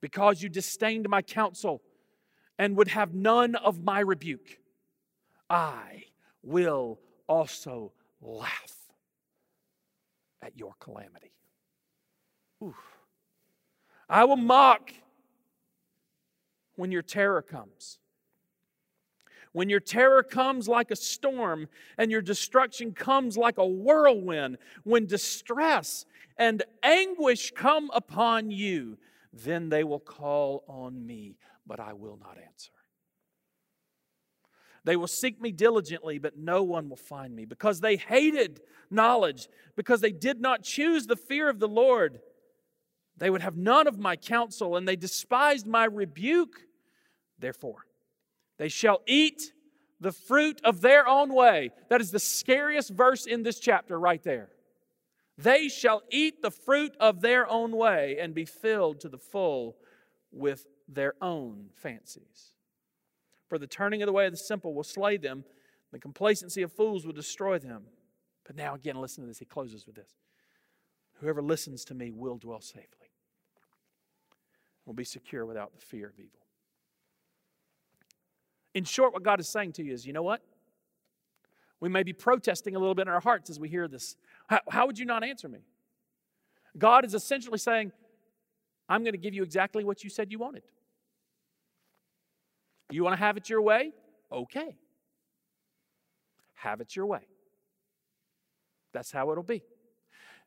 Because 0.00 0.42
you 0.42 0.48
disdained 0.48 1.08
my 1.08 1.20
counsel 1.20 1.82
and 2.58 2.76
would 2.76 2.88
have 2.88 3.12
none 3.14 3.54
of 3.56 3.82
my 3.82 4.00
rebuke, 4.00 4.58
I 5.50 6.04
will 6.42 7.00
also 7.26 7.92
laugh 8.20 8.74
at 10.42 10.56
your 10.56 10.74
calamity. 10.78 11.32
Oof. 12.62 12.74
I 14.08 14.24
will 14.24 14.36
mock 14.36 14.92
when 16.76 16.92
your 16.92 17.02
terror 17.02 17.42
comes. 17.42 17.98
When 19.52 19.68
your 19.68 19.80
terror 19.80 20.24
comes 20.24 20.66
like 20.66 20.90
a 20.90 20.96
storm 20.96 21.68
and 21.96 22.10
your 22.10 22.22
destruction 22.22 22.92
comes 22.92 23.36
like 23.36 23.56
a 23.56 23.66
whirlwind, 23.66 24.58
when 24.82 25.06
distress 25.06 26.06
and 26.36 26.64
anguish 26.82 27.52
come 27.52 27.88
upon 27.94 28.50
you, 28.50 28.98
then 29.32 29.68
they 29.68 29.84
will 29.84 30.00
call 30.00 30.64
on 30.66 31.06
me, 31.06 31.36
but 31.66 31.78
I 31.78 31.92
will 31.92 32.16
not 32.16 32.36
answer. 32.36 32.72
They 34.84 34.96
will 34.96 35.06
seek 35.06 35.40
me 35.40 35.50
diligently, 35.50 36.18
but 36.18 36.36
no 36.36 36.62
one 36.62 36.88
will 36.88 36.96
find 36.96 37.34
me 37.34 37.44
because 37.44 37.80
they 37.80 37.96
hated 37.96 38.60
knowledge, 38.90 39.48
because 39.76 40.00
they 40.00 40.12
did 40.12 40.40
not 40.40 40.62
choose 40.62 41.06
the 41.06 41.16
fear 41.16 41.48
of 41.48 41.58
the 41.58 41.68
Lord. 41.68 42.20
They 43.16 43.30
would 43.30 43.42
have 43.42 43.56
none 43.56 43.86
of 43.86 43.98
my 43.98 44.16
counsel, 44.16 44.76
and 44.76 44.88
they 44.88 44.96
despised 44.96 45.66
my 45.66 45.84
rebuke. 45.84 46.60
Therefore, 47.38 47.86
they 48.58 48.68
shall 48.68 49.02
eat 49.06 49.52
the 50.00 50.12
fruit 50.12 50.60
of 50.64 50.80
their 50.80 51.06
own 51.06 51.32
way. 51.32 51.70
That 51.88 52.00
is 52.00 52.10
the 52.10 52.18
scariest 52.18 52.90
verse 52.90 53.26
in 53.26 53.42
this 53.42 53.60
chapter, 53.60 53.98
right 53.98 54.22
there. 54.22 54.50
They 55.38 55.68
shall 55.68 56.02
eat 56.10 56.42
the 56.42 56.50
fruit 56.50 56.96
of 57.00 57.20
their 57.20 57.48
own 57.48 57.76
way 57.76 58.18
and 58.20 58.34
be 58.34 58.44
filled 58.44 59.00
to 59.00 59.08
the 59.08 59.18
full 59.18 59.76
with 60.30 60.66
their 60.88 61.14
own 61.20 61.70
fancies. 61.74 62.52
For 63.48 63.58
the 63.58 63.66
turning 63.66 64.02
of 64.02 64.06
the 64.06 64.12
way 64.12 64.26
of 64.26 64.32
the 64.32 64.38
simple 64.38 64.74
will 64.74 64.84
slay 64.84 65.16
them, 65.16 65.44
the 65.92 65.98
complacency 65.98 66.62
of 66.62 66.72
fools 66.72 67.06
will 67.06 67.12
destroy 67.12 67.58
them. 67.58 67.84
But 68.44 68.56
now, 68.56 68.74
again, 68.74 68.96
listen 68.96 69.22
to 69.22 69.28
this. 69.28 69.38
He 69.38 69.44
closes 69.44 69.86
with 69.86 69.96
this 69.96 70.14
Whoever 71.20 71.42
listens 71.42 71.84
to 71.86 71.94
me 71.94 72.10
will 72.10 72.36
dwell 72.36 72.60
safely 72.60 73.03
will 74.86 74.94
be 74.94 75.04
secure 75.04 75.46
without 75.46 75.74
the 75.74 75.80
fear 75.80 76.08
of 76.08 76.18
evil. 76.18 76.40
In 78.74 78.84
short, 78.84 79.12
what 79.12 79.22
God 79.22 79.40
is 79.40 79.48
saying 79.48 79.72
to 79.74 79.84
you 79.84 79.92
is 79.92 80.06
you 80.06 80.12
know 80.12 80.22
what? 80.22 80.42
We 81.80 81.88
may 81.88 82.02
be 82.02 82.12
protesting 82.12 82.76
a 82.76 82.78
little 82.78 82.94
bit 82.94 83.02
in 83.02 83.08
our 83.08 83.20
hearts 83.20 83.50
as 83.50 83.60
we 83.60 83.68
hear 83.68 83.88
this. 83.88 84.16
How, 84.48 84.60
how 84.70 84.86
would 84.86 84.98
you 84.98 85.04
not 85.04 85.22
answer 85.22 85.48
me? 85.48 85.60
God 86.76 87.04
is 87.04 87.14
essentially 87.14 87.58
saying, 87.58 87.92
I'm 88.88 89.02
going 89.02 89.12
to 89.12 89.18
give 89.18 89.34
you 89.34 89.42
exactly 89.42 89.84
what 89.84 90.02
you 90.02 90.10
said 90.10 90.32
you 90.32 90.38
wanted. 90.38 90.62
You 92.90 93.04
want 93.04 93.14
to 93.14 93.18
have 93.18 93.36
it 93.36 93.48
your 93.48 93.62
way? 93.62 93.92
Okay. 94.30 94.76
Have 96.54 96.80
it 96.80 96.94
your 96.96 97.06
way. 97.06 97.26
That's 98.92 99.10
how 99.10 99.30
it'll 99.30 99.42
be. 99.42 99.62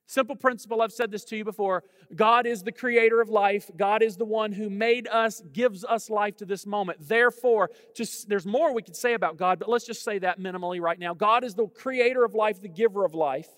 Simple 0.09 0.37
principle, 0.37 0.81
I've 0.81 0.93
said 0.93 1.11
this 1.11 1.25
to 1.25 1.37
you 1.37 1.43
before. 1.43 1.83
God 2.15 2.47
is 2.47 2.63
the 2.63 2.71
creator 2.71 3.19
of 3.19 3.27
life. 3.27 3.69
God 3.75 4.01
is 4.01 4.15
the 4.15 4.23
one 4.23 4.53
who 4.53 4.69
made 4.69 5.05
us, 5.09 5.41
gives 5.51 5.83
us 5.83 6.09
life 6.09 6.37
to 6.37 6.45
this 6.45 6.65
moment. 6.65 6.99
Therefore, 7.01 7.69
just 7.93 8.29
there's 8.29 8.45
more 8.45 8.73
we 8.73 8.81
could 8.81 8.95
say 8.95 9.15
about 9.15 9.35
God, 9.35 9.59
but 9.59 9.67
let's 9.67 9.85
just 9.85 10.05
say 10.05 10.17
that 10.19 10.39
minimally 10.39 10.79
right 10.79 10.97
now. 10.97 11.13
God 11.13 11.43
is 11.43 11.55
the 11.55 11.67
creator 11.67 12.23
of 12.23 12.33
life, 12.33 12.61
the 12.61 12.69
giver 12.69 13.03
of 13.03 13.13
life. 13.13 13.49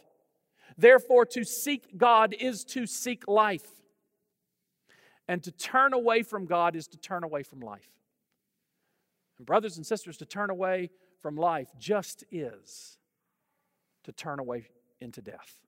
Therefore, 0.75 1.23
to 1.27 1.43
seek 1.43 1.95
God 1.95 2.33
is 2.33 2.63
to 2.65 2.87
seek 2.87 3.27
life. 3.27 3.67
And 5.27 5.43
to 5.43 5.51
turn 5.51 5.93
away 5.93 6.23
from 6.23 6.47
God 6.47 6.75
is 6.75 6.87
to 6.87 6.97
turn 6.97 7.23
away 7.23 7.43
from 7.43 7.59
life. 7.59 7.91
And, 9.37 9.45
brothers 9.45 9.77
and 9.77 9.85
sisters, 9.85 10.17
to 10.17 10.25
turn 10.25 10.49
away 10.49 10.89
from 11.21 11.35
life 11.35 11.67
just 11.77 12.23
is 12.31 12.97
to 14.05 14.11
turn 14.11 14.39
away 14.39 14.69
into 14.99 15.21
death. 15.21 15.59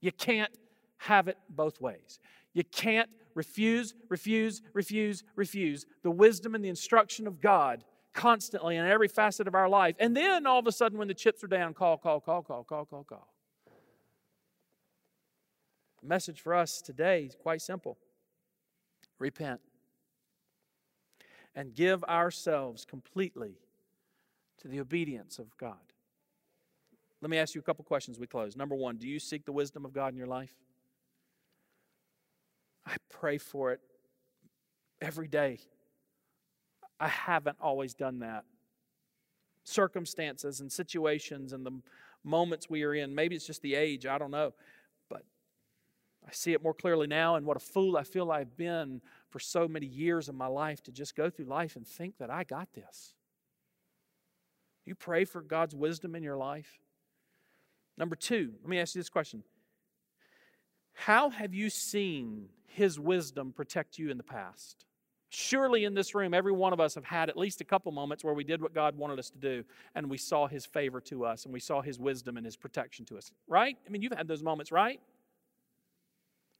You 0.00 0.12
can't 0.12 0.52
have 0.98 1.28
it 1.28 1.36
both 1.48 1.80
ways. 1.80 2.18
You 2.54 2.64
can't 2.64 3.08
refuse, 3.34 3.94
refuse, 4.08 4.62
refuse, 4.72 5.22
refuse 5.36 5.86
the 6.02 6.10
wisdom 6.10 6.54
and 6.54 6.64
the 6.64 6.68
instruction 6.68 7.26
of 7.26 7.40
God 7.40 7.84
constantly 8.12 8.76
in 8.76 8.84
every 8.84 9.08
facet 9.08 9.46
of 9.46 9.54
our 9.54 9.68
life. 9.68 9.94
And 10.00 10.16
then 10.16 10.46
all 10.46 10.58
of 10.58 10.66
a 10.66 10.72
sudden, 10.72 10.98
when 10.98 11.08
the 11.08 11.14
chips 11.14 11.44
are 11.44 11.48
down, 11.48 11.74
call, 11.74 11.98
call, 11.98 12.20
call, 12.20 12.42
call, 12.42 12.64
call, 12.64 12.84
call, 12.84 13.04
call. 13.04 13.28
The 16.02 16.08
message 16.08 16.40
for 16.40 16.54
us 16.54 16.80
today 16.80 17.24
is 17.24 17.36
quite 17.36 17.60
simple 17.60 17.98
repent 19.18 19.60
and 21.54 21.74
give 21.74 22.04
ourselves 22.04 22.84
completely 22.84 23.58
to 24.58 24.68
the 24.68 24.80
obedience 24.80 25.38
of 25.38 25.56
God. 25.56 25.92
Let 27.20 27.30
me 27.30 27.38
ask 27.38 27.54
you 27.54 27.60
a 27.60 27.64
couple 27.64 27.84
questions 27.84 28.18
we 28.18 28.26
close. 28.26 28.56
Number 28.56 28.76
one, 28.76 28.96
do 28.96 29.08
you 29.08 29.18
seek 29.18 29.44
the 29.44 29.52
wisdom 29.52 29.84
of 29.84 29.92
God 29.92 30.12
in 30.12 30.18
your 30.18 30.28
life? 30.28 30.54
I 32.86 32.96
pray 33.10 33.38
for 33.38 33.72
it 33.72 33.80
every 35.00 35.28
day. 35.28 35.58
I 37.00 37.08
haven't 37.08 37.58
always 37.60 37.94
done 37.94 38.20
that. 38.20 38.44
Circumstances 39.64 40.60
and 40.60 40.72
situations 40.72 41.52
and 41.52 41.66
the 41.66 41.80
moments 42.24 42.70
we 42.70 42.82
are 42.84 42.94
in, 42.94 43.14
maybe 43.14 43.36
it's 43.36 43.46
just 43.46 43.62
the 43.62 43.74
age, 43.74 44.06
I 44.06 44.16
don't 44.18 44.30
know. 44.30 44.54
But 45.08 45.24
I 46.26 46.32
see 46.32 46.52
it 46.52 46.62
more 46.62 46.74
clearly 46.74 47.06
now, 47.06 47.36
and 47.36 47.44
what 47.44 47.56
a 47.56 47.60
fool 47.60 47.96
I 47.96 48.04
feel 48.04 48.30
I've 48.30 48.56
been 48.56 49.02
for 49.28 49.38
so 49.38 49.68
many 49.68 49.86
years 49.86 50.28
of 50.28 50.34
my 50.34 50.46
life 50.46 50.82
to 50.84 50.92
just 50.92 51.14
go 51.14 51.30
through 51.30 51.46
life 51.46 51.76
and 51.76 51.86
think 51.86 52.18
that 52.18 52.30
I 52.30 52.44
got 52.44 52.72
this. 52.72 53.14
You 54.84 54.94
pray 54.94 55.24
for 55.24 55.42
God's 55.42 55.74
wisdom 55.74 56.14
in 56.14 56.22
your 56.22 56.36
life. 56.36 56.78
Number 57.98 58.14
two, 58.14 58.52
let 58.62 58.70
me 58.70 58.78
ask 58.78 58.94
you 58.94 59.00
this 59.00 59.10
question 59.10 59.42
How 60.92 61.30
have 61.30 61.52
you 61.52 61.68
seen 61.68 62.48
His 62.66 62.98
wisdom 62.98 63.52
protect 63.52 63.98
you 63.98 64.10
in 64.10 64.16
the 64.16 64.22
past? 64.22 64.86
Surely 65.30 65.84
in 65.84 65.92
this 65.92 66.14
room, 66.14 66.32
every 66.32 66.52
one 66.52 66.72
of 66.72 66.80
us 66.80 66.94
have 66.94 67.04
had 67.04 67.28
at 67.28 67.36
least 67.36 67.60
a 67.60 67.64
couple 67.64 67.92
moments 67.92 68.24
where 68.24 68.32
we 68.32 68.44
did 68.44 68.62
what 68.62 68.72
God 68.72 68.96
wanted 68.96 69.18
us 69.18 69.28
to 69.28 69.36
do 69.36 69.62
and 69.94 70.08
we 70.08 70.16
saw 70.16 70.46
His 70.46 70.64
favor 70.64 71.02
to 71.02 71.26
us 71.26 71.44
and 71.44 71.52
we 71.52 71.60
saw 71.60 71.82
His 71.82 71.98
wisdom 71.98 72.38
and 72.38 72.46
His 72.46 72.56
protection 72.56 73.04
to 73.06 73.18
us, 73.18 73.30
right? 73.46 73.76
I 73.86 73.90
mean, 73.90 74.00
you've 74.00 74.12
had 74.12 74.26
those 74.26 74.42
moments, 74.42 74.72
right? 74.72 75.00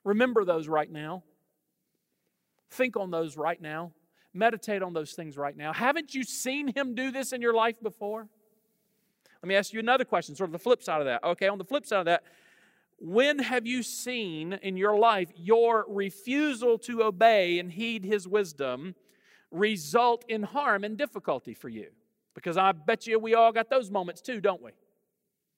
Remember 0.05 0.45
those 0.45 0.69
right 0.69 0.91
now. 0.91 1.23
Think 2.71 2.97
on 2.99 3.11
those 3.11 3.39
right 3.39 3.61
now. 3.61 3.93
Meditate 4.35 4.83
on 4.83 4.93
those 4.93 5.13
things 5.13 5.39
right 5.39 5.57
now. 5.57 5.73
Haven't 5.73 6.15
you 6.15 6.23
seen 6.23 6.69
Him 6.75 6.95
do 6.95 7.11
this 7.11 7.33
in 7.33 7.41
your 7.41 7.55
life 7.55 7.77
before? 7.83 8.29
Let 9.43 9.49
me 9.49 9.55
ask 9.55 9.73
you 9.73 9.81
another 9.81 10.05
question, 10.05 10.35
sort 10.35 10.49
of 10.49 10.53
the 10.53 10.59
flip 10.59 10.83
side 10.83 11.01
of 11.01 11.07
that. 11.07 11.23
Okay, 11.23 11.49
on 11.49 11.59
the 11.59 11.65
flip 11.65 11.87
side 11.87 12.01
of 12.01 12.05
that, 12.07 12.25
when 12.99 13.39
have 13.39 13.67
you 13.67 13.83
seen 13.83 14.55
in 14.55 14.77
your 14.77 14.99
life 14.99 15.31
your 15.37 15.85
refusal 15.89 16.79
to 16.81 17.05
obey 17.05 17.61
and 17.61 17.71
heed 17.71 18.05
his 18.05 18.27
wisdom 18.27 18.97
result 19.53 20.25
in 20.29 20.43
harm 20.43 20.83
and 20.83 20.99
difficulty 20.99 21.55
for 21.55 21.69
you? 21.69 21.89
Because 22.35 22.57
I 22.57 22.73
bet 22.73 23.07
you 23.07 23.19
we 23.19 23.35
all 23.35 23.53
got 23.53 23.71
those 23.71 23.91
moments 23.91 24.21
too, 24.21 24.41
don't 24.41 24.63
we? 24.63 24.73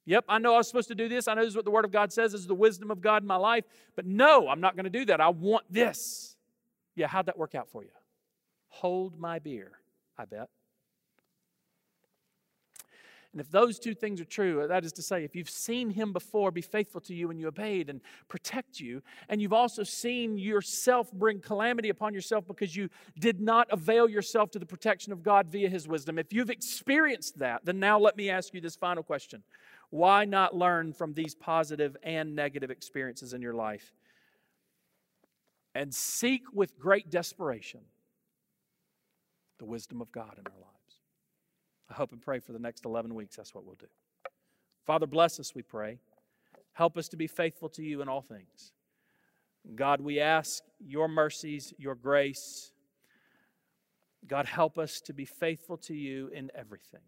Yep, 0.07 0.25
I 0.29 0.39
know 0.39 0.55
I 0.55 0.59
was 0.59 0.67
supposed 0.67 0.89
to 0.89 0.95
do 0.95 1.09
this. 1.09 1.29
I 1.29 1.35
know 1.35 1.43
this 1.43 1.51
is 1.51 1.57
what 1.57 1.65
the 1.65 1.71
Word 1.71 1.85
of 1.85 1.93
God 1.93 2.13
says 2.13 2.33
this 2.33 2.41
is 2.43 2.47
the 2.47 2.55
wisdom 2.55 2.91
of 2.91 3.01
God 3.01 3.23
in 3.23 3.29
my 3.29 3.37
life. 3.37 3.65
But 3.97 4.07
no, 4.07 4.49
I'm 4.49 4.61
not 4.61 4.75
going 4.77 4.85
to 4.85 4.91
do 4.91 5.05
that. 5.07 5.21
I 5.21 5.29
want 5.29 5.65
this. 5.71 6.37
Yeah, 6.97 7.07
how'd 7.07 7.27
that 7.27 7.39
work 7.39 7.55
out 7.55 7.69
for 7.71 7.85
you? 7.85 7.91
Hold 8.69 9.19
my 9.19 9.39
beer, 9.39 9.73
I 10.19 10.25
bet. 10.25 10.49
And 13.33 13.41
if 13.41 13.49
those 13.51 13.79
two 13.79 13.95
things 13.95 14.21
are 14.21 14.25
true, 14.25 14.63
uh, 14.63 14.67
that 14.67 14.85
is 14.85 14.93
to 14.95 15.03
say, 15.03 15.23
if 15.23 15.37
you've 15.37 15.51
seen 15.51 15.91
him 15.91 16.13
before 16.13 16.51
be 16.51 16.61
faithful 16.61 17.01
to 17.03 17.15
you 17.15 17.31
and 17.31 17.39
you 17.39 17.47
obeyed 17.47 17.89
and 17.89 18.01
protect 18.29 18.81
you, 18.81 19.03
and 19.29 19.41
you've 19.41 19.53
also 19.53 19.85
seen 19.85 20.37
yourself 20.37 21.13
bring 21.13 21.39
calamity 21.39 21.91
upon 21.91 22.13
yourself 22.13 22.45
because 22.49 22.75
you 22.75 22.89
did 23.21 23.41
not 23.41 23.69
avail 23.71 24.09
yourself 24.09 24.51
to 24.51 24.59
the 24.59 24.67
protection 24.67 25.13
of 25.13 25.23
God 25.23 25.49
via 25.49 25.69
his 25.69 25.87
wisdom, 25.87 26.19
if 26.19 26.33
you've 26.33 26.51
experienced 26.51 27.39
that, 27.39 27.65
then 27.65 27.79
now 27.79 28.01
let 28.01 28.17
me 28.17 28.31
ask 28.31 28.53
you 28.53 28.61
this 28.61 28.75
final 28.75 29.05
question 29.05 29.45
Why 29.91 30.25
not 30.25 30.57
learn 30.57 30.93
from 30.93 31.15
these 31.15 31.37
positive 31.37 31.97
and 32.03 32.35
negative 32.35 32.71
experiences 32.73 33.33
in 33.33 33.43
your 33.43 33.55
life 33.55 33.93
and 35.73 35.95
seek 35.95 36.43
with 36.53 36.77
great 36.81 37.11
desperation 37.11 37.83
the 39.61 39.67
wisdom 39.67 40.01
of 40.01 40.11
God 40.11 40.35
in 40.37 40.47
our 40.49 40.59
lives? 40.59 40.80
I 41.91 41.95
hope 41.95 42.13
and 42.13 42.23
pray 42.23 42.39
for 42.39 42.53
the 42.53 42.59
next 42.59 42.85
11 42.85 43.15
weeks 43.15 43.37
that's 43.37 43.55
what 43.55 43.65
we'll 43.65 43.77
do. 43.77 43.87
Father, 44.87 45.07
bless 45.07 45.41
us, 45.41 45.55
we 45.55 45.63
pray. 45.63 45.99
Help 46.73 46.97
us 46.97 47.09
to 47.09 47.17
be 47.17 47.27
faithful 47.27 47.69
to 47.71 47.83
you 47.83 48.01
in 48.01 48.09
all 48.09 48.23
things. 48.23 48.73
God, 49.75 50.01
we 50.01 50.21
ask 50.21 50.63
your 50.79 51.09
mercies, 51.09 51.75
your 51.79 51.95
grace. 51.95 52.73
God, 54.27 54.47
help 54.47 54.79
us 54.79 55.01
to 55.03 55.13
be 55.13 55.25
faithful 55.25 55.77
to 55.79 55.95
you 55.95 56.29
in 56.29 56.51
everything. 56.55 57.01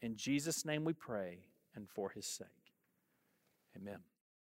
In 0.00 0.16
Jesus' 0.16 0.64
name 0.64 0.84
we 0.84 0.92
pray 0.92 1.38
and 1.74 1.88
for 1.88 2.10
his 2.10 2.26
sake. 2.26 2.46
Amen. 3.76 3.98